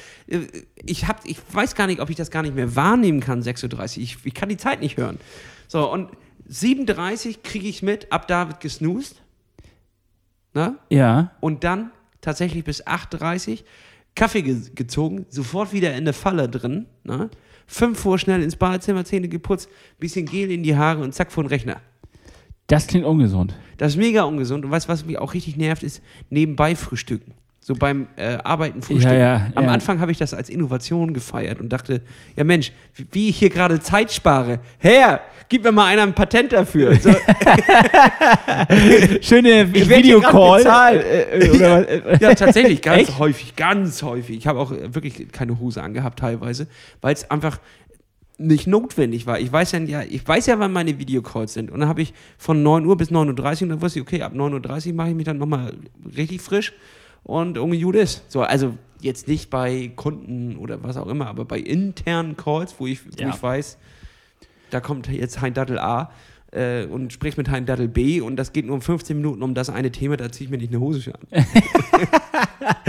Ich, 0.86 1.08
hab, 1.08 1.26
ich 1.26 1.38
weiß 1.50 1.74
gar 1.74 1.88
nicht, 1.88 2.00
ob 2.00 2.10
ich 2.10 2.16
das 2.16 2.30
gar 2.30 2.42
nicht 2.42 2.54
mehr 2.54 2.76
wahrnehmen 2.76 3.20
kann, 3.20 3.42
6.30 3.42 3.74
Uhr. 3.74 4.02
Ich, 4.02 4.18
ich 4.22 4.34
kann 4.34 4.48
die 4.48 4.56
Zeit 4.56 4.80
nicht 4.80 4.98
hören. 4.98 5.18
So, 5.66 5.90
und 5.90 6.10
7.30 6.48 7.28
Uhr 7.28 7.34
kriege 7.42 7.66
ich 7.66 7.82
mit, 7.82 8.12
ab 8.12 8.28
da 8.28 8.48
wird 8.48 8.60
gesnoost. 8.60 9.22
Na? 10.52 10.76
ja. 10.90 11.32
Und 11.40 11.64
dann 11.64 11.90
tatsächlich 12.20 12.64
bis 12.64 12.86
8.30 12.86 13.50
Uhr 13.50 13.58
Kaffee 14.14 14.42
ge 14.42 14.56
gezogen, 14.74 15.26
sofort 15.28 15.72
wieder 15.72 15.94
in 15.94 16.04
der 16.04 16.14
Falle 16.14 16.48
drin. 16.48 16.86
Na? 17.04 17.30
Fünf 17.72 18.00
vor 18.00 18.18
schnell 18.18 18.42
ins 18.42 18.56
Badezimmer, 18.56 19.04
Zähne 19.04 19.28
geputzt, 19.28 19.68
bisschen 20.00 20.26
Gel 20.26 20.50
in 20.50 20.64
die 20.64 20.74
Haare 20.74 21.04
und 21.04 21.14
zack 21.14 21.30
vor 21.30 21.44
den 21.44 21.50
Rechner. 21.50 21.80
Das 22.66 22.88
klingt 22.88 23.06
ungesund. 23.06 23.54
Das 23.76 23.92
ist 23.92 23.96
mega 23.96 24.24
ungesund. 24.24 24.64
Und 24.64 24.72
weißt 24.72 24.88
du, 24.88 24.92
was 24.92 25.06
mich 25.06 25.18
auch 25.18 25.34
richtig 25.34 25.56
nervt, 25.56 25.84
ist 25.84 26.02
nebenbei 26.30 26.74
frühstücken. 26.74 27.32
So 27.70 27.76
beim 27.76 28.08
äh, 28.16 28.36
Arbeiten 28.42 28.82
frühstücken. 28.82 29.14
Ja, 29.14 29.36
ja, 29.36 29.46
Am 29.54 29.66
ja. 29.66 29.70
Anfang 29.70 30.00
habe 30.00 30.10
ich 30.10 30.18
das 30.18 30.34
als 30.34 30.48
Innovation 30.48 31.14
gefeiert 31.14 31.60
und 31.60 31.68
dachte, 31.68 32.00
ja 32.34 32.42
Mensch, 32.42 32.72
wie- 33.12 33.28
ich 33.28 33.38
hier 33.38 33.48
gerade 33.48 33.78
Zeit 33.78 34.10
spare. 34.10 34.58
Herr, 34.78 35.20
gib 35.48 35.62
mir 35.62 35.70
mal 35.70 35.86
einer 35.86 36.02
ein 36.02 36.12
Patent 36.12 36.52
dafür. 36.52 36.96
So, 36.96 37.10
Schöne 39.20 39.72
Videocall. 39.72 40.66
Äh? 41.00 41.38
Äh, 41.38 42.18
ja, 42.20 42.34
tatsächlich, 42.34 42.82
ganz 42.82 43.02
Echt? 43.08 43.18
häufig, 43.20 43.54
ganz 43.54 44.02
häufig. 44.02 44.36
Ich 44.36 44.48
habe 44.48 44.58
auch 44.58 44.72
äh, 44.72 44.92
wirklich 44.92 45.30
keine 45.30 45.60
Hose 45.60 45.80
angehabt 45.80 46.18
teilweise, 46.18 46.66
weil 47.00 47.14
es 47.14 47.30
einfach 47.30 47.60
nicht 48.36 48.66
notwendig 48.66 49.28
war. 49.28 49.38
Ich 49.38 49.52
weiß 49.52 49.76
ja, 49.86 50.02
ich 50.02 50.26
weiß 50.26 50.46
ja, 50.46 50.58
wann 50.58 50.72
meine 50.72 50.98
Videocalls 50.98 51.52
sind. 51.52 51.70
Und 51.70 51.78
dann 51.78 51.88
habe 51.88 52.02
ich 52.02 52.14
von 52.36 52.64
9 52.64 52.84
Uhr 52.84 52.96
bis 52.96 53.12
9.30 53.12 53.14
Uhr 53.58 53.62
und 53.62 53.68
dann 53.68 53.80
wusste 53.80 54.00
ich, 54.00 54.04
okay, 54.04 54.22
ab 54.22 54.32
9.30 54.34 54.88
Uhr 54.88 54.94
mache 54.94 55.10
ich 55.10 55.14
mich 55.14 55.26
dann 55.26 55.38
nochmal 55.38 55.74
richtig 56.16 56.40
frisch 56.40 56.72
und 57.24 57.56
irgendwie 57.56 57.80
gut 57.80 57.96
ist. 57.96 58.24
So, 58.30 58.42
also 58.42 58.74
jetzt 59.00 59.28
nicht 59.28 59.50
bei 59.50 59.90
Kunden 59.96 60.56
oder 60.56 60.82
was 60.82 60.96
auch 60.96 61.06
immer, 61.06 61.26
aber 61.28 61.44
bei 61.44 61.58
internen 61.58 62.36
Calls, 62.36 62.74
wo 62.78 62.86
ich, 62.86 63.04
wo 63.06 63.10
Ja. 63.18 63.30
ich 63.30 63.42
weiß, 63.42 63.78
da 64.70 64.80
kommt 64.80 65.08
jetzt 65.08 65.40
Hein 65.40 65.54
Dattel 65.54 65.78
A 65.78 66.10
äh, 66.52 66.84
und 66.84 67.12
spricht 67.12 67.38
mit 67.38 67.50
Hein 67.50 67.64
Dattel 67.66 67.88
B 67.88 68.20
und 68.20 68.36
das 68.36 68.52
geht 68.52 68.66
nur 68.66 68.74
um 68.74 68.82
15 68.82 69.16
Minuten 69.16 69.42
um 69.42 69.54
das 69.54 69.70
eine 69.70 69.90
Thema, 69.90 70.16
da 70.16 70.30
ziehe 70.30 70.46
ich 70.46 70.50
mir 70.50 70.58
nicht 70.58 70.70
eine 70.70 70.80
Hose 70.80 71.12
an. 71.14 71.44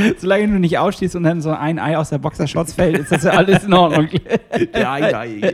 Solange 0.17 0.47
du 0.47 0.59
nicht 0.59 0.77
ausstehst 0.77 1.15
und 1.15 1.23
dann 1.23 1.41
so 1.41 1.51
ein 1.51 1.79
Ei 1.79 1.97
aus 1.97 2.09
der 2.09 2.17
Boxershorts 2.17 2.73
fällt, 2.73 2.97
ist 2.99 3.11
das 3.11 3.23
ja 3.23 3.31
alles 3.31 3.63
in 3.63 3.73
Ordnung. 3.73 4.09
Nein, 4.73 5.11
nein. 5.11 5.51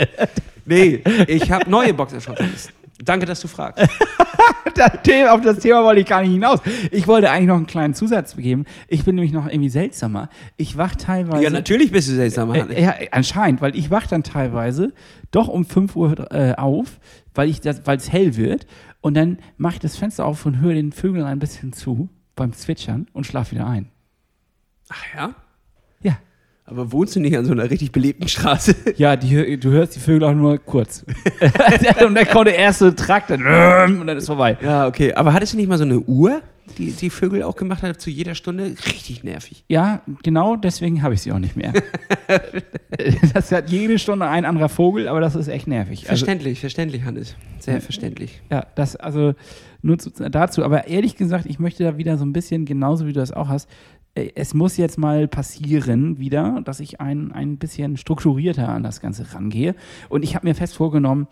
Nee, 0.65 1.01
ich 1.27 1.51
habe 1.51 1.69
neue 1.69 1.93
Boxershorts. 1.93 2.69
Danke, 3.07 3.25
dass 3.25 3.39
du 3.39 3.47
fragst. 3.47 3.87
das 4.75 4.91
Thema, 5.03 5.33
auf 5.33 5.41
das 5.41 5.59
Thema 5.59 5.83
wollte 5.83 6.01
ich 6.01 6.07
gar 6.07 6.21
nicht 6.21 6.31
hinaus. 6.31 6.59
Ich 6.91 7.07
wollte 7.07 7.29
eigentlich 7.31 7.47
noch 7.47 7.55
einen 7.55 7.67
kleinen 7.67 7.93
Zusatz 7.93 8.35
geben. 8.35 8.65
Ich 8.87 9.05
bin 9.05 9.15
nämlich 9.15 9.31
noch 9.31 9.47
irgendwie 9.47 9.69
seltsamer. 9.69 10.29
Ich 10.57 10.77
wach 10.77 10.95
teilweise. 10.95 11.43
Ja, 11.43 11.49
natürlich 11.49 11.91
bist 11.91 12.09
du 12.09 12.13
seltsam, 12.13 12.51
Hannes. 12.51 12.75
Äh, 12.75 12.83
ja, 12.83 12.93
anscheinend, 13.11 13.61
weil 13.61 13.75
ich 13.75 13.89
wach 13.91 14.07
dann 14.07 14.23
teilweise 14.23 14.93
doch 15.31 15.47
um 15.47 15.65
5 15.65 15.95
Uhr 15.95 16.31
äh, 16.31 16.53
auf, 16.55 16.99
weil 17.33 17.49
es 17.49 18.11
hell 18.11 18.35
wird. 18.35 18.67
Und 19.01 19.15
dann 19.15 19.39
mache 19.57 19.75
ich 19.75 19.79
das 19.79 19.95
Fenster 19.95 20.25
auf 20.25 20.45
und 20.45 20.59
höre 20.59 20.73
den 20.73 20.91
Vögeln 20.91 21.25
ein 21.25 21.39
bisschen 21.39 21.71
zu 21.71 22.09
beim 22.35 22.53
Zwitschern 22.53 23.07
und 23.13 23.25
schlafe 23.25 23.51
wieder 23.51 23.67
ein. 23.67 23.89
Ach 24.89 25.03
ja? 25.15 25.35
Ja. 26.01 26.17
Aber 26.69 26.91
wohnst 26.91 27.15
du 27.15 27.21
nicht 27.21 27.37
an 27.37 27.45
so 27.45 27.53
einer 27.53 27.69
richtig 27.69 27.93
belebten 27.93 28.27
Straße? 28.27 28.75
Ja, 28.97 29.15
die, 29.15 29.57
du 29.57 29.69
hörst 29.69 29.95
die 29.95 29.99
Vögel 29.99 30.23
auch 30.27 30.33
nur 30.33 30.57
kurz. 30.57 31.05
und 32.05 32.15
dann 32.15 32.27
kommt 32.27 32.47
der 32.47 32.57
erste 32.57 32.93
Trakt 32.93 33.31
und 33.31 33.43
dann 33.43 34.09
ist 34.09 34.25
vorbei. 34.25 34.57
Ja, 34.61 34.87
okay. 34.87 35.13
Aber 35.13 35.33
hattest 35.33 35.53
du 35.53 35.57
nicht 35.57 35.69
mal 35.69 35.77
so 35.77 35.83
eine 35.83 35.99
Uhr, 35.99 36.41
die 36.77 36.91
die 36.91 37.09
Vögel 37.09 37.43
auch 37.43 37.55
gemacht 37.55 37.83
hat 37.83 38.01
zu 38.01 38.09
jeder 38.09 38.35
Stunde? 38.35 38.75
Richtig 38.85 39.23
nervig. 39.23 39.63
Ja, 39.69 40.01
genau 40.23 40.55
deswegen 40.55 41.03
habe 41.03 41.13
ich 41.13 41.21
sie 41.21 41.31
auch 41.31 41.39
nicht 41.39 41.55
mehr. 41.55 41.73
das 43.33 43.51
hat 43.51 43.69
jede 43.69 43.99
Stunde 43.99 44.27
ein 44.27 44.45
anderer 44.45 44.69
Vogel, 44.69 45.07
aber 45.07 45.21
das 45.21 45.35
ist 45.35 45.47
echt 45.47 45.67
nervig. 45.67 46.09
Also, 46.09 46.25
Verständlich, 46.25 46.59
verständlich, 46.59 47.03
Hannes. 47.03 47.35
Sehr 47.59 47.79
verständlich. 47.81 48.41
ja, 48.51 48.65
das 48.75 48.95
also 48.95 49.35
nur 49.81 49.97
zu, 49.99 50.09
dazu. 50.09 50.63
Aber 50.63 50.87
ehrlich 50.87 51.15
gesagt, 51.15 51.45
ich 51.45 51.59
möchte 51.59 51.83
da 51.83 51.97
wieder 51.97 52.17
so 52.17 52.25
ein 52.25 52.33
bisschen, 52.33 52.65
genauso 52.65 53.05
wie 53.05 53.13
du 53.13 53.19
das 53.19 53.31
auch 53.31 53.47
hast, 53.47 53.69
es 54.35 54.53
muss 54.53 54.77
jetzt 54.77 54.97
mal 54.97 55.27
passieren 55.27 56.17
wieder, 56.19 56.61
dass 56.65 56.79
ich 56.79 56.99
ein, 56.99 57.31
ein 57.31 57.57
bisschen 57.57 57.97
strukturierter 57.97 58.69
an 58.69 58.83
das 58.83 59.01
Ganze 59.01 59.33
rangehe. 59.33 59.75
Und 60.09 60.23
ich 60.23 60.35
habe 60.35 60.47
mir 60.47 60.55
fest 60.55 60.75
vorgenommen, 60.75 61.27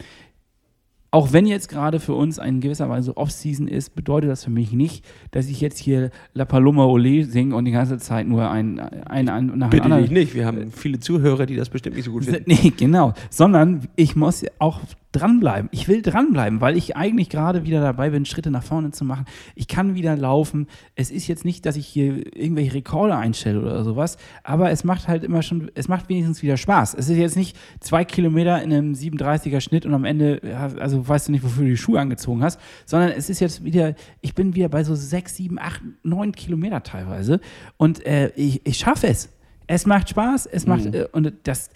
auch 1.16 1.32
wenn 1.32 1.46
jetzt 1.46 1.70
gerade 1.70 2.02
für 2.02 2.14
uns 2.14 2.40
in 2.40 2.60
gewisser 2.60 2.90
Weise 2.90 3.16
Off-Season 3.16 3.70
ist, 3.70 3.96
bedeutet 3.96 4.30
das 4.30 4.44
für 4.44 4.50
mich 4.50 4.74
nicht, 4.74 5.06
dass 5.32 5.48
ich 5.48 5.62
jetzt 5.62 5.78
hier 5.78 6.10
La 6.34 6.44
Paloma 6.44 6.84
Ole 6.84 7.24
singe 7.24 7.56
und 7.56 7.64
die 7.64 7.72
ganze 7.72 7.98
Zeit 8.00 8.28
nur 8.28 8.52
ein, 8.52 8.80
ein, 8.80 9.30
ein 9.30 9.46
nach 9.56 9.70
Bitte 9.70 9.86
anderen. 9.86 10.12
nicht. 10.12 10.36
Wir 10.36 10.46
haben 10.46 10.74
viele 10.74 11.00
Zuhörer, 11.00 11.46
die 11.46 11.56
das 11.56 11.70
bestimmt 11.70 11.96
nicht 11.96 12.04
so 12.04 12.12
gut 12.12 12.26
finden. 12.26 12.44
Nee, 12.48 12.74
genau. 12.76 13.14
Sondern 13.30 13.88
ich 13.96 14.18
muss 14.18 14.44
auch 14.60 14.82
dranbleiben. 15.16 15.70
Ich 15.72 15.88
will 15.88 16.02
dranbleiben, 16.02 16.62
weil 16.62 16.76
ich 16.78 16.96
eigentlich 16.98 17.30
gerade 17.30 17.64
wieder 17.64 17.82
dabei 17.82 18.10
bin, 18.10 18.26
Schritte 18.26 18.52
nach 18.52 18.64
vorne 18.64 18.92
zu 18.92 19.06
machen. 19.06 19.26
Ich 19.56 19.68
kann 19.68 19.96
wieder 19.96 20.16
laufen. 20.16 20.68
Es 20.96 21.12
ist 21.12 21.28
jetzt 21.28 21.46
nicht, 21.46 21.66
dass 21.66 21.78
ich 21.78 21.88
hier 21.88 22.36
irgendwelche 22.36 22.74
Rekorde 22.74 23.16
einstelle 23.16 23.62
oder 23.62 23.84
sowas, 23.84 24.18
aber 24.44 24.72
es 24.72 24.84
macht 24.84 25.08
halt 25.08 25.24
immer 25.24 25.42
schon, 25.42 25.72
es 25.76 25.88
macht 25.88 26.10
wenigstens 26.10 26.44
wieder 26.44 26.58
Spaß. 26.58 26.96
Es 26.96 27.10
ist 27.10 27.18
jetzt 27.18 27.36
nicht 27.36 27.58
zwei 27.80 28.04
Kilometer 28.04 28.62
in 28.62 28.74
einem 28.74 28.94
37er 28.94 29.62
Schnitt 29.62 29.86
und 29.86 29.94
am 29.94 30.06
Ende, 30.06 30.42
also 30.80 31.08
weißt 31.08 31.28
du 31.28 31.32
nicht, 31.32 31.44
wofür 31.44 31.64
du 31.64 31.70
die 31.70 31.78
Schuhe 31.78 32.00
angezogen 32.00 32.44
hast, 32.44 32.60
sondern 32.86 33.12
es 33.12 33.30
ist 33.30 33.40
jetzt 33.40 33.64
wieder, 33.64 33.96
ich 34.22 34.36
bin 34.36 34.56
wieder 34.56 34.70
bei 34.70 34.84
so 34.84 34.96
sechs, 34.96 35.36
sieben, 35.36 35.58
acht, 35.60 35.82
neun 36.04 36.34
Kilometer 36.34 36.84
teilweise 36.84 37.40
und 37.78 38.06
äh, 38.06 38.32
ich, 38.36 38.66
ich 38.66 38.78
schaffe 38.78 39.08
es. 39.08 39.30
Es 39.68 39.86
macht 39.86 40.10
Spaß, 40.10 40.46
es 40.46 40.68
macht, 40.68 40.86
äh, 40.86 41.08
und 41.12 41.34
das, 41.44 41.70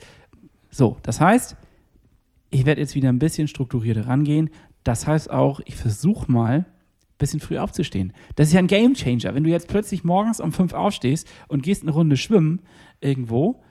so, 0.69 0.97
das 1.02 1.19
heißt, 1.19 1.56
ich 2.50 2.66
werde 2.66 2.82
jetzt 2.82 2.96
wieder 2.96 3.10
ein 3.10 3.20
bisschen 3.20 3.48
strukturierter 3.48 4.08
rangehen. 4.08 4.50
Das 4.84 5.08
heißt 5.08 5.30
auch, 5.30 5.60
ich 5.66 5.76
versuche 5.76 6.32
mal, 6.32 6.60
ein 6.60 6.66
bisschen 7.18 7.39
früh 7.41 7.58
aufzustehen. 7.58 8.14
Das 8.36 8.47
ist 8.47 8.54
ja 8.54 8.60
ein 8.60 8.68
Game 8.68 8.93
Changer. 8.93 9.36
Wenn 9.36 9.43
du 9.43 9.50
jetzt 9.50 9.68
plötzlich 9.68 10.04
morgens 10.04 10.39
um 10.39 10.52
fünf 10.54 10.74
aufstehst 10.74 11.28
und 11.47 11.64
gehst 11.64 11.84
eine 11.84 11.91
Runde 11.91 12.16
schwimmen 12.18 12.62
irgendwo, 13.02 13.62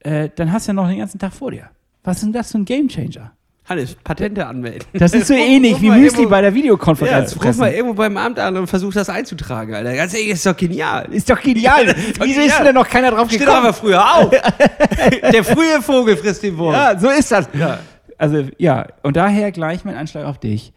äh, 0.00 0.28
dann 0.36 0.52
hast 0.52 0.66
du 0.68 0.70
ja 0.70 0.74
noch 0.74 0.88
den 0.88 0.98
ganzen 0.98 1.18
Tag 1.18 1.32
vor 1.32 1.50
dir. 1.50 1.70
Was 2.04 2.18
ist 2.18 2.24
denn 2.24 2.32
das 2.32 2.52
für 2.52 2.58
ein 2.58 2.64
Game 2.64 2.88
Changer? 2.88 3.32
Hannes, 3.64 3.96
Patente 4.02 4.46
anmelden. 4.46 4.86
Das 4.94 5.12
ist 5.12 5.26
so 5.26 5.34
Ruf- 5.38 5.40
ähnlich 5.40 5.74
ruf 5.74 5.82
wie 5.82 5.90
Müsli 5.90 6.20
irgendwo- 6.22 6.28
bei 6.30 6.40
der 6.40 6.50
Ja, 6.50 6.56
Videokonferenz 6.56 7.36
ruf 7.36 7.42
mal 7.44 7.52
fressen. 7.54 7.74
irgendwo 7.76 7.94
beim 7.94 8.16
Amt 8.16 8.38
an 8.38 8.56
und 8.56 8.66
versuch 8.66 8.92
das 8.94 9.10
einzutragen, 9.10 9.74
Alter. 9.74 9.94
Ganz 9.94 10.14
ehrlich, 10.14 10.30
ist 10.30 10.46
doch 10.46 10.56
genial. 10.56 11.06
Ist 11.12 11.28
doch 11.28 11.40
genial. 11.40 11.86
doch 11.86 11.94
Wieso 11.94 12.40
genial. 12.40 12.46
ist 12.46 12.60
denn 12.60 12.74
noch 12.74 12.88
keiner 12.88 13.10
drauf 13.10 13.28
Steht 13.28 13.40
gekommen? 13.40 13.58
aber 13.58 13.72
früher 13.74 14.02
auf. 14.16 14.30
Der 15.32 15.44
frühe 15.44 15.82
Vogel 15.82 16.16
frisst 16.16 16.42
den 16.42 16.56
Wurm. 16.56 16.72
Ja, 16.72 16.98
so 16.98 17.08
ist 17.10 17.30
das. 17.30 17.48
Ja. 17.52 17.80
Also, 18.18 18.44
ja, 18.58 18.86
und 19.02 19.16
daher 19.16 19.52
gleich 19.52 19.84
mein 19.84 19.96
Anschlag 19.96 20.26
auf 20.26 20.38
dich. 20.38 20.72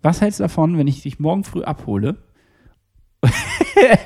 Was 0.00 0.20
hältst 0.20 0.40
du 0.40 0.44
davon, 0.44 0.78
wenn 0.78 0.86
ich 0.88 1.02
dich 1.02 1.20
morgen 1.20 1.44
früh 1.44 1.62
abhole? 1.62 2.16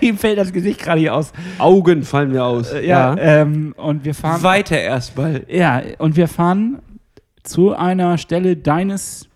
Ihm 0.00 0.18
fällt 0.18 0.38
das 0.38 0.52
Gesicht 0.52 0.80
gerade 0.80 1.00
hier 1.00 1.14
aus. 1.14 1.32
Augen 1.58 2.02
fallen 2.02 2.32
mir 2.32 2.44
aus. 2.44 2.72
Ja, 2.82 3.16
Ähm, 3.18 3.74
und 3.76 4.04
wir 4.04 4.14
fahren. 4.14 4.42
Weiter 4.42 4.78
erstmal. 4.78 5.44
Ja, 5.48 5.80
und 5.98 6.16
wir 6.16 6.28
fahren 6.28 6.80
zu 7.42 7.74
einer 7.74 8.18
Stelle 8.18 8.56
deines, 8.56 9.28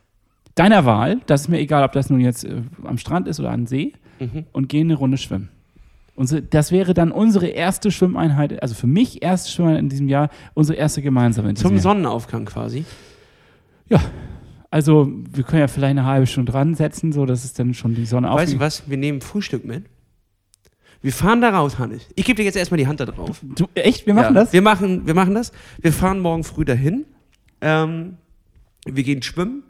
deiner 0.54 0.84
Wahl. 0.84 1.20
Das 1.26 1.42
ist 1.42 1.48
mir 1.48 1.58
egal, 1.60 1.84
ob 1.84 1.92
das 1.92 2.10
nun 2.10 2.20
jetzt 2.20 2.44
äh, 2.44 2.62
am 2.84 2.98
Strand 2.98 3.26
ist 3.28 3.40
oder 3.40 3.52
am 3.52 3.66
See. 3.66 3.94
Mhm. 4.18 4.44
Und 4.52 4.68
gehen 4.68 4.88
eine 4.88 4.96
Runde 4.96 5.16
schwimmen. 5.16 5.48
Unsere, 6.14 6.42
das 6.42 6.72
wäre 6.72 6.92
dann 6.92 7.12
unsere 7.12 7.46
erste 7.46 7.90
Schwimmeinheit, 7.90 8.62
also 8.62 8.74
für 8.74 8.86
mich 8.86 9.22
erste 9.22 9.50
Schwimmeinheit 9.50 9.80
in 9.80 9.88
diesem 9.88 10.08
Jahr, 10.08 10.28
unsere 10.52 10.76
erste 10.76 11.00
gemeinsame 11.00 11.48
in 11.48 11.56
Zum 11.56 11.72
Jahr. 11.72 11.80
Sonnenaufgang 11.80 12.44
quasi. 12.44 12.84
Ja. 13.90 14.00
Also, 14.70 15.10
wir 15.32 15.42
können 15.44 15.60
ja 15.60 15.68
vielleicht 15.68 15.90
eine 15.90 16.04
halbe 16.04 16.26
Stunde 16.26 16.52
dran 16.52 16.74
setzen, 16.74 17.12
so 17.12 17.26
dass 17.26 17.44
es 17.44 17.52
dann 17.52 17.74
schon 17.74 17.94
die 17.94 18.06
Sonne 18.06 18.28
Weißt 18.28 18.36
du 18.52 18.56
aufgeht. 18.56 18.60
was? 18.60 18.88
Wir 18.88 18.96
nehmen 18.96 19.20
Frühstück 19.20 19.64
mit. 19.64 19.84
Wir 21.02 21.12
fahren 21.12 21.40
da 21.40 21.50
raus, 21.50 21.78
Hannes. 21.78 22.06
Ich 22.14 22.24
gebe 22.24 22.36
dir 22.36 22.44
jetzt 22.44 22.56
erstmal 22.56 22.78
die 22.78 22.86
Hand 22.86 23.00
da 23.00 23.06
drauf. 23.06 23.40
Du, 23.42 23.66
echt? 23.74 24.06
Wir 24.06 24.14
machen 24.14 24.34
ja, 24.34 24.42
das? 24.42 24.52
Wir 24.52 24.62
machen, 24.62 25.06
wir 25.06 25.14
machen 25.14 25.34
das. 25.34 25.50
Wir 25.80 25.92
fahren 25.92 26.20
morgen 26.20 26.44
früh 26.44 26.64
dahin. 26.64 27.04
Ähm, 27.62 28.16
wir 28.86 29.02
gehen 29.02 29.22
schwimmen, 29.22 29.62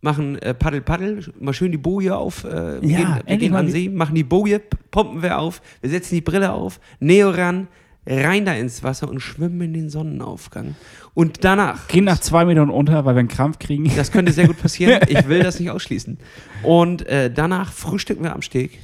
machen 0.00 0.38
äh, 0.38 0.54
Paddel, 0.54 0.80
Paddel, 0.82 1.24
mal 1.40 1.52
schön 1.54 1.72
die 1.72 1.78
Boje 1.78 2.16
auf. 2.16 2.44
Äh, 2.44 2.82
wir 2.82 2.88
Ja, 2.88 2.98
gehen, 2.98 3.22
wir 3.26 3.36
gehen 3.38 3.54
an 3.54 3.68
See, 3.70 3.88
machen 3.88 4.14
die 4.14 4.22
Boje, 4.24 4.60
pumpen 4.90 5.22
wir 5.22 5.38
auf, 5.38 5.60
wir 5.80 5.90
setzen 5.90 6.14
die 6.14 6.20
Brille 6.20 6.52
auf, 6.52 6.78
Neo 7.00 7.30
ran, 7.30 7.68
rein 8.06 8.44
da 8.44 8.52
ins 8.54 8.82
Wasser 8.82 9.08
und 9.08 9.20
schwimmen 9.20 9.60
in 9.62 9.72
den 9.74 9.90
Sonnenaufgang. 9.90 10.74
Und 11.14 11.44
danach. 11.44 11.86
Gehen 11.88 12.04
nach 12.04 12.18
zwei 12.18 12.44
Metern 12.44 12.70
unter, 12.70 13.04
weil 13.04 13.14
wir 13.14 13.20
einen 13.20 13.28
Krampf 13.28 13.58
kriegen. 13.60 13.90
Das 13.96 14.10
könnte 14.10 14.32
sehr 14.32 14.46
gut 14.48 14.60
passieren. 14.60 15.00
Ich 15.08 15.28
will 15.28 15.42
das 15.42 15.60
nicht 15.60 15.70
ausschließen. 15.70 16.18
Und 16.62 17.06
äh, 17.06 17.30
danach 17.32 17.72
frühstücken 17.72 18.24
wir 18.24 18.34
am 18.34 18.42
Steg. 18.42 18.78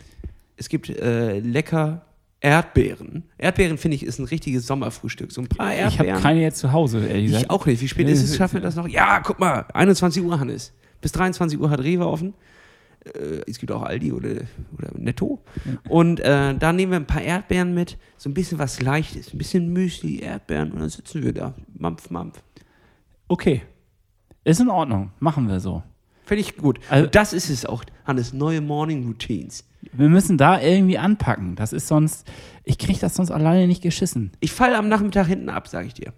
Es 0.56 0.68
gibt 0.68 0.88
äh, 0.88 1.40
lecker 1.40 2.02
Erdbeeren. 2.40 3.24
Erdbeeren, 3.36 3.76
finde 3.78 3.96
ich, 3.96 4.04
ist 4.04 4.18
ein 4.18 4.24
richtiges 4.24 4.66
Sommerfrühstück. 4.66 5.30
So 5.32 5.42
ein 5.42 5.48
paar 5.48 5.72
Ich 5.74 5.80
habe 5.80 5.90
Erdbeeren. 6.08 6.22
keine 6.22 6.40
jetzt 6.40 6.58
zu 6.58 6.72
Hause, 6.72 7.06
ehrlich 7.06 7.26
gesagt. 7.26 7.44
Ich 7.44 7.50
auch 7.50 7.66
nicht. 7.66 7.82
Wie 7.82 7.88
spät 7.88 8.08
ist 8.08 8.22
es? 8.22 8.36
Schaffen 8.36 8.54
wir 8.54 8.60
das 8.62 8.76
noch? 8.76 8.88
Ja, 8.88 9.20
guck 9.20 9.38
mal. 9.38 9.66
21 9.74 10.22
Uhr, 10.22 10.38
Hannes. 10.40 10.72
Bis 11.00 11.12
23 11.12 11.58
Uhr 11.60 11.68
hat 11.70 11.80
Rewe 11.80 12.06
offen. 12.06 12.34
Äh, 13.04 13.42
es 13.46 13.58
gibt 13.58 13.72
auch 13.72 13.82
Aldi 13.82 14.12
oder, 14.12 14.42
oder 14.76 14.90
Netto. 14.96 15.42
Und 15.88 16.20
äh, 16.20 16.54
da 16.54 16.72
nehmen 16.72 16.92
wir 16.92 17.00
ein 17.00 17.06
paar 17.06 17.22
Erdbeeren 17.22 17.74
mit. 17.74 17.96
So 18.16 18.28
ein 18.30 18.34
bisschen 18.34 18.58
was 18.58 18.80
Leichtes. 18.82 19.32
Ein 19.32 19.38
bisschen 19.38 19.72
Müsli, 19.72 20.20
Erdbeeren. 20.20 20.72
Und 20.72 20.80
dann 20.80 20.88
sitzen 20.90 21.22
wir 21.22 21.32
da. 21.32 21.54
Mampf, 21.78 22.10
mampf. 22.10 22.42
Okay. 23.28 23.62
Ist 24.44 24.60
in 24.60 24.68
Ordnung. 24.68 25.12
Machen 25.18 25.48
wir 25.48 25.60
so. 25.60 25.82
Finde 26.24 26.40
ich 26.42 26.56
gut. 26.56 26.78
Also- 26.88 27.04
Und 27.06 27.14
das 27.14 27.32
ist 27.32 27.50
es 27.50 27.66
auch, 27.66 27.84
Hannes. 28.04 28.32
Neue 28.32 28.60
Morning 28.60 29.06
Routines. 29.06 29.64
Wir 29.92 30.08
müssen 30.08 30.36
da 30.36 30.60
irgendwie 30.60 30.98
anpacken. 30.98 31.56
Das 31.56 31.72
ist 31.72 31.88
sonst, 31.88 32.30
ich 32.64 32.78
kriege 32.78 32.98
das 33.00 33.14
sonst 33.14 33.30
alleine 33.30 33.66
nicht 33.66 33.82
geschissen. 33.82 34.30
Ich 34.40 34.52
falle 34.52 34.76
am 34.76 34.88
Nachmittag 34.88 35.26
hinten 35.26 35.48
ab, 35.48 35.68
sage 35.68 35.86
ich 35.88 35.94
dir. 35.94 36.12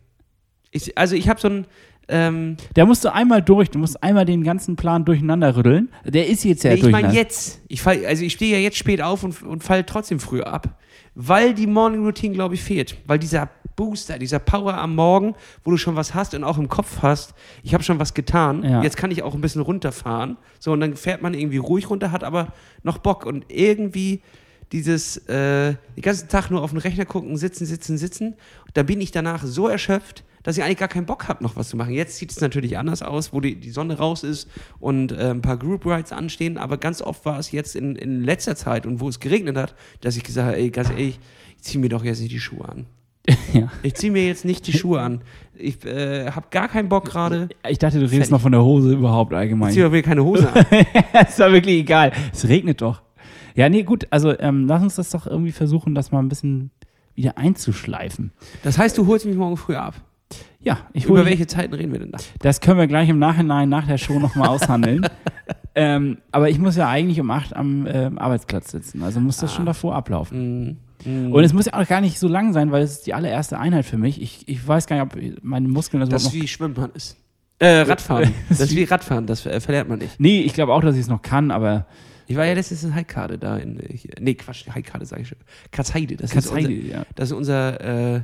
Ich, 0.73 0.97
also 0.99 1.15
ich 1.15 1.29
habe 1.29 1.41
so 1.41 1.49
ein, 1.49 1.67
ähm, 2.13 2.57
Da 2.75 2.85
musst 2.87 3.05
du 3.05 3.13
einmal 3.13 3.43
durch, 3.43 3.71
du 3.71 3.79
musst 3.79 4.03
einmal 4.03 4.25
den 4.25 4.45
ganzen 4.45 4.77
Plan 4.77 5.05
durcheinander 5.05 5.57
rütteln. 5.57 5.89
Der 6.05 6.29
ist 6.29 6.45
jetzt 6.45 6.63
ja 6.65 6.71
nee, 6.71 6.77
ich 6.77 6.83
meine 6.83 6.93
durcheinander. 6.93 7.19
jetzt. 7.19 7.61
Ich 7.69 7.83
fall, 7.83 8.05
also 8.07 8.23
ich 8.25 8.33
stehe 8.35 8.53
ja 8.53 8.59
jetzt 8.63 8.77
spät 8.77 9.01
auf 9.03 9.25
und, 9.25 9.43
und 9.43 9.65
falle 9.65 9.85
trotzdem 9.87 10.21
früher 10.21 10.47
ab, 10.47 10.79
weil 11.15 11.55
die 11.55 11.67
Morning 11.67 12.05
Routine, 12.05 12.35
glaube 12.35 12.55
ich, 12.55 12.63
fehlt. 12.63 12.97
Weil 13.07 13.19
dieser 13.19 13.49
Booster, 13.75 14.19
dieser 14.19 14.39
Power 14.39 14.75
am 14.75 14.95
Morgen, 14.95 15.35
wo 15.65 15.71
du 15.71 15.79
schon 15.79 15.97
was 15.97 16.15
hast 16.15 16.35
und 16.35 16.45
auch 16.45 16.59
im 16.59 16.69
Kopf 16.69 16.99
hast, 17.01 17.35
ich 17.63 17.73
habe 17.73 17.83
schon 17.83 17.99
was 17.99 18.13
getan, 18.13 18.63
Ja. 18.63 18.83
jetzt 18.83 18.97
kann 18.99 19.11
ich 19.11 19.23
auch 19.23 19.35
ein 19.35 19.41
bisschen 19.41 19.63
runterfahren. 19.63 20.37
So, 20.61 20.73
und 20.73 20.81
dann 20.81 20.95
fährt 20.95 21.23
man 21.23 21.33
irgendwie 21.35 21.57
ruhig 21.57 21.89
runter, 21.89 22.13
hat 22.13 22.23
aber 22.23 22.49
noch 22.83 22.99
Bock 22.99 23.25
und 23.25 23.47
irgendwie 23.49 24.21
dieses 24.73 25.17
äh, 25.29 25.75
den 25.97 26.03
ganzen 26.03 26.29
Tag 26.29 26.51
nur 26.51 26.63
auf 26.63 26.71
den 26.71 26.79
Rechner 26.79 27.05
gucken, 27.05 27.37
sitzen, 27.37 27.67
sitzen, 27.67 27.99
sitzen. 27.99 28.35
Da 28.75 28.83
bin 28.83 29.01
ich 29.01 29.11
danach 29.11 29.43
so 29.45 29.69
erschöpft, 29.69 30.25
dass 30.43 30.57
ich 30.57 30.65
eigentlich 30.65 30.79
gar 30.79 30.89
keinen 30.89 31.07
Bock 31.07 31.29
habe, 31.29 31.43
noch 31.43 31.57
was 31.57 31.69
zu 31.69 31.77
machen. 31.77 31.93
Jetzt 31.93 32.17
sieht 32.17 32.31
es 32.31 32.41
natürlich 32.41 32.79
anders 32.79 33.03
aus, 33.03 33.33
wo 33.33 33.41
die, 33.41 33.57
die 33.57 33.71
Sonne 33.71 33.99
raus 33.99 34.23
ist 34.25 34.49
und 34.81 35.13
äh, 35.13 35.31
ein 35.31 35.43
paar 35.43 35.57
Group 35.57 35.87
Rides 35.87 36.13
anstehen, 36.13 36.59
aber 36.59 36.79
ganz 36.79 37.03
oft 37.03 37.25
war 37.25 37.39
es 37.39 37.53
jetzt 37.53 37.77
in, 37.77 37.97
in 37.97 38.23
letzter 38.23 38.57
Zeit 38.57 38.87
und 38.87 39.01
wo 39.01 39.09
es 39.09 39.21
geregnet 39.21 39.57
hat, 39.57 39.75
dass 40.01 40.17
ich 40.17 40.25
gesagt 40.25 40.49
habe, 40.49 40.59
ey, 40.59 40.71
ganz 40.71 40.91
ehrlich, 40.91 41.19
ich 41.57 41.63
ziehe 41.63 41.81
mir 41.81 41.89
doch 41.89 42.05
jetzt 42.05 42.21
nicht 42.21 42.33
die 42.33 42.41
Schuhe 42.41 42.69
an. 42.69 42.87
Ja. 43.53 43.71
Ich 43.83 43.95
ziehe 43.95 44.11
mir 44.11 44.27
jetzt 44.27 44.45
nicht 44.47 44.67
die 44.67 44.73
Schuhe 44.73 45.01
an. 45.01 45.21
Ich 45.55 45.85
äh, 45.85 46.31
habe 46.31 46.47
gar 46.51 46.69
keinen 46.69 46.89
Bock 46.89 47.05
gerade. 47.05 47.51
Ich 47.69 47.79
dachte, 47.79 47.99
du 47.99 48.05
redest 48.05 48.15
Fertig. 48.15 48.31
noch 48.31 48.41
von 48.41 48.53
der 48.53 48.63
Hose 48.63 48.93
überhaupt 48.95 49.33
Ich 49.33 49.39
allgemein. 49.39 49.73
ziehe 49.73 49.85
doch 49.85 49.93
wieder 49.93 50.03
keine 50.03 50.25
Hose 50.25 50.51
an. 50.51 50.65
ist 51.29 51.39
doch 51.39 51.53
wirklich 51.53 51.81
egal. 51.81 52.13
Es 52.33 52.49
regnet 52.49 52.81
doch. 52.81 53.03
Ja, 53.55 53.69
nee, 53.69 53.83
gut. 53.83 54.07
Also 54.11 54.37
ähm, 54.39 54.67
lass 54.67 54.83
uns 54.83 54.95
das 54.97 55.11
doch 55.11 55.27
irgendwie 55.27 55.53
versuchen, 55.53 55.95
das 55.95 56.11
mal 56.11 56.21
ein 56.21 56.31
bisschen 56.31 56.71
wieder 57.15 57.37
einzuschleifen. 57.37 58.33
Das 58.63 58.79
heißt, 58.79 58.97
du 58.97 59.07
holst 59.07 59.27
mich 59.27 59.37
morgen 59.37 59.57
früh 59.59 59.77
ab. 59.77 59.95
Ja, 60.63 60.79
ich 60.93 61.07
Über 61.07 61.25
welche 61.25 61.47
Zeiten 61.47 61.75
reden 61.75 61.93
wir 61.93 61.99
denn 61.99 62.13
da? 62.13 62.19
Das 62.41 62.61
können 62.61 62.79
wir 62.79 62.87
gleich 62.87 63.09
im 63.09 63.19
Nachhinein 63.19 63.69
nach 63.69 63.87
der 63.87 63.99
Show 63.99 64.19
nochmal 64.21 64.49
aushandeln. 64.49 65.07
ähm, 65.75 66.19
aber 66.31 66.51
ich 66.51 66.59
muss 66.59 66.77
ja 66.77 66.89
eigentlich 66.89 67.21
um 67.21 67.31
8 67.31 67.57
am 67.57 67.87
ähm, 67.91 68.19
Arbeitsplatz 68.19 68.71
sitzen. 68.71 69.03
Also 69.03 69.19
muss 69.21 69.39
das 69.39 69.53
Ah. 69.53 69.57
schon 69.57 69.67
davor 69.67 69.97
ablaufen. 69.97 70.79
Mhm. 71.05 71.33
Und 71.33 71.43
es 71.43 71.53
muss 71.53 71.67
ja 71.67 71.75
auch 71.75 71.87
gar 71.89 72.01
nicht 72.01 72.19
so 72.19 72.29
lang 72.29 72.53
sein, 72.53 72.71
weil 72.71 72.83
es 72.83 72.93
ist 72.93 73.07
die 73.07 73.15
allererste 73.15 73.59
Einheit 73.59 73.85
für 73.87 73.99
mich. 73.99 74.23
Ich, 74.23 74.47
ich 74.49 74.67
weiß 74.67 74.87
gar 74.87 75.05
nicht, 75.05 75.17
ob 75.17 75.45
meine 75.45 75.67
Muskeln 75.67 76.01
das, 76.01 76.09
Das 76.11 76.25
noch. 76.27 76.33
wie 76.33 76.47
Schwimmen 76.47 76.77
ist. 76.95 77.17
Äh, 77.59 77.81
Radfahren. 77.81 78.33
Das 78.49 78.61
ist 78.61 78.77
wie 78.77 78.85
Radfahren, 78.91 79.27
das 79.27 79.45
äh, 79.47 79.61
verlernt 79.61 79.89
man 79.91 79.99
nicht. 79.99 80.21
Nee, 80.21 80.43
ich 80.43 80.53
glaube 80.53 80.73
auch, 80.75 80.81
dass 80.81 80.95
ich 80.95 81.03
es 81.03 81.09
noch 81.09 81.23
kann, 81.23 81.51
aber 81.51 81.87
Ich 82.29 82.37
war 82.37 82.45
ja 82.47 82.55
letztens 82.55 82.85
in 82.85 82.95
Heikade 82.95 83.37
da 83.39 83.57
in, 83.57 83.81
hier, 83.91 84.13
nee, 84.21 84.35
Quatsch, 84.35 84.65
Heikade 84.73 85.07
sage 85.07 85.23
ich 85.23 85.29
schon. 85.29 85.39
Katzheide. 85.73 86.17
Das 86.17 86.31
Katzheide, 86.31 86.73
ist 86.73 86.83
unser, 86.85 86.97
ja. 86.99 87.07
das 87.17 87.31
ist 87.31 87.37
unser, 87.37 88.15
äh, 88.17 88.21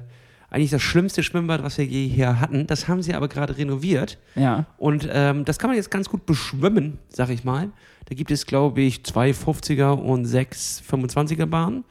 eigentlich 0.51 0.71
das 0.71 0.81
schlimmste 0.83 1.23
Schwimmbad, 1.23 1.63
was 1.63 1.77
wir 1.79 1.85
je 1.85 2.09
hier 2.09 2.41
hatten. 2.41 2.67
Das 2.67 2.89
haben 2.89 3.03
sie 3.03 3.13
aber 3.15 3.29
gerade 3.29 3.57
renoviert. 3.59 4.17
Ja. 4.35 4.65
Und 4.79 5.07
ähm, 5.13 5.45
das 5.45 5.59
kann 5.59 5.69
man 5.69 5.77
jetzt 5.77 5.91
ganz 5.91 6.09
gut 6.09 6.25
beschwimmen, 6.27 6.99
sag 7.11 7.29
ich 7.31 7.45
mal. 7.45 7.69
Da 8.09 8.15
gibt 8.15 8.31
es, 8.31 8.47
glaube 8.47 8.81
ich, 8.81 9.05
zwei 9.05 9.31
50er 9.33 9.91
und 9.93 10.25
sechs 10.25 10.83
25er 10.91 11.45
Bahnen. 11.45 11.85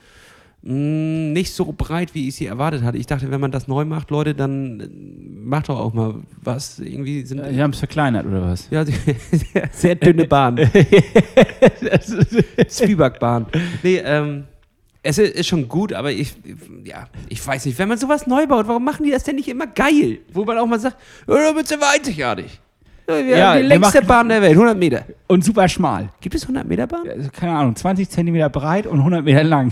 Mm, 0.63 1.33
Nicht 1.33 1.53
so 1.53 1.71
breit, 1.71 2.15
wie 2.15 2.27
ich 2.27 2.35
sie 2.35 2.47
erwartet 2.47 2.81
hatte. 2.81 2.97
Ich 2.97 3.05
dachte, 3.05 3.29
wenn 3.29 3.39
man 3.39 3.51
das 3.51 3.67
neu 3.67 3.85
macht, 3.85 4.09
Leute, 4.09 4.33
dann 4.33 4.79
äh, 4.79 4.87
macht 5.47 5.69
doch 5.69 5.77
auch 5.79 5.93
mal 5.93 6.15
was. 6.41 6.79
Irgendwie 6.79 7.23
sind 7.27 7.45
Die 7.47 7.61
haben 7.61 7.73
es 7.73 7.77
verkleinert, 7.79 8.25
oder 8.25 8.41
was? 8.41 8.67
ja, 8.71 8.83
sehr 9.71 9.93
dünne 9.93 10.25
Bahn. 10.25 10.57
Zwiebackbahn. 12.67 13.45
Nee, 13.83 14.01
ähm, 14.03 14.45
es 15.07 15.17
ist, 15.17 15.47
schon 15.47 15.67
gut, 15.69 15.93
aber 15.93 16.11
ich, 16.11 16.33
ja, 16.83 17.07
ich 17.29 17.45
weiß 17.45 17.65
nicht, 17.65 17.79
wenn 17.79 17.87
man 17.87 17.97
sowas 17.97 18.27
neu 18.27 18.45
baut, 18.45 18.67
warum 18.67 18.83
machen 18.83 19.03
die 19.05 19.11
das 19.11 19.23
denn 19.23 19.37
nicht 19.37 19.47
immer 19.47 19.65
geil? 19.67 20.19
Wo 20.33 20.43
man 20.43 20.57
auch 20.57 20.65
mal 20.65 20.79
sagt, 20.79 20.97
ja, 21.27 21.35
damit 21.35 21.67
sind 21.67 21.79
wir 21.79 21.89
einzigartig. 21.89 22.59
Ja, 23.09 23.15
Wir 23.17 23.37
Ja, 23.37 23.49
haben 23.53 23.61
die 23.61 23.67
längste 23.67 24.01
Bahn 24.01 24.27
der 24.27 24.41
Welt, 24.41 24.51
100 24.51 24.77
Meter. 24.77 25.05
Und 25.27 25.45
super 25.45 25.69
schmal. 25.69 26.09
Gibt 26.19 26.35
es 26.35 26.41
100 26.43 26.67
Meter 26.67 26.87
Bahn? 26.87 27.07
Also, 27.07 27.29
keine 27.31 27.53
Ahnung, 27.53 27.73
20 27.75 28.09
Zentimeter 28.09 28.49
breit 28.49 28.85
und 28.85 28.97
100 28.99 29.23
Meter 29.23 29.43
lang. 29.45 29.71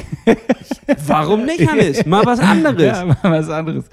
Warum 1.05 1.43
nicht, 1.45 1.69
Hannes? 1.69 2.05
Mal 2.05 2.25
was 2.25 2.39
anderes. 2.53 2.81
Ja, 2.81 3.05
mal 3.05 3.17
was 3.21 3.49
anderes. 3.49 3.85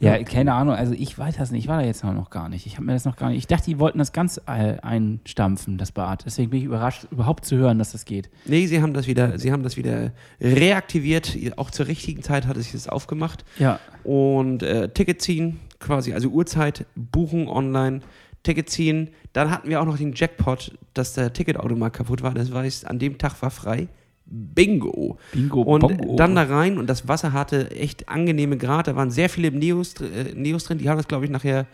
Ja, 0.00 0.22
keine 0.24 0.54
Ahnung. 0.54 0.74
Also 0.74 0.94
ich 0.94 1.16
weiß 1.18 1.36
das 1.36 1.50
nicht. 1.50 1.64
Ich 1.64 1.68
war 1.68 1.78
da 1.80 1.86
jetzt 1.86 2.02
noch 2.02 2.30
gar 2.30 2.48
nicht. 2.48 2.66
Ich 2.66 2.76
habe 2.76 2.86
mir 2.86 2.92
das 2.94 3.04
noch 3.04 3.16
gar 3.16 3.28
nicht. 3.28 3.38
Ich 3.38 3.46
dachte, 3.46 3.66
die 3.66 3.78
wollten 3.78 3.98
das 3.98 4.12
ganz 4.12 4.40
äh, 4.46 4.78
einstampfen, 4.80 5.76
das 5.78 5.92
Bad. 5.92 6.24
Deswegen 6.24 6.50
bin 6.50 6.60
ich 6.60 6.64
überrascht, 6.64 7.06
überhaupt 7.10 7.44
zu 7.44 7.56
hören, 7.56 7.78
dass 7.78 7.92
das 7.92 8.04
geht. 8.06 8.30
Nee, 8.46 8.66
sie 8.66 8.80
haben 8.80 8.94
das 8.94 9.06
wieder, 9.06 9.38
sie 9.38 9.52
haben 9.52 9.62
das 9.62 9.76
wieder 9.76 10.12
reaktiviert. 10.40 11.36
Auch 11.56 11.70
zur 11.70 11.86
richtigen 11.86 12.22
Zeit 12.22 12.46
hat 12.46 12.56
es 12.56 12.64
sich 12.64 12.72
das 12.72 12.88
aufgemacht. 12.88 13.44
Ja. 13.58 13.78
und 14.04 14.62
äh, 14.62 14.88
Ticket 14.88 15.20
ziehen, 15.20 15.60
quasi, 15.78 16.12
also 16.14 16.28
Uhrzeit, 16.28 16.86
buchen 16.94 17.48
online, 17.48 18.00
Ticket 18.42 18.70
ziehen. 18.70 19.10
Dann 19.32 19.50
hatten 19.50 19.68
wir 19.68 19.80
auch 19.80 19.86
noch 19.86 19.98
den 19.98 20.12
Jackpot, 20.14 20.72
dass 20.94 21.12
der 21.12 21.32
Ticketautomat 21.32 21.92
kaputt 21.92 22.22
war. 22.22 22.32
Das 22.32 22.52
heißt, 22.52 22.86
an 22.86 22.98
dem 22.98 23.18
Tag 23.18 23.40
war 23.42 23.50
frei. 23.50 23.88
Bingo. 24.30 25.18
Bingo, 25.32 25.62
Und 25.62 25.80
Bongo. 25.80 26.16
dann 26.16 26.34
da 26.36 26.44
rein 26.44 26.78
und 26.78 26.86
das 26.86 27.08
Wasser 27.08 27.32
hatte 27.32 27.70
echt 27.72 28.08
angenehme 28.08 28.56
Grad. 28.56 28.86
Da 28.86 28.96
waren 28.96 29.10
sehr 29.10 29.28
viele 29.28 29.50
Neos, 29.50 29.94
äh, 30.00 30.32
Neos 30.34 30.64
drin. 30.64 30.78
Die 30.78 30.88
haben 30.88 30.96
das, 30.96 31.08
glaube 31.08 31.24
ich, 31.24 31.30
nachher. 31.30 31.66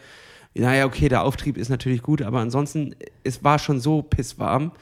Naja, 0.54 0.86
okay, 0.86 1.10
der 1.10 1.22
Auftrieb 1.22 1.58
ist 1.58 1.68
natürlich 1.68 2.00
gut, 2.02 2.22
aber 2.22 2.40
ansonsten, 2.40 2.94
es 3.24 3.44
war 3.44 3.58
schon 3.58 3.78
so 3.78 4.00
pisswarm. 4.00 4.72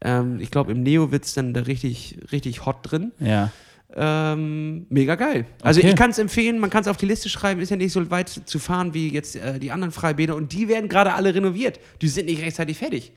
Ähm, 0.00 0.40
ich 0.40 0.50
glaube, 0.50 0.72
im 0.72 0.82
Neo 0.82 1.12
wird 1.12 1.24
es 1.24 1.34
dann 1.34 1.54
da 1.54 1.60
richtig, 1.60 2.18
richtig 2.32 2.66
hot 2.66 2.78
drin. 2.82 3.12
Ja. 3.20 3.52
Ähm, 3.94 4.86
mega 4.88 5.14
geil. 5.14 5.44
Also 5.62 5.78
Okay. 5.80 5.90
ich 5.90 5.96
kann 5.96 6.10
es 6.10 6.18
empfehlen, 6.18 6.58
man 6.58 6.70
kann 6.70 6.80
es 6.80 6.88
auf 6.88 6.96
die 6.96 7.06
Liste 7.06 7.28
schreiben, 7.28 7.60
ist 7.60 7.70
ja 7.70 7.76
nicht 7.76 7.92
so 7.92 8.10
weit 8.10 8.28
zu 8.30 8.58
fahren 8.58 8.94
wie 8.94 9.10
jetzt 9.12 9.36
äh, 9.36 9.60
die 9.60 9.70
anderen 9.70 9.92
Freibäder 9.92 10.34
und 10.34 10.52
die 10.52 10.66
werden 10.66 10.88
gerade 10.88 11.12
alle 11.14 11.34
renoviert. 11.34 11.78
Die 12.00 12.08
sind 12.08 12.26
nicht 12.26 12.42
rechtzeitig 12.42 12.78
fertig. 12.78 13.12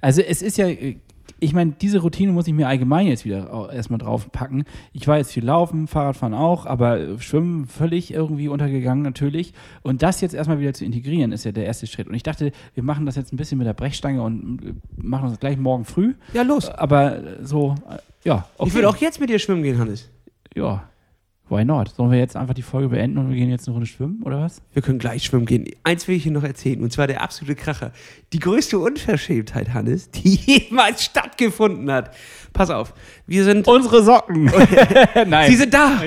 Also 0.00 0.22
es 0.22 0.42
ist 0.42 0.56
ja, 0.58 0.68
äh, 0.68 0.96
ich 1.38 1.52
meine, 1.52 1.72
diese 1.72 1.98
Routine 1.98 2.32
muss 2.32 2.46
ich 2.46 2.54
mir 2.54 2.66
allgemein 2.66 3.06
jetzt 3.06 3.24
wieder 3.24 3.70
erstmal 3.72 3.98
draufpacken. 3.98 4.64
Ich 4.92 5.06
war 5.06 5.18
jetzt 5.18 5.32
viel 5.32 5.44
laufen, 5.44 5.86
Fahrradfahren 5.86 6.34
auch, 6.34 6.66
aber 6.66 6.98
äh, 6.98 7.18
Schwimmen 7.18 7.66
völlig 7.66 8.12
irgendwie 8.12 8.48
untergegangen 8.48 9.02
natürlich. 9.02 9.52
Und 9.82 10.02
das 10.02 10.20
jetzt 10.20 10.34
erstmal 10.34 10.60
wieder 10.60 10.72
zu 10.72 10.84
integrieren, 10.84 11.32
ist 11.32 11.44
ja 11.44 11.52
der 11.52 11.66
erste 11.66 11.86
Schritt. 11.86 12.08
Und 12.08 12.14
ich 12.14 12.22
dachte, 12.22 12.52
wir 12.74 12.82
machen 12.82 13.06
das 13.06 13.16
jetzt 13.16 13.32
ein 13.32 13.36
bisschen 13.36 13.58
mit 13.58 13.66
der 13.66 13.74
Brechstange 13.74 14.22
und 14.22 14.64
äh, 14.64 14.74
machen 14.96 15.28
das 15.28 15.38
gleich 15.38 15.58
morgen 15.58 15.84
früh. 15.84 16.14
Ja, 16.32 16.42
los. 16.42 16.70
Aber 16.70 17.20
so, 17.42 17.74
äh, 17.90 17.98
ja, 18.26 18.48
okay. 18.56 18.68
Ich 18.68 18.74
würde 18.74 18.88
auch 18.88 18.96
jetzt 18.96 19.20
mit 19.20 19.28
dir 19.28 19.38
schwimmen 19.38 19.62
gehen, 19.62 19.78
Hannes. 19.78 20.08
Ja, 20.54 20.88
why 21.48 21.64
not? 21.64 21.94
Sollen 21.94 22.10
wir 22.10 22.18
jetzt 22.18 22.36
einfach 22.36 22.54
die 22.54 22.62
Folge 22.62 22.88
beenden 22.88 23.18
und 23.18 23.28
wir 23.30 23.36
gehen 23.36 23.50
jetzt 23.50 23.66
eine 23.68 23.74
Runde 23.74 23.86
schwimmen, 23.86 24.22
oder 24.24 24.40
was? 24.40 24.60
Wir 24.72 24.82
können 24.82 24.98
gleich 24.98 25.22
schwimmen 25.24 25.46
gehen. 25.46 25.64
Eins 25.84 26.06
will 26.08 26.16
ich 26.16 26.24
hier 26.24 26.32
noch 26.32 26.42
erzählen, 26.42 26.82
und 26.82 26.92
zwar 26.92 27.06
der 27.06 27.22
absolute 27.22 27.54
Kracher. 27.54 27.92
Die 28.32 28.38
größte 28.38 28.78
Unverschämtheit, 28.78 29.72
Hannes, 29.72 30.10
die 30.12 30.34
jemals 30.34 31.04
stattgefunden 31.04 31.90
hat. 31.90 32.14
Pass 32.52 32.70
auf, 32.70 32.94
wir 33.26 33.44
sind. 33.44 33.68
Unsere 33.68 34.02
Socken! 34.02 34.44
Nein. 35.26 35.50
Sie 35.50 35.56
sind 35.56 35.72
da! 35.74 36.00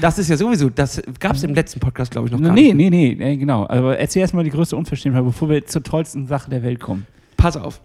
Das 0.00 0.18
ist 0.18 0.28
ja 0.30 0.36
sowieso, 0.36 0.70
das 0.70 1.02
gab 1.20 1.36
es 1.36 1.42
im 1.42 1.54
letzten 1.54 1.80
Podcast, 1.80 2.10
glaube 2.10 2.26
ich, 2.28 2.32
noch 2.32 2.40
gar 2.40 2.52
Nee, 2.52 2.72
nicht. 2.72 2.90
nee, 2.90 2.90
nee, 2.90 3.14
nee, 3.18 3.36
genau. 3.36 3.68
Aber 3.68 3.98
erzähl 3.98 4.22
erstmal 4.22 4.44
die 4.44 4.50
größte 4.50 4.76
Unverschämtheit, 4.76 5.24
bevor 5.24 5.48
wir 5.50 5.64
zur 5.66 5.82
tollsten 5.82 6.26
Sache 6.26 6.50
der 6.50 6.62
Welt 6.62 6.80
kommen. 6.80 7.06
Pass 7.36 7.56
auf. 7.56 7.80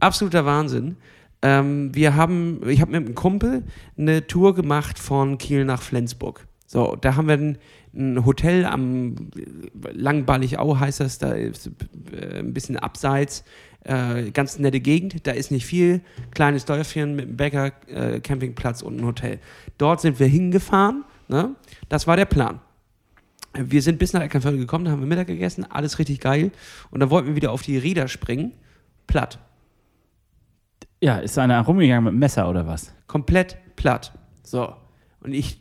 Absoluter 0.00 0.44
Wahnsinn. 0.44 0.96
Ähm, 1.44 1.94
wir 1.94 2.16
haben, 2.16 2.66
ich 2.66 2.80
habe 2.80 2.92
mit 2.92 3.04
einem 3.04 3.14
Kumpel 3.14 3.64
eine 3.98 4.26
Tour 4.26 4.54
gemacht 4.54 4.98
von 4.98 5.36
Kiel 5.36 5.66
nach 5.66 5.82
Flensburg. 5.82 6.46
So, 6.66 6.96
da 6.98 7.16
haben 7.16 7.28
wir 7.28 7.34
ein, 7.34 7.58
ein 7.94 8.24
Hotel 8.24 8.64
am 8.64 9.14
Langballigau 9.92 10.80
heißt 10.80 11.00
das, 11.00 11.18
da 11.18 11.32
ist 11.32 11.70
äh, 12.12 12.38
ein 12.38 12.54
bisschen 12.54 12.78
abseits, 12.78 13.44
äh, 13.84 14.30
ganz 14.30 14.58
nette 14.58 14.80
Gegend, 14.80 15.26
da 15.26 15.32
ist 15.32 15.50
nicht 15.50 15.66
viel, 15.66 16.00
kleines 16.30 16.64
Dörfchen 16.64 17.14
mit 17.14 17.26
einem 17.26 17.36
Bäcker, 17.36 17.72
äh, 17.88 18.20
Campingplatz 18.20 18.80
und 18.80 18.98
ein 18.98 19.04
Hotel. 19.04 19.38
Dort 19.76 20.00
sind 20.00 20.18
wir 20.18 20.26
hingefahren, 20.26 21.04
ne? 21.28 21.54
das 21.90 22.06
war 22.06 22.16
der 22.16 22.24
Plan. 22.24 22.60
Wir 23.52 23.82
sind 23.82 23.98
bis 23.98 24.14
nach 24.14 24.22
Eckernförde 24.22 24.56
gekommen, 24.56 24.86
da 24.86 24.92
haben 24.92 25.00
wir 25.00 25.06
Mittag 25.06 25.26
gegessen, 25.26 25.66
alles 25.70 25.98
richtig 25.98 26.20
geil. 26.20 26.52
Und 26.90 27.00
dann 27.00 27.10
wollten 27.10 27.28
wir 27.28 27.36
wieder 27.36 27.52
auf 27.52 27.60
die 27.60 27.76
Räder 27.76 28.08
springen. 28.08 28.52
Platt. 29.06 29.38
Ja, 31.04 31.18
ist 31.18 31.38
einer 31.38 31.60
rumgegangen 31.60 32.04
mit 32.04 32.12
dem 32.14 32.18
Messer 32.18 32.48
oder 32.48 32.66
was? 32.66 32.90
Komplett 33.06 33.58
platt. 33.76 34.12
So. 34.42 34.72
Und 35.20 35.34
ich, 35.34 35.58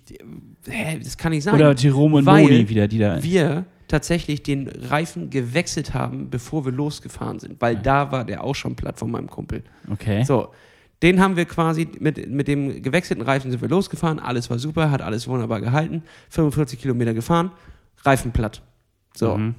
hä, 0.65 0.99
das 1.03 1.17
kann 1.17 1.33
nicht 1.33 1.43
sein. 1.43 1.55
Oder 1.55 1.75
Jerome 1.75 2.17
und 2.17 2.25
weil 2.25 2.43
Moni 2.43 2.69
wieder, 2.69 2.87
die 2.87 2.97
da. 2.97 3.21
wir 3.21 3.65
tatsächlich 3.89 4.41
den 4.41 4.69
Reifen 4.69 5.29
gewechselt 5.29 5.93
haben, 5.93 6.29
bevor 6.29 6.63
wir 6.63 6.71
losgefahren 6.71 7.39
sind. 7.39 7.61
Weil 7.61 7.75
da 7.75 8.13
war 8.13 8.23
der 8.23 8.41
auch 8.41 8.55
schon 8.55 8.77
platt 8.77 8.97
von 8.97 9.11
meinem 9.11 9.29
Kumpel. 9.29 9.63
Okay. 9.91 10.23
So. 10.23 10.53
Den 11.01 11.19
haben 11.19 11.35
wir 11.35 11.43
quasi 11.43 11.89
mit, 11.99 12.29
mit 12.29 12.47
dem 12.47 12.81
gewechselten 12.81 13.25
Reifen 13.25 13.51
sind 13.51 13.61
wir 13.61 13.67
losgefahren. 13.67 14.19
Alles 14.19 14.49
war 14.49 14.59
super, 14.59 14.91
hat 14.91 15.01
alles 15.01 15.27
wunderbar 15.27 15.59
gehalten. 15.59 16.03
45 16.29 16.79
Kilometer 16.79 17.13
gefahren, 17.13 17.51
Reifen 18.05 18.31
platt. 18.31 18.61
So. 19.13 19.37
Mhm. 19.37 19.55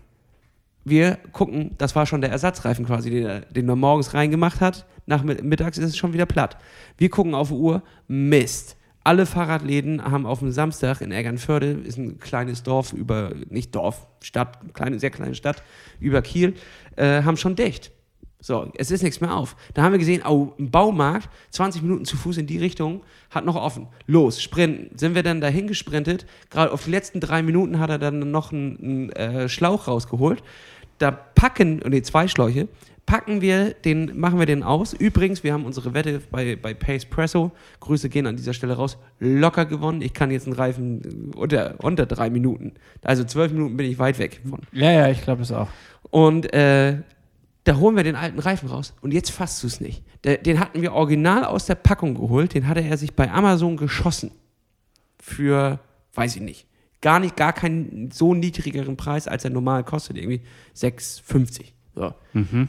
Wir 0.85 1.19
gucken, 1.33 1.75
das 1.79 1.97
war 1.97 2.07
schon 2.07 2.21
der 2.21 2.31
Ersatzreifen 2.31 2.85
quasi, 2.85 3.11
den 3.11 3.27
er, 3.27 3.41
den 3.41 3.69
er 3.69 3.77
morgens 3.77 4.15
reingemacht 4.15 4.61
hat. 4.61 4.87
Nach 5.07 5.23
mittags 5.23 5.79
ist 5.79 5.91
es 5.91 5.97
schon 5.97 6.13
wieder 6.13 6.27
platt. 6.27 6.57
Wir 6.99 7.11
gucken 7.11 7.35
auf 7.35 7.49
die 7.49 7.55
Uhr, 7.55 7.83
Mist. 8.07 8.77
Alle 9.03 9.27
Fahrradläden 9.27 10.03
haben 10.03 10.25
auf 10.25 10.39
dem 10.39 10.51
Samstag 10.51 11.03
in 11.03 11.13
Eggernförde, 11.13 11.73
ist 11.73 11.99
ein 11.99 12.19
kleines 12.19 12.63
Dorf 12.63 12.95
über, 12.95 13.33
nicht 13.51 13.75
Dorf, 13.75 14.07
Stadt, 14.23 14.73
kleine, 14.73 14.99
sehr 14.99 15.11
kleine 15.11 15.35
Stadt, 15.35 15.63
über 16.01 16.23
Kiel, 16.23 16.55
äh, 16.97 17.23
haben 17.23 17.37
schon 17.37 17.55
dicht. 17.55 17.93
So, 18.45 18.71
es 18.77 18.91
ist 18.91 19.03
nichts 19.03 19.23
mehr 19.23 19.35
auf. 19.35 19.57
Da 19.73 19.83
haben 19.83 19.93
wir 19.93 19.99
gesehen, 19.99 20.21
oh, 20.29 20.53
ein 20.59 20.71
Baumarkt, 20.71 21.31
20 21.53 21.81
Minuten 21.81 22.05
zu 22.05 22.19
Fuß 22.19 22.37
in 22.37 22.47
die 22.47 22.59
Richtung, 22.59 23.01
hat 23.31 23.47
noch 23.47 23.57
offen. 23.57 23.87
Los, 24.07 24.43
sprinten. 24.43 24.95
Sind 24.99 25.15
wir 25.15 25.23
dann 25.23 25.41
dahin 25.41 25.67
gesprintet. 25.67 26.27
Gerade 26.51 26.71
auf 26.71 26.85
die 26.85 26.91
letzten 26.91 27.21
drei 27.21 27.41
Minuten 27.41 27.79
hat 27.79 27.89
er 27.89 27.99
dann 27.99 28.31
noch 28.31 28.53
einen, 28.53 28.79
einen 28.83 29.13
äh, 29.13 29.49
Schlauch 29.49 29.89
rausgeholt. 29.89 30.43
Da 30.99 31.11
packen, 31.11 31.81
nee, 31.89 32.03
zwei 32.03 32.29
Schläuche, 32.29 32.69
packen 33.07 33.41
wir 33.41 33.71
den, 33.73 34.13
machen 34.21 34.39
wir 34.39 34.45
den 34.45 34.63
aus. 34.63 34.93
Übrigens, 34.93 35.43
wir 35.43 35.55
haben 35.55 35.65
unsere 35.65 35.95
Wette 35.95 36.21
bei, 36.31 36.55
bei 36.55 36.75
Pace 36.75 37.07
Presso, 37.07 37.51
Grüße 37.81 38.11
gehen 38.11 38.27
an 38.27 38.37
dieser 38.37 38.53
Stelle 38.53 38.75
raus, 38.75 38.99
locker 39.21 39.65
gewonnen. 39.65 40.03
Ich 40.03 40.13
kann 40.13 40.31
jetzt 40.31 40.47
einen 40.47 40.57
Reifen 40.57 41.33
unter, 41.35 41.77
unter 41.79 42.05
drei 42.05 42.29
Minuten. 42.29 42.73
Also 43.03 43.25
zwölf 43.25 43.53
Minuten 43.53 43.79
bin 43.79 43.91
ich 43.91 43.99
weit 43.99 44.19
weg 44.19 44.43
von. 44.47 44.61
Ja, 44.73 44.91
ja, 44.91 45.09
ich 45.09 45.23
glaube 45.23 45.39
das 45.39 45.51
auch. 45.51 45.69
Und 46.11 46.53
äh, 46.53 46.99
da 47.65 47.77
holen 47.77 47.97
wir 47.97 48.05
den 48.05 48.17
alten 48.17 48.39
Reifen 48.39 48.69
raus. 48.69 48.95
Und 49.01 49.13
jetzt 49.13 49.31
fasst 49.31 49.63
du 49.63 49.67
es 49.67 49.81
nicht. 49.81 50.03
Der, 50.23 50.37
den 50.37 50.61
hatten 50.61 50.83
wir 50.83 50.93
original 50.93 51.45
aus 51.45 51.67
der 51.67 51.75
Packung 51.75 52.15
geholt. 52.15 52.55
Den 52.55 52.69
hatte 52.69 52.81
er 52.81 52.97
sich 52.99 53.15
bei 53.15 53.31
Amazon 53.31 53.77
geschossen. 53.77 54.31
Für, 55.19 55.81
weiß 56.15 56.37
ich 56.37 56.43
nicht, 56.43 56.67
gar 57.01 57.19
nicht, 57.21 57.37
gar 57.37 57.55
keinen 57.55 58.11
so 58.11 58.35
niedrigeren 58.35 58.97
Preis, 58.97 59.27
als 59.27 59.45
er 59.45 59.51
normal 59.51 59.85
kostet. 59.85 60.19
Irgendwie 60.19 60.43
6,50. 60.77 61.73
So. 61.95 62.15
Mhm. 62.35 62.69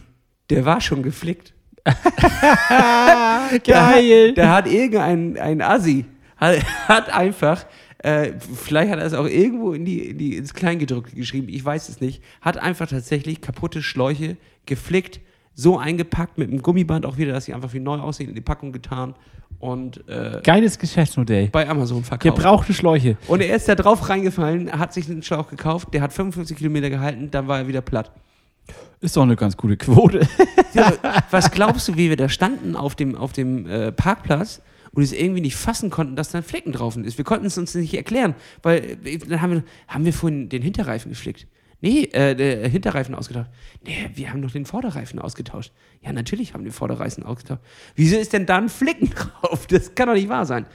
Der 0.50 0.64
war 0.66 0.80
schon 0.80 1.04
geflickt. 1.04 1.54
Geil. 3.64 4.34
Da 4.34 4.56
hat 4.56 4.68
irgendein 4.68 5.38
ein 5.38 5.62
Assi, 5.62 6.06
hat, 6.38 6.64
hat 6.88 7.10
einfach, 7.10 7.66
äh, 8.06 8.34
vielleicht 8.40 8.92
hat 8.92 9.00
er 9.00 9.06
es 9.06 9.16
auch 9.16 9.26
irgendwo 9.26 9.74
in 9.74 9.84
die, 9.84 10.10
in 10.10 10.20
die, 10.20 10.38
ins 10.38 10.54
Kleingedruckte 10.54 11.16
geschrieben, 11.16 11.48
ich 11.50 11.66
weiß 11.66 11.90
es 11.90 12.02
nicht, 12.02 12.22
hat 12.40 12.58
einfach 12.58 12.88
tatsächlich 12.88 13.42
kaputte 13.42 13.82
Schläuche 13.82 14.38
geflickt, 14.68 15.22
so 15.56 15.80
eingepackt 15.80 16.38
mit 16.38 16.50
einem 16.50 16.62
Gummiband 16.62 17.08
auch 17.08 17.18
wieder, 17.18 17.34
dass 17.34 17.46
sie 17.46 17.56
einfach 17.56 17.74
wie 17.74 17.80
neu 17.80 17.96
aussehen, 17.96 18.30
in 18.30 18.36
die 18.36 18.42
Packung 18.42 18.72
getan 18.72 19.16
und 19.58 20.08
äh, 20.08 20.40
Geiles 20.44 20.78
Geschäftsmodell. 20.78 21.48
bei 21.48 21.68
Amazon 21.68 22.04
verkauft. 22.04 22.36
Gebrauchte 22.36 22.76
Schläuche. 22.76 23.18
Und 23.28 23.42
er 23.42 23.56
ist 23.56 23.68
da 23.68 23.74
drauf 23.74 24.08
reingefallen, 24.08 24.72
hat 24.72 24.94
sich 24.94 25.10
einen 25.10 25.24
Schlauch 25.24 25.50
gekauft, 25.50 25.92
der 25.92 26.02
hat 26.02 26.14
55 26.14 26.58
Kilometer 26.58 26.92
gehalten, 26.92 27.32
dann 27.32 27.48
war 27.48 27.58
er 27.58 27.68
wieder 27.68 27.82
platt. 27.82 28.12
Ist 29.02 29.18
doch 29.18 29.24
eine 29.24 29.36
ganz 29.36 29.58
gute 29.58 29.78
Quote. 29.78 30.28
Ja, 30.76 30.94
was 31.32 31.50
glaubst 31.50 31.88
du, 31.88 31.98
wie 31.98 32.10
wir 32.10 32.18
da 32.18 32.30
standen 32.30 32.76
auf 32.76 32.94
dem, 32.94 33.16
auf 33.16 33.34
dem 33.34 33.66
äh, 33.66 33.92
Parkplatz 33.92 34.62
und 34.96 35.04
es 35.04 35.14
irgendwie 35.14 35.42
nicht 35.42 35.56
fassen 35.56 35.92
konnten, 35.92 36.16
dass 36.16 36.30
da 36.30 36.40
ein 36.40 36.44
Flecken 36.44 36.72
drauf 36.72 36.98
ist? 36.98 37.18
Wir 37.18 37.26
konnten 37.26 37.46
es 37.46 37.58
uns 37.58 37.76
nicht 37.76 37.94
erklären, 37.94 38.34
weil 38.64 38.98
äh, 39.04 39.18
dann 39.20 39.42
haben 39.42 39.54
wir, 39.54 39.64
haben 39.88 40.06
wir 40.06 40.14
vorhin 40.14 40.50
den 40.50 40.64
Hinterreifen 40.64 41.12
geflickt. 41.12 41.48
Nee, 41.82 42.06
äh, 42.14 42.36
der 42.36 42.68
Hinterreifen 42.68 43.14
ausgetauscht. 43.14 43.52
Nee, 43.86 44.10
wir 44.16 44.32
haben 44.32 44.42
doch 44.42 44.52
den 44.52 44.66
Vorderreifen 44.66 45.20
ausgetauscht. 45.20 45.72
Ja, 46.02 46.14
natürlich 46.14 46.54
haben 46.54 46.64
wir 46.64 46.72
den 46.72 46.76
Vorderreifen 46.76 47.24
ausgetauscht. 47.24 47.62
Wieso 47.96 48.18
ist 48.18 48.34
denn 48.34 48.46
da 48.46 48.58
ein 48.58 48.70
Flicken 48.70 49.10
drauf? 49.42 49.68
Das 49.68 49.94
kann 49.94 50.08
doch 50.08 50.16
nicht 50.16 50.30
wahr 50.30 50.46
sein. 50.46 50.66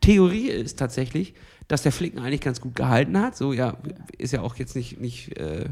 Theorie 0.00 0.48
ist 0.48 0.78
tatsächlich, 0.78 1.34
dass 1.68 1.82
der 1.82 1.92
Flicken 1.92 2.18
eigentlich 2.18 2.40
ganz 2.40 2.60
gut 2.60 2.74
gehalten 2.74 3.20
hat. 3.20 3.36
So, 3.36 3.52
ja, 3.52 3.76
ist 4.16 4.32
ja 4.32 4.40
auch 4.40 4.56
jetzt 4.56 4.74
nicht, 4.74 5.00
nicht 5.00 5.36
äh, 5.38 5.66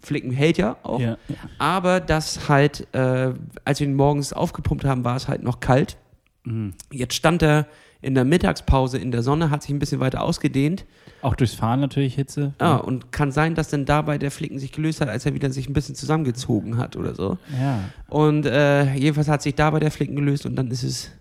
Flicken 0.00 0.32
hält 0.32 0.58
ja 0.58 0.76
auch. 0.82 1.00
Ja. 1.00 1.16
Aber 1.58 2.00
das 2.00 2.48
halt, 2.48 2.88
äh, 2.92 3.32
als 3.64 3.80
wir 3.80 3.86
ihn 3.86 3.94
morgens 3.94 4.32
aufgepumpt 4.32 4.84
haben, 4.84 5.04
war 5.04 5.16
es 5.16 5.28
halt 5.28 5.42
noch 5.42 5.60
kalt. 5.60 5.96
Mhm. 6.44 6.74
Jetzt 6.90 7.14
stand 7.14 7.42
er 7.42 7.66
in 8.00 8.14
der 8.14 8.24
Mittagspause 8.24 8.98
in 8.98 9.12
der 9.12 9.22
Sonne, 9.22 9.50
hat 9.50 9.62
sich 9.62 9.70
ein 9.70 9.78
bisschen 9.78 10.00
weiter 10.00 10.22
ausgedehnt. 10.22 10.84
Auch 11.22 11.36
durchs 11.36 11.54
Fahren 11.54 11.78
natürlich 11.78 12.16
Hitze. 12.16 12.52
Ja, 12.60 12.76
und 12.76 13.12
kann 13.12 13.30
sein, 13.30 13.54
dass 13.54 13.68
dann 13.68 13.84
dabei 13.84 14.18
der 14.18 14.32
Flicken 14.32 14.58
sich 14.58 14.72
gelöst 14.72 15.00
hat, 15.00 15.08
als 15.08 15.24
er 15.24 15.34
wieder 15.34 15.50
sich 15.50 15.68
ein 15.68 15.72
bisschen 15.72 15.94
zusammengezogen 15.94 16.78
hat 16.78 16.96
oder 16.96 17.14
so. 17.14 17.38
Ja. 17.60 17.78
Und 18.08 18.44
äh, 18.44 18.92
jedenfalls 18.94 19.28
hat 19.28 19.42
sich 19.42 19.54
dabei 19.54 19.78
der 19.78 19.92
Flicken 19.92 20.16
gelöst 20.16 20.46
und 20.46 20.56
dann 20.56 20.68
ist 20.72 20.82
es 20.82 21.12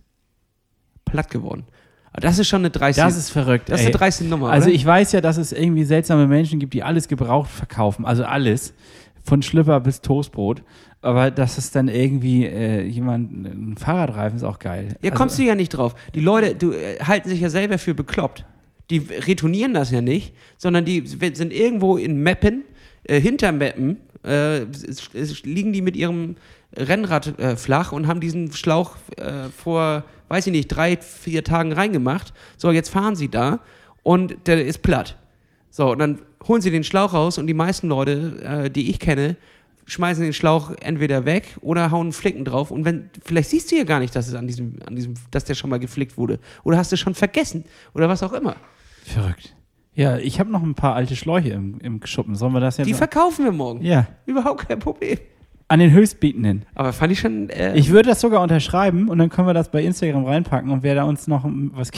platt 1.05 1.29
geworden. 1.29 1.65
Aber 2.13 2.21
das 2.21 2.39
ist 2.39 2.47
schon 2.47 2.61
eine 2.61 2.71
dreiste, 2.71 3.01
Das 3.01 3.15
ist 3.15 3.29
verrückt. 3.29 3.69
das 3.69 3.79
ist 3.79 3.85
eine 3.85 3.95
dreiste 3.95 4.25
Nummer. 4.25 4.49
Also 4.49 4.67
oder? 4.67 4.75
ich 4.75 4.85
weiß 4.85 5.11
ja, 5.13 5.21
dass 5.21 5.37
es 5.37 5.53
irgendwie 5.53 5.85
seltsame 5.85 6.27
Menschen 6.27 6.59
gibt, 6.59 6.73
die 6.73 6.83
alles 6.83 7.07
gebraucht 7.07 7.49
verkaufen. 7.51 8.05
Also 8.05 8.25
alles. 8.25 8.73
Von 9.23 9.41
Schlipper 9.41 9.79
bis 9.79 10.01
Toastbrot. 10.01 10.63
Aber 11.01 11.31
dass 11.31 11.57
es 11.57 11.71
dann 11.71 11.87
irgendwie 11.87 12.45
äh, 12.45 12.83
jemand, 12.83 13.31
ein 13.31 13.75
Fahrradreifen 13.77 14.37
ist 14.37 14.43
auch 14.43 14.59
geil. 14.59 14.89
Ja, 15.01 15.11
also, 15.11 15.17
kommst 15.17 15.39
du 15.39 15.43
ja 15.43 15.55
nicht 15.55 15.69
drauf. 15.69 15.95
Die 16.13 16.19
Leute 16.19 16.55
du, 16.55 16.73
äh, 16.73 16.99
halten 16.99 17.29
sich 17.29 17.41
ja 17.41 17.49
selber 17.49 17.77
für 17.77 17.95
bekloppt. 17.95 18.45
Die 18.91 18.97
retournieren 18.97 19.73
das 19.73 19.89
ja 19.89 20.01
nicht, 20.01 20.35
sondern 20.57 20.85
die 20.85 21.05
sind 21.07 21.53
irgendwo 21.53 21.97
in 21.97 22.21
Meppen, 22.21 22.63
äh, 23.03 23.19
hinter 23.19 23.51
Meppen, 23.51 23.97
äh, 24.23 24.65
liegen 25.43 25.73
die 25.73 25.81
mit 25.81 25.95
ihrem 25.95 26.35
Rennrad 26.75 27.39
äh, 27.39 27.55
flach 27.55 27.91
und 27.91 28.07
haben 28.07 28.19
diesen 28.19 28.51
Schlauch 28.51 28.95
äh, 29.17 29.49
vor, 29.49 30.03
weiß 30.29 30.47
ich 30.47 30.51
nicht, 30.53 30.67
drei, 30.67 30.97
vier 30.97 31.43
Tagen 31.43 31.73
reingemacht. 31.73 32.33
So, 32.57 32.71
jetzt 32.71 32.89
fahren 32.89 33.15
sie 33.15 33.29
da 33.29 33.59
und 34.03 34.47
der 34.47 34.65
ist 34.65 34.81
platt. 34.81 35.17
So, 35.69 35.91
und 35.91 35.99
dann 35.99 36.19
holen 36.47 36.61
sie 36.61 36.71
den 36.71 36.83
Schlauch 36.83 37.13
raus 37.13 37.37
und 37.37 37.47
die 37.47 37.53
meisten 37.53 37.87
Leute, 37.87 38.63
äh, 38.65 38.69
die 38.69 38.89
ich 38.89 38.99
kenne, 38.99 39.35
schmeißen 39.85 40.23
den 40.23 40.33
Schlauch 40.33 40.71
entweder 40.81 41.25
weg 41.25 41.57
oder 41.61 41.91
hauen 41.91 42.11
Flicken 42.13 42.45
drauf. 42.45 42.71
Und 42.71 42.85
wenn, 42.85 43.09
vielleicht 43.23 43.49
siehst 43.49 43.71
du 43.71 43.75
ja 43.75 43.83
gar 43.83 43.99
nicht, 43.99 44.15
dass 44.15 44.27
es 44.27 44.35
an 44.35 44.47
diesem, 44.47 44.75
an 44.85 44.95
diesem, 44.95 45.15
dass 45.31 45.43
der 45.45 45.55
schon 45.55 45.69
mal 45.69 45.79
geflickt 45.79 46.17
wurde. 46.17 46.39
Oder 46.63 46.77
hast 46.77 46.91
du 46.91 46.97
schon 46.97 47.13
vergessen. 47.15 47.65
Oder 47.93 48.07
was 48.07 48.23
auch 48.23 48.33
immer. 48.33 48.55
Verrückt. 49.03 49.55
Ja, 49.93 50.17
ich 50.17 50.39
habe 50.39 50.49
noch 50.51 50.63
ein 50.63 50.75
paar 50.75 50.95
alte 50.95 51.15
Schläuche 51.17 51.49
im, 51.49 51.79
im 51.81 51.99
Schuppen. 52.05 52.35
Sollen 52.35 52.53
wir 52.53 52.61
das 52.61 52.77
jetzt? 52.77 52.87
Die 52.87 52.93
verkaufen 52.93 53.43
wir 53.43 53.51
morgen. 53.51 53.83
ja, 53.83 54.07
Überhaupt 54.25 54.67
kein 54.67 54.79
Problem. 54.79 55.17
an 55.67 55.79
den 55.79 55.91
Höchstbietenden. 55.91 56.65
Aber 56.75 56.93
fand 56.93 57.11
ich 57.11 57.19
schon. 57.19 57.49
Äh, 57.49 57.75
Ich 57.75 57.89
würde 57.89 58.09
das 58.09 58.21
sogar 58.21 58.41
unterschreiben 58.41 59.09
und 59.09 59.17
dann 59.17 59.29
können 59.29 59.47
wir 59.47 59.53
das 59.53 59.69
bei 59.69 59.83
Instagram 59.83 60.23
reinpacken 60.25 60.69
und 60.71 60.83
wer 60.83 60.95
da 60.95 61.03
uns 61.03 61.27
noch 61.27 61.43
was 61.73 61.91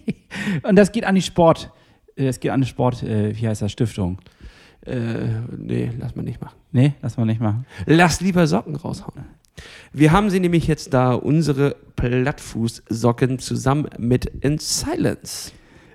und 0.64 0.76
das 0.76 0.92
geht 0.92 1.04
an 1.04 1.14
die 1.14 1.22
Sport, 1.22 1.70
es 2.16 2.40
geht 2.40 2.50
an 2.50 2.60
die 2.60 2.66
Sport, 2.66 3.02
äh, 3.02 3.36
wie 3.36 3.46
heißt 3.48 3.62
das 3.62 3.72
Stiftung? 3.72 4.18
äh, 4.86 5.28
nee, 5.58 5.90
lass 5.98 6.16
mal 6.16 6.22
nicht 6.22 6.40
machen. 6.40 6.56
Nee, 6.72 6.94
lass 7.02 7.16
mal 7.18 7.26
nicht 7.26 7.40
machen. 7.40 7.66
Lass 7.86 8.20
lieber 8.22 8.46
Socken 8.46 8.76
raushauen. 8.76 9.24
Wir 9.92 10.10
haben 10.12 10.30
sie 10.30 10.40
nämlich 10.40 10.66
jetzt 10.66 10.94
da, 10.94 11.12
unsere 11.12 11.76
Plattfußsocken 11.96 13.38
zusammen 13.38 13.88
mit 13.98 14.24
In 14.24 14.58
Silence. 14.58 15.52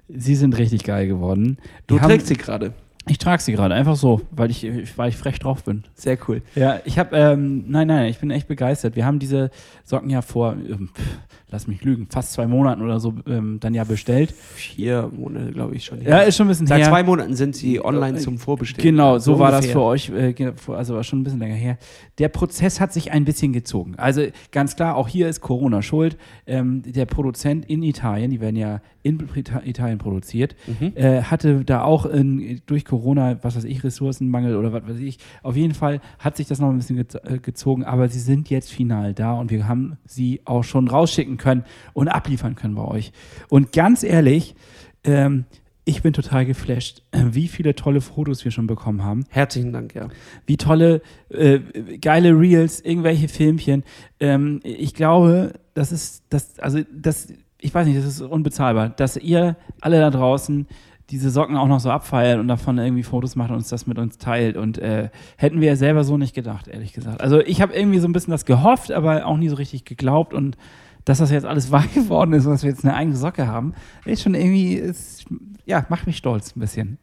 Sie 0.08 0.36
sind 0.36 0.56
richtig 0.58 0.84
geil 0.84 1.08
geworden. 1.08 1.58
Du 1.88 2.00
haben- 2.00 2.10
trägst 2.10 2.28
sie 2.28 2.36
gerade. 2.36 2.74
Ich 3.08 3.20
trage 3.20 3.42
sie 3.42 3.52
gerade 3.54 3.76
einfach 3.76 3.96
so, 3.96 4.22
weil 4.32 4.50
ich, 4.50 4.68
weil 4.98 5.10
ich 5.10 5.18
frech 5.18 5.38
drauf 5.40 5.64
bin. 5.64 5.84
Sehr 5.94 6.18
cool. 6.28 6.42
Ja, 6.56 6.80
ich 6.86 6.98
habe, 6.98 7.16
ähm, 7.16 7.66
nein, 7.68 7.88
nein, 7.88 8.08
ich 8.10 8.18
bin 8.18 8.32
echt 8.32 8.48
begeistert. 8.48 8.96
Wir 8.96 9.06
haben 9.06 9.20
diese 9.20 9.52
Socken 9.84 10.10
ja 10.10 10.24
vor, 10.24 10.54
ähm, 10.54 10.90
pff, 10.92 11.04
lass 11.52 11.68
mich 11.68 11.84
lügen, 11.84 12.08
fast 12.10 12.34
zwei 12.34 12.48
Monaten 12.48 12.82
oder 12.82 13.00
so 13.00 13.14
ähm, 13.28 13.60
dann 13.60 13.76
ja 13.76 13.84
bestellt. 13.84 14.32
Vier 14.32 15.12
Monate, 15.16 15.52
glaube 15.52 15.76
ich 15.76 15.86
schon. 15.86 16.02
Ja, 16.02 16.20
ist 16.22 16.36
schon 16.38 16.48
ein 16.48 16.50
bisschen 16.50 16.66
Seit 16.66 16.82
her. 16.82 16.90
zwei 16.90 17.04
Monaten 17.04 17.36
sind 17.36 17.56
sie 17.56 17.80
online 17.84 18.18
zum 18.18 18.40
Vorbestellen. 18.40 18.84
Genau, 18.96 19.20
so, 19.20 19.38
war 19.38 19.52
das 19.52 19.68
für 19.68 19.82
euch, 19.82 20.10
äh, 20.10 20.34
also 20.70 20.96
war 20.96 21.04
schon 21.04 21.20
ein 21.20 21.24
bisschen 21.24 21.40
länger 21.40 21.54
her. 21.56 21.78
Der 22.18 22.30
Prozess 22.30 22.82
hat 22.82 22.92
sich 22.92 23.12
ein 23.12 23.24
bisschen 23.24 23.54
gezogen. 23.54 23.94
Also 23.98 24.24
ganz 24.52 24.76
klar, 24.76 24.96
auch 24.96 25.08
hier 25.08 25.30
ist 25.30 25.42
Corona 25.42 25.84
schuld. 25.84 26.18
Ähm, 26.48 26.82
der 26.84 27.06
Produzent 27.06 27.66
in 27.68 27.84
Italien, 27.84 28.32
die 28.32 28.42
werden 28.42 28.56
ja 28.56 28.82
in 29.04 29.24
Italien 29.66 30.00
produziert, 30.00 30.56
Mhm. 30.66 30.94
äh, 30.96 31.22
hatte 31.22 31.64
da 31.64 31.84
auch 31.84 32.08
in, 32.08 32.62
durch 32.66 32.84
Corona, 32.86 32.95
was 33.04 33.56
weiß 33.56 33.64
ich, 33.66 33.84
Ressourcenmangel 33.84 34.56
oder 34.56 34.74
was 34.74 34.88
weiß 34.88 35.00
ich. 35.00 35.18
Auf 35.44 35.56
jeden 35.56 35.74
Fall 35.74 36.02
hat 36.20 36.38
sich 36.38 36.48
das 36.48 36.60
noch 36.60 36.70
ein 36.70 36.78
bisschen 36.78 36.98
äh, 36.98 37.40
gezogen, 37.40 37.84
aber 37.84 38.10
sie 38.10 38.20
sind 38.20 38.50
jetzt 38.50 38.72
final 38.72 39.14
da 39.14 39.34
und 39.34 39.52
wir 39.52 39.68
haben 39.68 39.98
sie 40.06 40.42
auch 40.46 40.64
schon 40.64 40.88
rausschicken 40.88 41.38
können 41.38 41.64
und 41.94 42.08
abliefern 42.08 42.56
können 42.56 42.76
bei 42.76 42.86
euch. 42.86 43.12
Und 43.50 43.72
ganz 43.72 44.04
ehrlich, 44.04 44.56
ähm, 45.04 45.46
ich 45.86 46.02
bin 46.02 46.14
total 46.14 46.46
geflasht, 46.46 47.04
äh, 47.12 47.24
wie 47.32 47.48
viele 47.48 47.76
tolle 47.76 48.02
Fotos 48.02 48.44
wir 48.44 48.52
schon 48.52 48.66
bekommen 48.68 49.04
haben. 49.04 49.24
Herzlichen 49.30 49.72
Dank, 49.72 49.94
ja. 49.94 50.10
Wie 50.48 50.58
tolle, 50.58 51.02
äh, 51.30 51.60
geile 52.02 52.32
Reels, 52.38 52.82
irgendwelche 52.82 53.28
Filmchen. 53.28 53.84
Ähm, 54.20 54.60
ich 54.64 54.96
glaube, 54.96 55.54
das 55.76 55.92
ist, 55.92 56.24
das, 56.30 56.60
also 56.60 56.80
das, 56.92 57.28
ich 57.60 57.74
weiß 57.74 57.86
nicht, 57.86 58.00
das 58.00 58.06
ist 58.06 58.22
unbezahlbar, 58.22 58.90
dass 58.90 59.16
ihr 59.16 59.58
alle 59.80 60.00
da 60.00 60.10
draußen 60.10 60.68
diese 61.12 61.30
Socken 61.30 61.56
auch 61.56 61.68
noch 61.68 61.80
so 61.80 61.92
abfeiert 61.92 62.40
und 62.40 62.48
davon 62.48 62.78
irgendwie 62.78 63.04
Fotos 63.04 63.36
macht 63.36 63.52
und 63.52 63.58
uns 63.58 63.70
das 63.70 63.86
mit 63.86 64.00
uns 64.00 64.18
teilt. 64.18 64.58
Und 64.58 64.78
äh, 64.80 65.10
hätten 65.38 65.62
wir 65.62 65.68
ja 65.68 65.76
selber 65.76 66.04
so 66.04 66.18
nicht 66.18 66.34
gedacht, 66.34 66.68
ehrlich 66.68 66.94
gesagt. 66.94 67.22
Also 67.22 67.40
ich 67.42 67.62
habe 67.62 67.74
irgendwie 67.74 68.00
so 68.00 68.08
ein 68.08 68.14
bisschen 68.14 68.32
das 68.32 68.46
gehofft, 68.46 68.92
aber 68.92 69.26
auch 69.26 69.38
nie 69.38 69.50
so 69.50 69.56
richtig 69.56 69.86
geglaubt. 69.86 70.34
Und 70.34 70.58
dass 71.06 71.20
das 71.20 71.30
jetzt 71.32 71.46
alles 71.46 71.72
wahr 71.72 71.86
geworden 71.94 72.34
ist 72.34 72.46
und 72.46 72.54
dass 72.54 72.64
wir 72.64 72.72
jetzt 72.72 72.84
eine 72.84 72.96
eigene 72.96 73.16
Socke 73.16 73.48
haben, 73.48 73.74
ist 74.06 74.24
schon 74.24 74.34
irgendwie, 74.34 74.74
ist, 74.74 75.26
ja, 75.66 75.86
macht 75.90 76.08
mich 76.08 76.18
stolz 76.18 76.56
ein 76.56 76.60
bisschen. 76.60 76.98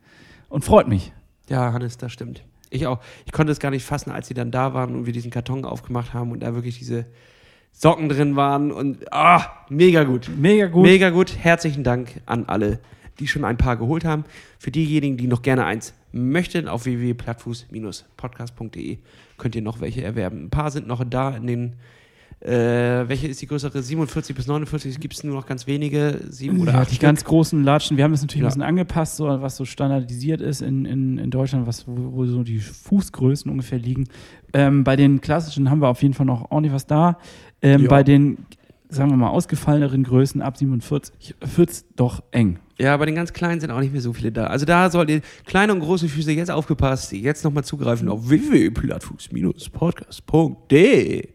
Und 0.49 0.65
freut 0.65 0.89
mich. 0.89 1.13
Ja, 1.49 1.73
Hannes, 1.73 1.97
das 1.97 2.13
stimmt. 2.13 2.45
Ich 2.71 2.87
auch. 2.87 3.01
Ich 3.27 3.33
konnte 3.33 3.53
es 3.53 3.59
gar 3.59 3.71
nicht 3.71 3.85
fassen, 3.85 4.11
als 4.11 4.29
sie 4.29 4.35
dann 4.35 4.51
da 4.51 4.75
waren 4.75 4.95
und 4.95 5.07
wir 5.07 5.13
diesen 5.13 5.31
Karton 5.31 5.65
aufgemacht 5.65 6.15
haben 6.15 6.33
und 6.33 6.41
da 6.41 6.55
wirklich 6.55 6.79
diese 6.79 7.07
Socken 7.73 8.09
drin 8.09 8.37
waren 8.37 8.71
und 8.71 9.13
ah, 9.13 9.47
mega 9.69 10.05
gut. 10.05 10.31
Mega 10.37 10.67
gut. 10.67 10.83
Mega 10.83 11.11
gut. 11.11 11.37
Herzlichen 11.39 11.85
Dank 11.85 12.21
an 12.27 12.45
alle, 12.47 12.81
die 13.19 13.29
schon 13.29 13.45
ein 13.45 13.57
paar 13.57 13.77
geholt 13.77 14.05
haben. 14.05 14.25
Für 14.59 14.71
diejenigen, 14.71 15.17
die 15.17 15.27
noch 15.27 15.43
gerne 15.43 15.65
eins 15.65 15.95
möchten, 16.13 16.69
auf 16.69 16.85
www.plattfuß-podcast.de 16.85 18.99
könnt 19.39 19.55
ihr 19.55 19.63
noch 19.63 19.81
welche 19.81 20.03
erwerben. 20.03 20.45
Ein 20.45 20.51
paar 20.51 20.71
sind 20.71 20.87
noch 20.87 21.03
da 21.05 21.37
in 21.37 21.47
den 21.47 21.73
äh, 22.41 23.09
welche 23.09 23.29
ist 23.29 23.41
die 23.41 23.47
größere? 23.47 23.81
47 23.81 24.35
bis 24.35 24.49
49 24.49 24.99
gibt 24.99 25.15
es 25.15 25.23
nur 25.23 25.37
noch 25.37 25.47
ganz 25.47 25.69
wenige, 25.69 26.19
sieben 26.29 26.59
oder 26.59 26.73
ja, 26.73 26.79
acht 26.81 26.91
die 26.91 26.97
Stück. 26.97 27.03
ganz 27.03 27.23
großen 27.25 27.63
Latschen. 27.63 27.97
Wir 27.97 28.03
haben 28.03 28.13
es 28.15 28.21
natürlich 28.21 28.41
Ja. 28.41 28.47
ein 28.47 28.51
bisschen 28.51 28.63
angepasst, 28.63 29.17
so, 29.17 29.27
was 29.29 29.57
so 29.57 29.65
standardisiert 29.65 30.41
ist 30.41 30.61
in, 30.61 30.85
in, 30.85 31.19
in 31.19 31.31
Deutschland, 31.31 31.69
was, 31.69 31.87
wo, 31.87 31.95
wo 32.17 32.27
so 32.27 32.43
die 32.43 32.59
Fußgrößen 32.59 33.49
ungefähr 33.49 33.79
liegen. 33.79 34.09
Ähm, 34.55 34.83
bei 34.83 34.97
den 34.97 35.21
klassischen 35.21 35.71
haben 35.71 35.81
wir 35.81 35.89
auf 35.89 36.03
jeden 36.03 36.15
Fall 36.15 36.27
noch 36.27 36.51
ordentlich 36.51 36.75
was 36.75 36.87
da. 36.89 37.17
Ähm. 37.63 37.87
Bei 37.87 38.03
den, 38.03 38.39
sagen 38.89 39.11
wir 39.11 39.17
mal, 39.17 39.31
ausgefalleneren 39.31 40.03
Größen 40.03 40.43
ab 40.43 40.57
47 40.57 41.37
wird 41.55 41.71
es 41.71 41.87
doch 41.95 42.25
eng. 42.33 42.59
Ja, 42.79 42.97
bei 42.97 43.05
den 43.07 43.15
ganz 43.15 43.33
kleinen 43.33 43.61
sind 43.61 43.71
auch 43.71 43.79
nicht 43.81 43.93
mehr 43.93 44.01
so 44.01 44.13
viele 44.13 44.33
da. 44.33 44.47
Also 44.47 44.65
da 44.65 44.91
sollt 44.91 45.11
ihr 45.11 45.21
kleine 45.45 45.73
und 45.73 45.79
große 45.81 46.09
Füße 46.09 46.33
jetzt 46.33 46.51
aufgepasst, 46.51 47.13
jetzt 47.13 47.45
nochmal 47.45 47.65
zugreifen 47.65 48.09
auf 48.09 48.29
www.plattfuß-podcast.de. 48.29 51.29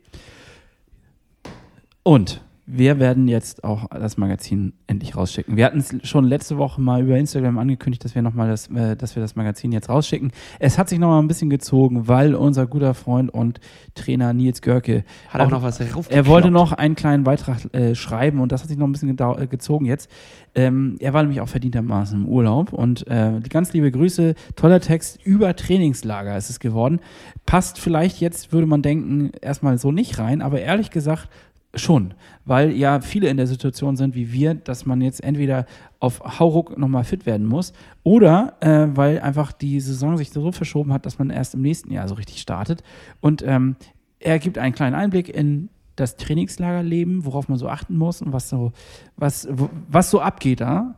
Und 2.04 2.42
wir 2.70 2.99
werden 2.99 3.30
jetzt 3.30 3.63
auch 3.63 3.88
das 3.89 4.18
Magazin 4.18 4.74
endlich 4.88 5.15
rausschicken. 5.15 5.55
Wir 5.55 5.65
hatten 5.65 5.80
es 5.80 5.95
schon 6.03 6.26
letzte 6.26 6.57
Woche 6.57 6.82
mal 6.82 7.01
über 7.01 7.18
Instagram 7.18 7.57
angekündigt, 7.57 8.03
dass 8.03 8.13
wir 8.13 8.22
nochmal 8.22 8.49
das, 8.49 8.68
äh, 8.68 8.97
dass 8.97 9.15
wir 9.15 9.22
das 9.24 9.38
Magazin 9.38 9.72
jetzt 9.72 9.88
rausschicken. 9.88 10.32
Es 10.59 10.78
hat 10.78 10.89
sich 10.89 10.99
nochmal 10.99 11.22
ein 11.22 11.30
bisschen 11.30 11.49
gezogen, 11.49 12.09
weil 12.09 12.36
unser 12.36 12.68
guter 12.68 12.93
Freund 12.93 13.34
und 13.34 13.61
Trainer 13.95 14.34
Nils 14.34 14.61
Görke 14.61 15.05
Hat 15.30 15.39
er 15.39 15.47
auch- 15.47 15.51
noch 15.51 15.63
was 15.63 15.80
er 15.80 16.26
wollte 16.28 16.51
noch 16.51 16.74
einen 16.74 16.95
kleinen 16.95 17.24
Beitrag 17.24 17.74
äh, 17.74 17.95
schreiben 17.95 18.41
und 18.41 18.51
das 18.51 18.61
hat 18.63 18.68
sich 18.68 18.78
noch 18.78 18.86
ein 18.88 18.91
bisschen 18.91 19.18
äh, 19.18 19.47
gezogen 19.47 19.86
jetzt. 19.86 20.11
Ähm, 20.53 20.97
er 20.99 21.13
war 21.13 21.22
nämlich 21.22 21.39
auch 21.39 21.47
verdientermaßen 21.47 22.20
im 22.22 22.28
Urlaub 22.28 22.74
und 22.74 23.07
äh, 23.07 23.39
die 23.39 23.49
ganz 23.49 23.72
liebe 23.72 23.91
Grüße, 23.91 24.36
toller 24.57 24.82
Text 24.82 25.24
über 25.24 25.55
Trainingslager 25.55 26.36
ist 26.36 26.49
es 26.49 26.59
geworden. 26.59 26.99
Passt 27.45 27.80
vielleicht 27.80 28.20
jetzt, 28.20 28.51
würde 28.51 28.68
man 28.68 28.82
denken, 28.82 29.32
erstmal 29.41 29.78
so 29.78 29.93
nicht 29.93 30.20
rein, 30.20 30.41
aber 30.41 30.59
ehrlich 30.59 30.91
gesagt 30.91 31.30
schon, 31.74 32.13
weil 32.45 32.72
ja 32.72 33.01
viele 33.01 33.30
in 33.30 33.38
der 33.38 33.47
Situation 33.47 33.97
sind 33.97 34.15
wie 34.15 34.32
wir, 34.32 34.55
dass 34.55 34.86
man 34.86 35.01
jetzt 35.01 35.24
entweder 35.24 35.65
auf 35.99 36.39
Hauruck 36.39 36.78
nochmal 36.78 37.03
fit 37.03 37.26
werden 37.26 37.45
muss 37.45 37.74
oder 38.03 38.55
äh, 38.61 38.88
weil 38.95 39.20
einfach 39.20 39.51
die 39.51 39.80
Saison 39.80 40.18
sich 40.18 40.32
so 40.32 40.51
verschoben 40.51 40.93
hat, 40.93 41.05
dass 41.05 41.20
man 41.20 41.30
erst 41.30 41.55
im 41.55 41.61
nächsten 41.61 41.91
Jahr 41.91 42.07
so 42.07 42.15
richtig 42.15 42.39
startet. 42.41 42.84
Und 43.22 43.43
ähm, 43.45 43.76
er 44.20 44.39
gibt 44.39 44.57
einen 44.57 44.74
kleinen 44.74 44.95
Einblick 44.95 45.30
in 45.30 45.70
das 45.95 46.15
Trainingslagerleben, 46.15 47.26
worauf 47.26 47.49
man 47.49 47.57
so 47.57 47.68
achten 47.68 47.97
muss 47.97 48.22
und 48.22 48.32
was 48.32 48.49
so, 48.49 48.72
was, 49.15 49.47
was 49.89 50.09
so 50.09 50.22
abgeht 50.22 50.61
da. 50.61 50.95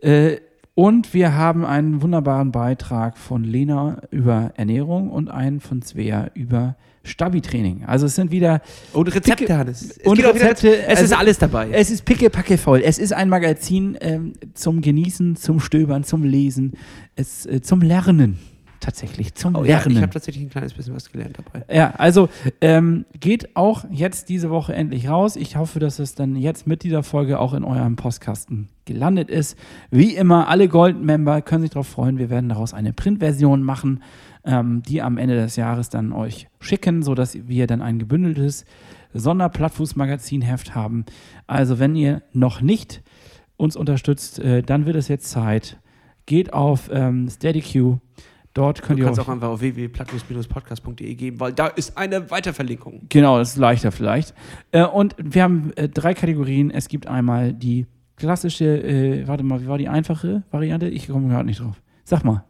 Äh, 0.00 0.38
und 0.74 1.12
wir 1.12 1.34
haben 1.34 1.64
einen 1.66 2.00
wunderbaren 2.00 2.50
Beitrag 2.50 3.18
von 3.18 3.44
Lena 3.44 4.02
über 4.10 4.52
Ernährung 4.56 5.10
und 5.10 5.30
einen 5.30 5.60
von 5.60 5.82
Svea 5.82 6.30
über 6.34 6.76
Stabi-Training. 7.04 7.84
Also 7.86 8.06
es 8.06 8.14
sind 8.14 8.30
wieder 8.30 8.60
Und 8.92 9.08
Rezepte, 9.08 9.44
Picke- 9.44 9.56
Hannes. 9.58 9.82
Es 9.82 10.06
und 10.06 10.12
auch 10.14 10.18
wieder- 10.18 10.34
Rezepte, 10.34 10.86
Es 10.86 11.00
ist 11.02 11.12
alles 11.12 11.38
dabei. 11.38 11.68
es 11.72 11.90
ist 11.90 12.04
pickepacke 12.04 12.58
voll. 12.58 12.82
Es 12.84 12.98
ist 12.98 13.12
ein 13.12 13.28
Magazin 13.28 13.96
ähm, 14.00 14.32
zum 14.54 14.80
Genießen, 14.80 15.36
zum 15.36 15.60
Stöbern, 15.60 16.04
zum 16.04 16.24
Lesen, 16.24 16.72
es, 17.16 17.46
äh, 17.46 17.60
zum 17.60 17.82
Lernen. 17.82 18.38
Tatsächlich, 18.80 19.34
zum 19.36 19.54
oh, 19.54 19.60
ja, 19.64 19.76
Lernen. 19.78 19.92
ich 19.96 20.02
habe 20.02 20.12
tatsächlich 20.12 20.42
ein 20.42 20.50
kleines 20.50 20.74
bisschen 20.74 20.92
was 20.92 21.08
gelernt 21.12 21.38
dabei. 21.38 21.64
Ja, 21.72 21.92
also 21.98 22.28
ähm, 22.60 23.04
geht 23.20 23.54
auch 23.54 23.84
jetzt 23.92 24.28
diese 24.28 24.50
Woche 24.50 24.74
endlich 24.74 25.08
raus. 25.08 25.36
Ich 25.36 25.54
hoffe, 25.54 25.78
dass 25.78 26.00
es 26.00 26.16
dann 26.16 26.34
jetzt 26.34 26.66
mit 26.66 26.82
dieser 26.82 27.04
Folge 27.04 27.38
auch 27.38 27.54
in 27.54 27.62
eurem 27.62 27.94
Postkasten 27.94 28.70
gelandet 28.84 29.30
ist. 29.30 29.56
Wie 29.92 30.16
immer, 30.16 30.48
alle 30.48 30.66
Gold-Member 30.66 31.42
können 31.42 31.62
sich 31.62 31.70
darauf 31.70 31.86
freuen. 31.86 32.18
Wir 32.18 32.28
werden 32.28 32.48
daraus 32.48 32.74
eine 32.74 32.92
Printversion 32.92 33.62
machen, 33.62 34.02
ähm, 34.44 34.82
die 34.82 35.02
am 35.02 35.18
Ende 35.18 35.36
des 35.36 35.56
Jahres 35.56 35.88
dann 35.88 36.12
euch 36.12 36.48
schicken, 36.60 37.02
sodass 37.02 37.36
wir 37.46 37.66
dann 37.66 37.82
ein 37.82 37.98
gebündeltes 37.98 38.64
Sonderplattfuß-Magazin-Heft 39.14 40.74
haben. 40.74 41.04
Also 41.46 41.78
wenn 41.78 41.94
ihr 41.94 42.22
noch 42.32 42.60
nicht 42.60 43.02
uns 43.56 43.76
unterstützt, 43.76 44.38
äh, 44.38 44.62
dann 44.62 44.86
wird 44.86 44.96
es 44.96 45.08
jetzt 45.08 45.30
Zeit. 45.30 45.78
Geht 46.26 46.52
auf 46.52 46.90
ähm, 46.92 47.28
SteadyQ. 47.28 47.98
Dort 48.54 48.82
könnt 48.82 48.98
Du 48.98 49.02
ihr 49.02 49.06
kannst 49.06 49.20
auch 49.20 49.28
einfach 49.28 49.48
auf 49.48 49.60
www.plattfuß-podcast.de 49.60 51.14
geben, 51.14 51.40
weil 51.40 51.52
da 51.52 51.68
ist 51.68 51.96
eine 51.96 52.30
Weiterverlinkung. 52.30 53.06
Genau, 53.08 53.38
das 53.38 53.50
ist 53.50 53.56
leichter 53.56 53.92
vielleicht. 53.92 54.34
Äh, 54.72 54.84
und 54.84 55.16
wir 55.18 55.42
haben 55.42 55.72
äh, 55.76 55.88
drei 55.88 56.14
Kategorien. 56.14 56.70
Es 56.70 56.88
gibt 56.88 57.06
einmal 57.06 57.54
die 57.54 57.86
klassische, 58.16 58.64
äh, 58.64 59.26
warte 59.26 59.42
mal, 59.42 59.62
wie 59.62 59.68
war 59.68 59.78
die 59.78 59.88
einfache 59.88 60.42
Variante? 60.50 60.88
Ich 60.88 61.08
komme 61.08 61.28
gerade 61.28 61.46
nicht 61.46 61.60
drauf. 61.60 61.80
Sag 62.04 62.24
mal. 62.24 62.44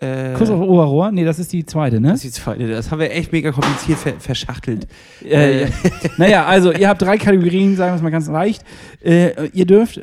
Äh, 0.00 0.34
Kuss 0.34 0.48
auf 0.48 0.60
Oberrohr? 0.60 1.10
Nee, 1.10 1.24
das 1.24 1.40
ist 1.40 1.52
die 1.52 1.66
zweite, 1.66 2.00
ne? 2.00 2.08
das, 2.08 2.24
ist 2.24 2.36
die 2.36 2.40
zweite. 2.42 2.68
das 2.68 2.92
haben 2.92 3.00
wir 3.00 3.10
echt 3.10 3.32
mega 3.32 3.50
kompliziert 3.50 3.98
ver 3.98 4.12
verschachtelt. 4.20 4.86
Äh, 5.24 5.62
ja. 5.62 5.68
naja, 6.18 6.46
also 6.46 6.72
ihr 6.72 6.88
habt 6.88 7.02
drei 7.02 7.18
Kategorien, 7.18 7.74
sagen 7.74 7.92
wir 7.92 7.96
es 7.96 8.02
mal 8.02 8.10
ganz 8.10 8.28
leicht. 8.28 8.62
Äh, 9.02 9.48
ihr 9.48 9.66
dürft 9.66 9.96
äh, 9.96 10.02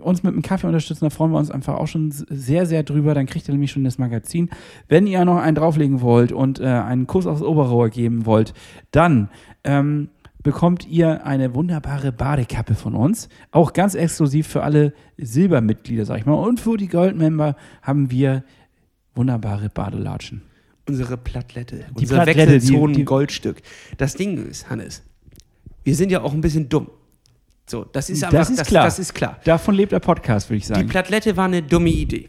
uns 0.00 0.22
mit 0.22 0.32
einem 0.32 0.42
Kaffee 0.42 0.68
unterstützen, 0.68 1.04
da 1.04 1.10
freuen 1.10 1.32
wir 1.32 1.38
uns 1.38 1.50
einfach 1.50 1.74
auch 1.74 1.88
schon 1.88 2.12
sehr, 2.12 2.66
sehr 2.66 2.84
drüber. 2.84 3.14
Dann 3.14 3.26
kriegt 3.26 3.48
ihr 3.48 3.52
nämlich 3.52 3.72
schon 3.72 3.82
das 3.82 3.98
Magazin. 3.98 4.50
Wenn 4.88 5.08
ihr 5.08 5.24
noch 5.24 5.38
einen 5.38 5.56
drauflegen 5.56 6.00
wollt 6.00 6.30
und 6.30 6.60
äh, 6.60 6.66
einen 6.66 7.08
Kuss 7.08 7.26
aufs 7.26 7.42
Oberrohr 7.42 7.88
geben 7.88 8.26
wollt, 8.26 8.54
dann 8.92 9.30
ähm, 9.64 10.10
bekommt 10.44 10.86
ihr 10.86 11.26
eine 11.26 11.56
wunderbare 11.56 12.12
Badekappe 12.12 12.76
von 12.76 12.94
uns. 12.94 13.28
Auch 13.50 13.72
ganz 13.72 13.96
exklusiv 13.96 14.46
für 14.46 14.62
alle 14.62 14.92
Silbermitglieder, 15.16 16.04
sag 16.04 16.18
ich 16.18 16.26
mal. 16.26 16.34
Und 16.34 16.60
für 16.60 16.76
die 16.76 16.88
Goldmember 16.88 17.56
haben 17.82 18.12
wir 18.12 18.44
wunderbare 19.14 19.68
Badelatschen. 19.68 20.42
Unsere 20.86 21.16
Plattlette. 21.16 21.86
Die 21.96 22.00
unsere 22.02 22.22
Plattlette, 22.24 22.46
die- 22.58 22.62
Wechselzonen 22.66 22.94
die- 22.96 23.04
Goldstück. 23.04 23.62
Das 23.96 24.14
Ding 24.14 24.46
ist, 24.48 24.68
Hannes, 24.68 25.02
wir 25.82 25.94
sind 25.94 26.10
ja 26.10 26.20
auch 26.22 26.32
ein 26.34 26.40
bisschen 26.40 26.68
dumm. 26.68 26.88
So, 27.66 27.84
das 27.84 28.10
ist 28.10 28.22
Das 28.22 28.34
einfach, 28.34 28.50
ist 28.50 28.58
das, 28.60 28.68
klar. 28.68 28.84
Das 28.84 28.98
ist 28.98 29.14
klar. 29.14 29.40
Davon 29.44 29.74
lebt 29.74 29.92
der 29.92 30.00
Podcast, 30.00 30.50
würde 30.50 30.58
ich 30.58 30.64
Die 30.64 30.68
sagen. 30.74 30.88
Plattlette 30.88 31.36
war 31.36 31.46
eine 31.46 31.62
dumme 31.62 31.88
Idee. 31.88 32.28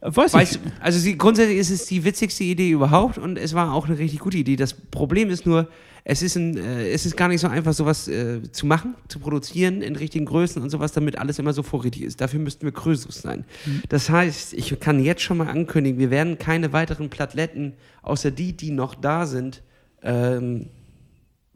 Weiß 0.00 0.34
Weißt, 0.34 0.56
du, 0.56 0.58
also 0.80 0.98
sie, 0.98 1.16
grundsätzlich 1.16 1.56
ist 1.58 1.70
es 1.70 1.86
die 1.86 2.04
witzigste 2.04 2.44
Idee 2.44 2.70
überhaupt 2.70 3.16
und 3.16 3.38
es 3.38 3.54
war 3.54 3.72
auch 3.72 3.86
eine 3.86 3.96
richtig 3.98 4.18
gute 4.18 4.36
Idee. 4.36 4.56
Das 4.56 4.74
Problem 4.74 5.30
ist 5.30 5.46
nur, 5.46 5.68
es 6.06 6.20
ist, 6.20 6.36
ein, 6.36 6.58
äh, 6.58 6.88
es 6.90 7.06
ist 7.06 7.16
gar 7.16 7.28
nicht 7.28 7.40
so 7.40 7.48
einfach, 7.48 7.72
sowas 7.72 8.08
äh, 8.08 8.42
zu 8.52 8.66
machen, 8.66 8.94
zu 9.08 9.18
produzieren 9.18 9.80
in 9.80 9.96
richtigen 9.96 10.26
Größen 10.26 10.62
und 10.62 10.68
sowas, 10.68 10.92
damit 10.92 11.18
alles 11.18 11.38
immer 11.38 11.54
so 11.54 11.62
vorrätig 11.62 12.02
ist. 12.02 12.20
Dafür 12.20 12.40
müssten 12.40 12.66
wir 12.66 12.72
Krösus 12.72 13.22
sein. 13.22 13.44
Das 13.88 14.10
heißt, 14.10 14.52
ich 14.52 14.78
kann 14.80 15.02
jetzt 15.02 15.22
schon 15.22 15.38
mal 15.38 15.48
ankündigen, 15.48 15.98
wir 15.98 16.10
werden 16.10 16.38
keine 16.38 16.74
weiteren 16.74 17.08
Plattletten, 17.08 17.72
außer 18.02 18.30
die, 18.30 18.52
die 18.52 18.70
noch 18.70 18.94
da 18.94 19.24
sind, 19.24 19.62
ähm, 20.02 20.66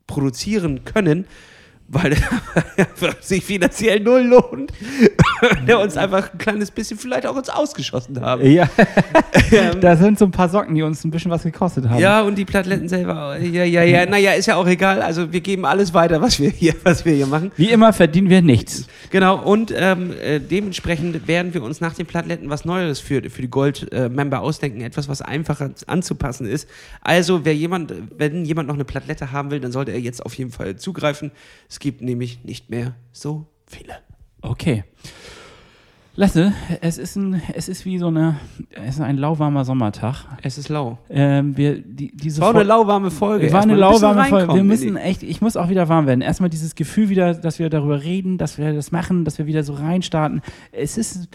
produzieren 0.06 0.84
können, 0.84 1.26
weil 1.88 2.16
einfach 2.76 3.20
sich 3.20 3.44
finanziell 3.44 4.00
null 4.00 4.22
lohnt. 4.22 4.72
der 5.66 5.78
uns 5.78 5.96
einfach 5.96 6.32
ein 6.32 6.38
kleines 6.38 6.70
bisschen 6.70 6.98
vielleicht 6.98 7.26
auch 7.26 7.36
uns 7.36 7.48
ausgeschossen 7.48 8.20
haben. 8.20 8.44
Ja, 8.50 8.68
da 9.80 9.96
sind 9.96 10.18
so 10.18 10.24
ein 10.26 10.30
paar 10.30 10.48
Socken, 10.48 10.74
die 10.74 10.82
uns 10.82 11.04
ein 11.04 11.10
bisschen 11.10 11.30
was 11.30 11.42
gekostet 11.42 11.88
haben. 11.88 12.00
Ja, 12.00 12.22
und 12.22 12.36
die 12.36 12.44
Plattletten 12.44 12.88
selber. 12.88 13.38
Ja, 13.38 13.64
ja, 13.64 13.82
ja. 13.82 14.06
Naja, 14.06 14.32
ist 14.32 14.46
ja 14.46 14.56
auch 14.56 14.66
egal. 14.66 15.00
Also 15.00 15.32
wir 15.32 15.40
geben 15.40 15.64
alles 15.64 15.94
weiter, 15.94 16.20
was 16.20 16.38
wir 16.40 16.50
hier, 16.50 16.74
was 16.82 17.04
wir 17.04 17.14
hier 17.14 17.26
machen. 17.26 17.52
Wie 17.56 17.70
immer 17.70 17.92
verdienen 17.92 18.28
wir 18.28 18.42
nichts. 18.42 18.86
Genau, 19.10 19.38
und 19.42 19.72
ähm, 19.74 20.12
äh, 20.12 20.40
dementsprechend 20.40 21.26
werden 21.26 21.54
wir 21.54 21.62
uns 21.62 21.80
nach 21.80 21.94
den 21.94 22.06
Plattletten 22.06 22.50
was 22.50 22.64
Neues 22.64 23.00
für, 23.00 23.22
für 23.30 23.42
die 23.42 23.50
Gold-Member 23.50 24.40
ausdenken. 24.40 24.80
Etwas, 24.80 25.08
was 25.08 25.22
einfacher 25.22 25.70
anzupassen 25.86 26.46
ist. 26.46 26.68
Also, 27.00 27.44
wer 27.44 27.54
jemand, 27.54 27.94
wenn 28.16 28.44
jemand 28.44 28.68
noch 28.68 28.74
eine 28.74 28.84
Plattlette 28.84 29.32
haben 29.32 29.50
will, 29.50 29.60
dann 29.60 29.72
sollte 29.72 29.92
er 29.92 30.00
jetzt 30.00 30.24
auf 30.24 30.34
jeden 30.34 30.50
Fall 30.50 30.76
zugreifen. 30.76 31.30
Es 31.68 31.77
gibt 31.80 32.02
nämlich 32.02 32.44
nicht 32.44 32.70
mehr 32.70 32.94
so 33.12 33.46
viele. 33.66 33.94
Okay. 34.42 34.84
Lasse, 36.16 36.52
es 36.80 36.98
ist, 36.98 37.14
ein, 37.14 37.40
es 37.54 37.68
ist 37.68 37.84
wie 37.84 37.96
so 37.98 38.08
eine, 38.08 38.40
es 38.70 38.96
ist 38.96 39.00
ein 39.00 39.18
lauwarmer 39.18 39.64
Sommertag. 39.64 40.24
Es 40.42 40.58
ist 40.58 40.68
lau. 40.68 40.98
Ähm, 41.08 41.56
wir, 41.56 41.78
die, 41.80 42.10
diese 42.12 42.40
War 42.40 42.52
eine 42.52 42.64
lauwarme 42.64 43.12
Folge. 43.12 43.52
war 43.52 43.62
eine 43.62 43.76
lauwarme 43.76 44.24
Folge. 44.24 44.52
Wir 44.54 44.64
müssen 44.64 44.96
echt, 44.96 45.22
ich 45.22 45.40
muss 45.40 45.56
auch 45.56 45.68
wieder 45.68 45.88
warm 45.88 46.08
werden. 46.08 46.20
Erstmal 46.20 46.50
dieses 46.50 46.74
Gefühl 46.74 47.08
wieder, 47.08 47.34
dass 47.34 47.60
wir 47.60 47.70
darüber 47.70 48.02
reden, 48.02 48.36
dass 48.36 48.58
wir 48.58 48.72
das 48.72 48.90
machen, 48.90 49.24
dass 49.24 49.38
wir 49.38 49.46
wieder 49.46 49.62
so 49.62 49.74
reinstarten. 49.74 50.42
Es 50.72 50.98
ist, 50.98 51.28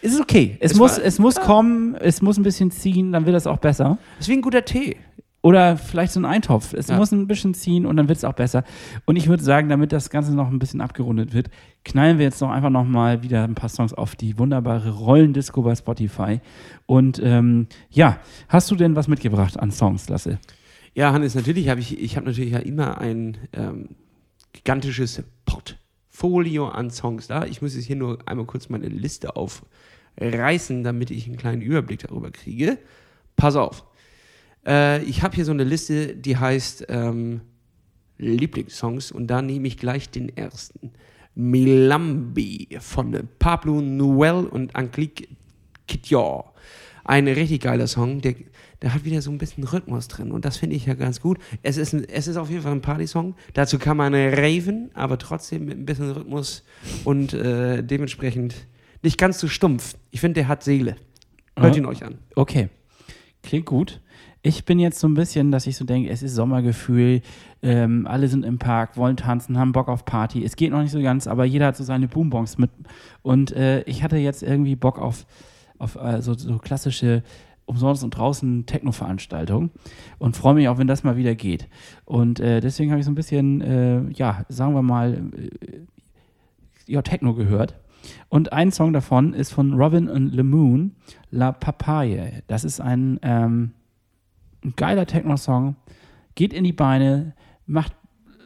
es 0.00 0.12
ist 0.12 0.20
okay. 0.20 0.56
Es, 0.60 0.72
Es 0.72 0.78
muss, 0.78 0.98
war- 0.98 1.04
es 1.04 1.18
muss 1.18 1.34
kommen, 1.34 1.96
es 1.96 2.22
muss 2.22 2.36
ein 2.36 2.44
bisschen 2.44 2.70
ziehen, 2.70 3.10
dann 3.10 3.26
wird 3.26 3.34
es 3.34 3.48
auch 3.48 3.58
besser. 3.58 3.98
Das 4.18 4.26
ist 4.26 4.28
wie 4.28 4.34
ein 4.38 4.42
guter 4.42 4.64
Tee. 4.64 4.96
Oder 5.42 5.78
vielleicht 5.78 6.12
so 6.12 6.20
ein 6.20 6.26
Eintopf. 6.26 6.74
Es 6.74 6.88
Ja. 6.88 6.96
muss 6.98 7.12
ein 7.12 7.26
bisschen 7.26 7.54
ziehen 7.54 7.86
und 7.86 7.96
dann 7.96 8.08
wird 8.08 8.18
es 8.18 8.24
auch 8.24 8.34
besser. 8.34 8.62
Und 9.06 9.16
ich 9.16 9.26
würde 9.28 9.42
sagen, 9.42 9.70
damit 9.70 9.90
das 9.90 10.10
Ganze 10.10 10.34
noch 10.34 10.48
ein 10.48 10.58
bisschen 10.58 10.82
abgerundet 10.82 11.32
wird, 11.32 11.48
knallen 11.84 12.18
wir 12.18 12.26
jetzt 12.26 12.40
noch 12.42 12.50
einfach 12.50 12.68
noch 12.68 12.84
mal 12.84 13.22
wieder 13.22 13.44
ein 13.44 13.54
paar 13.54 13.70
Songs 13.70 13.94
auf 13.94 14.16
die 14.16 14.38
wunderbare 14.38 14.90
Rollendisco 14.90 15.62
bei 15.62 15.74
Spotify. 15.74 16.40
Und 16.84 17.20
ähm, 17.24 17.68
ja, 17.88 18.18
hast 18.48 18.70
du 18.70 18.76
denn 18.76 18.96
was 18.96 19.08
mitgebracht 19.08 19.58
an 19.58 19.70
Songs, 19.70 20.08
Lasse? 20.10 20.38
Ja, 20.94 21.12
Hannes, 21.12 21.34
natürlich 21.34 21.68
habe 21.70 21.80
ich, 21.80 21.98
ich 21.98 22.16
habe 22.16 22.26
natürlich 22.26 22.52
ja 22.52 22.58
immer 22.58 22.98
ein 22.98 23.38
ähm, 23.54 23.90
gigantisches 24.52 25.22
Portfolio 25.46 26.68
an 26.68 26.90
Songs 26.90 27.28
da. 27.28 27.46
Ich 27.46 27.62
muss 27.62 27.74
jetzt 27.76 27.86
hier 27.86 27.96
nur 27.96 28.18
einmal 28.26 28.44
kurz 28.44 28.68
meine 28.68 28.88
Liste 28.88 29.36
aufreißen, 29.36 30.82
damit 30.84 31.10
ich 31.10 31.26
einen 31.26 31.36
kleinen 31.36 31.62
Überblick 31.62 32.00
darüber 32.00 32.30
kriege. 32.30 32.76
Pass 33.36 33.56
auf. 33.56 33.84
Äh, 34.66 35.02
ich 35.04 35.22
habe 35.22 35.34
hier 35.34 35.44
so 35.44 35.52
eine 35.52 35.64
Liste, 35.64 36.14
die 36.14 36.36
heißt 36.36 36.86
ähm, 36.88 37.40
Lieblingssongs 38.18 39.12
und 39.12 39.26
da 39.28 39.42
nehme 39.42 39.68
ich 39.68 39.76
gleich 39.76 40.10
den 40.10 40.36
ersten. 40.36 40.92
Milambi 41.34 42.68
von 42.80 43.28
Pablo 43.38 43.80
Noel 43.80 44.46
und 44.46 44.74
Angelique 44.76 45.28
Kidjor. 45.86 46.52
Ein 47.04 47.28
richtig 47.28 47.62
geiler 47.62 47.86
Song, 47.86 48.20
der, 48.20 48.34
der 48.82 48.94
hat 48.94 49.04
wieder 49.04 49.22
so 49.22 49.30
ein 49.30 49.38
bisschen 49.38 49.64
Rhythmus 49.64 50.08
drin 50.08 50.32
und 50.32 50.44
das 50.44 50.58
finde 50.58 50.76
ich 50.76 50.86
ja 50.86 50.94
ganz 50.94 51.20
gut. 51.20 51.38
Es 51.62 51.76
ist, 51.76 51.94
ein, 51.94 52.04
es 52.08 52.28
ist 52.28 52.36
auf 52.36 52.50
jeden 52.50 52.62
Fall 52.62 52.72
ein 52.72 52.82
Partysong. 52.82 53.34
Dazu 53.54 53.78
kann 53.78 53.96
man 53.96 54.14
raven, 54.14 54.90
aber 54.94 55.18
trotzdem 55.18 55.64
mit 55.64 55.78
ein 55.78 55.86
bisschen 55.86 56.10
Rhythmus 56.10 56.62
und 57.04 57.32
äh, 57.32 57.82
dementsprechend 57.82 58.54
nicht 59.02 59.18
ganz 59.18 59.40
so 59.40 59.48
stumpf. 59.48 59.96
Ich 60.10 60.20
finde, 60.20 60.34
der 60.34 60.48
hat 60.48 60.62
Seele. 60.62 60.96
Hört 61.58 61.76
ihn 61.76 61.86
euch 61.86 62.04
an. 62.04 62.18
Okay, 62.36 62.68
klingt 63.42 63.66
gut. 63.66 64.00
Ich 64.42 64.64
bin 64.64 64.78
jetzt 64.78 64.98
so 64.98 65.06
ein 65.06 65.14
bisschen, 65.14 65.52
dass 65.52 65.66
ich 65.66 65.76
so 65.76 65.84
denke, 65.84 66.08
es 66.08 66.22
ist 66.22 66.34
Sommergefühl, 66.34 67.20
ähm, 67.62 68.06
alle 68.06 68.26
sind 68.28 68.44
im 68.44 68.58
Park, 68.58 68.96
wollen 68.96 69.16
tanzen, 69.16 69.58
haben 69.58 69.72
Bock 69.72 69.88
auf 69.88 70.06
Party. 70.06 70.42
Es 70.42 70.56
geht 70.56 70.70
noch 70.70 70.80
nicht 70.80 70.92
so 70.92 71.02
ganz, 71.02 71.26
aber 71.26 71.44
jeder 71.44 71.66
hat 71.66 71.76
so 71.76 71.84
seine 71.84 72.08
Boombongs 72.08 72.56
mit. 72.56 72.70
Und 73.20 73.52
äh, 73.52 73.82
ich 73.82 74.02
hatte 74.02 74.16
jetzt 74.16 74.42
irgendwie 74.42 74.76
Bock 74.76 74.98
auf, 74.98 75.26
auf 75.78 75.96
äh, 75.96 76.22
so, 76.22 76.32
so 76.32 76.56
klassische 76.56 77.22
umsonst 77.66 78.02
und 78.02 78.10
draußen 78.10 78.66
Techno-Veranstaltungen 78.66 79.70
und 80.18 80.36
freue 80.36 80.54
mich 80.54 80.68
auch, 80.68 80.78
wenn 80.78 80.88
das 80.88 81.04
mal 81.04 81.16
wieder 81.16 81.34
geht. 81.34 81.68
Und 82.04 82.40
äh, 82.40 82.60
deswegen 82.60 82.90
habe 82.90 82.98
ich 82.98 83.06
so 83.06 83.12
ein 83.12 83.16
bisschen, 83.16 83.60
äh, 83.60 84.02
ja, 84.10 84.44
sagen 84.48 84.74
wir 84.74 84.82
mal, 84.82 85.30
äh, 85.36 85.80
ja, 86.86 87.02
Techno 87.02 87.34
gehört. 87.34 87.78
Und 88.28 88.52
ein 88.52 88.72
Song 88.72 88.92
davon 88.92 89.34
ist 89.34 89.52
von 89.52 89.74
Robin 89.74 90.08
und 90.08 90.34
Le 90.34 90.42
Moon, 90.42 90.96
La 91.30 91.52
Papaye. 91.52 92.42
Das 92.48 92.64
ist 92.64 92.80
ein, 92.80 93.20
ähm, 93.22 93.72
ein 94.64 94.74
geiler 94.76 95.06
Techno-Song. 95.06 95.76
Geht 96.34 96.52
in 96.52 96.64
die 96.64 96.72
Beine, 96.72 97.34
macht 97.66 97.94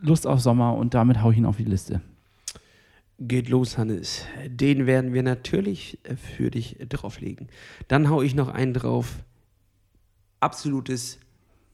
Lust 0.00 0.26
auf 0.26 0.40
Sommer 0.40 0.74
und 0.74 0.94
damit 0.94 1.22
hau 1.22 1.30
ich 1.30 1.38
ihn 1.38 1.46
auf 1.46 1.56
die 1.56 1.64
Liste. 1.64 2.00
Geht 3.18 3.48
los, 3.48 3.78
Hannes. 3.78 4.24
Den 4.46 4.86
werden 4.86 5.14
wir 5.14 5.22
natürlich 5.22 5.98
für 6.16 6.50
dich 6.50 6.76
drauflegen. 6.88 7.48
Dann 7.88 8.10
hau 8.10 8.22
ich 8.22 8.34
noch 8.34 8.48
einen 8.48 8.74
drauf. 8.74 9.18
Absolutes 10.40 11.20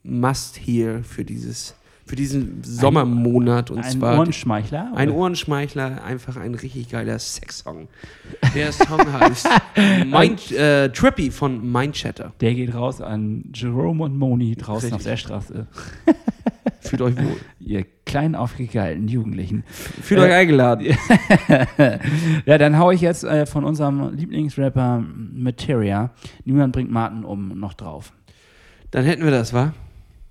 Must-Here 0.02 1.02
für, 1.02 1.24
dieses, 1.24 1.74
für 2.10 2.16
diesen 2.16 2.64
Sommermonat. 2.64 3.70
Und 3.70 3.84
ein 3.84 3.90
zwar 3.92 4.18
Ohrenschmeichler? 4.18 4.90
ein 4.96 5.10
oder? 5.10 5.18
Ohrenschmeichler, 5.18 6.02
einfach 6.02 6.36
ein 6.36 6.56
richtig 6.56 6.88
geiler 6.88 7.16
Sex-Song. 7.16 7.86
Der 8.52 8.72
Song 8.72 9.00
heißt 9.20 9.48
Mind, 10.06 10.50
äh, 10.50 10.90
Trippy 10.90 11.30
von 11.30 11.70
Mindchatter. 11.70 12.32
Der 12.40 12.54
geht 12.54 12.74
raus 12.74 13.00
an 13.00 13.44
Jerome 13.54 14.02
und 14.02 14.18
Moni 14.18 14.56
draußen 14.56 14.92
Richtig. 14.92 14.96
auf 14.96 15.02
der 15.04 15.16
Straße. 15.16 15.66
Fühlt 16.80 17.02
euch 17.02 17.16
wohl. 17.16 17.36
Ihr 17.60 17.86
kleinen 18.04 18.34
aufgegeilten 18.34 19.06
Jugendlichen. 19.06 19.62
Fühlt 20.02 20.18
Äh, 20.18 20.24
euch 20.24 20.32
eingeladen. 20.32 20.86
ja, 22.44 22.58
dann 22.58 22.76
hau 22.76 22.90
ich 22.90 23.02
jetzt 23.02 23.22
äh, 23.22 23.46
von 23.46 23.62
unserem 23.62 24.16
Lieblingsrapper 24.16 25.04
Materia, 25.32 26.10
Niemand 26.44 26.72
bringt 26.72 26.90
Martin 26.90 27.24
um, 27.24 27.56
noch 27.60 27.74
drauf. 27.74 28.12
Dann 28.90 29.04
hätten 29.04 29.22
wir 29.22 29.30
das, 29.30 29.52
wa? 29.52 29.72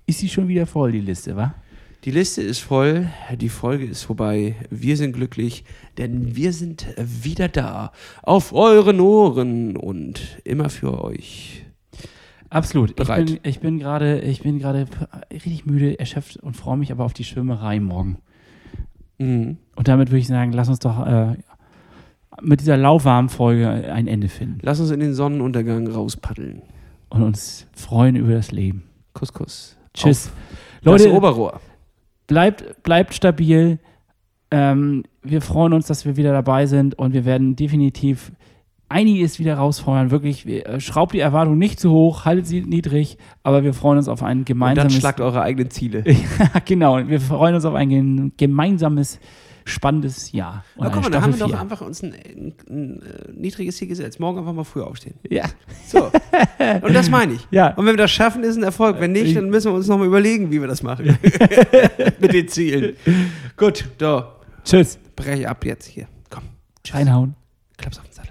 Ist 0.04 0.18
sie 0.18 0.28
schon 0.28 0.46
wieder 0.46 0.66
voll, 0.66 0.92
die 0.92 1.00
Liste, 1.00 1.34
wa? 1.36 1.54
Die 2.04 2.10
Liste 2.10 2.40
ist 2.40 2.60
voll, 2.60 3.08
die 3.36 3.50
Folge 3.50 3.84
ist 3.84 4.04
vorbei. 4.04 4.56
Wir 4.70 4.96
sind 4.96 5.12
glücklich, 5.12 5.64
denn 5.98 6.34
wir 6.34 6.54
sind 6.54 6.86
wieder 6.96 7.48
da. 7.48 7.92
Auf 8.22 8.54
euren 8.54 9.00
Ohren 9.00 9.76
und 9.76 10.40
immer 10.44 10.70
für 10.70 11.04
euch. 11.04 11.66
Absolut. 12.48 12.90
Ich 12.90 12.96
Bereit. 12.96 13.26
bin, 13.26 13.40
ich 13.42 13.60
bin 13.60 13.78
gerade, 13.78 14.20
ich 14.20 14.42
bin 14.42 14.58
gerade 14.58 14.86
richtig 15.30 15.66
müde, 15.66 15.98
erschöpft 15.98 16.38
und 16.38 16.56
freue 16.56 16.78
mich 16.78 16.90
aber 16.90 17.04
auf 17.04 17.12
die 17.12 17.24
Schwimmerei 17.24 17.80
morgen. 17.80 18.16
Mhm. 19.18 19.58
Und 19.76 19.88
damit 19.88 20.08
würde 20.08 20.20
ich 20.20 20.26
sagen, 20.26 20.52
lass 20.52 20.70
uns 20.70 20.78
doch 20.78 21.06
äh, 21.06 21.36
mit 22.40 22.60
dieser 22.60 22.78
lauwarmen 22.78 23.28
Folge 23.28 23.68
ein 23.68 24.06
Ende 24.06 24.28
finden 24.28 24.60
Lass 24.62 24.80
uns 24.80 24.90
in 24.90 25.00
den 25.00 25.12
Sonnenuntergang 25.12 25.86
rauspaddeln. 25.86 26.62
und 27.10 27.22
uns 27.22 27.66
freuen 27.74 28.16
über 28.16 28.32
das 28.32 28.52
Leben. 28.52 28.84
Kuss, 29.12 29.34
Kuss. 29.34 29.76
Tschüss. 29.92 30.28
Auf 30.28 30.32
Leute, 30.84 31.04
das 31.04 31.12
Oberrohr. 31.12 31.60
Bleibt, 32.30 32.82
bleibt 32.84 33.12
stabil. 33.12 33.78
Ähm, 34.50 35.02
wir 35.22 35.42
freuen 35.42 35.72
uns, 35.72 35.86
dass 35.86 36.06
wir 36.06 36.16
wieder 36.16 36.32
dabei 36.32 36.66
sind 36.66 36.98
und 36.98 37.12
wir 37.12 37.24
werden 37.24 37.56
definitiv 37.56 38.32
einiges 38.88 39.38
wieder 39.38 39.56
rausfeuern. 39.56 40.10
Wirklich, 40.10 40.46
wir, 40.46 40.66
äh, 40.66 40.80
schraubt 40.80 41.12
die 41.12 41.20
Erwartung 41.20 41.58
nicht 41.58 41.78
zu 41.78 41.90
hoch, 41.90 42.24
haltet 42.24 42.46
sie 42.46 42.62
niedrig, 42.62 43.18
aber 43.42 43.62
wir 43.64 43.74
freuen 43.74 43.98
uns 43.98 44.08
auf 44.08 44.22
ein 44.22 44.38
Und 44.38 44.38
dann 44.38 44.44
gemeinsames. 44.44 44.94
schlagt 44.94 45.20
eure 45.20 45.42
eigenen 45.42 45.70
Ziele. 45.70 46.04
ja, 46.06 46.60
genau. 46.64 47.06
Wir 47.06 47.20
freuen 47.20 47.54
uns 47.54 47.64
auf 47.64 47.74
ein 47.74 48.32
gemeinsames, 48.36 49.20
spannendes 49.64 50.32
Jahr. 50.32 50.64
Und 50.76 50.84
Na, 50.84 50.90
guck 50.90 51.02
mal, 51.02 51.10
da 51.10 51.22
haben 51.22 51.32
wir 51.32 51.46
doch 51.46 51.58
einfach 51.58 51.80
uns 51.80 52.02
ein, 52.02 52.14
ein, 52.14 52.54
ein, 52.68 53.02
äh, 53.02 53.32
niedriges 53.32 53.76
Ziel 53.76 53.88
gesetzt. 53.88 54.20
Morgen 54.20 54.38
einfach 54.38 54.52
mal 54.52 54.64
früh 54.64 54.82
aufstehen. 54.82 55.14
Ja. 55.28 55.44
So. 55.86 56.10
Und 56.82 56.94
das 56.94 57.10
meine 57.10 57.34
ich. 57.34 57.40
Ja. 57.50 57.74
Und 57.74 57.84
wenn 57.86 57.94
wir 57.94 57.98
das 58.04 58.12
schaffen, 58.12 58.44
ist 58.44 58.56
ein 58.56 58.62
Erfolg. 58.62 59.00
Wenn 59.00 59.12
nicht, 59.12 59.36
dann 59.36 59.50
müssen 59.50 59.72
wir 59.72 59.76
uns 59.76 59.88
nochmal 59.88 60.06
überlegen, 60.06 60.50
wie 60.50 60.60
wir 60.60 60.68
das 60.68 60.82
machen. 60.82 61.06
Mit 62.20 62.32
den 62.32 62.48
Zielen. 62.48 62.96
Gut, 63.56 63.86
da. 63.98 64.36
Tschüss. 64.64 64.98
Breche 65.16 65.48
ab 65.48 65.64
jetzt 65.64 65.86
hier. 65.86 66.06
Komm. 66.28 66.44
Tschüss. 66.84 66.94
Reinhauen. 66.96 67.34
Klaps 67.76 67.98
auf 67.98 68.04
den 68.04 68.12
Sattel. 68.12 68.29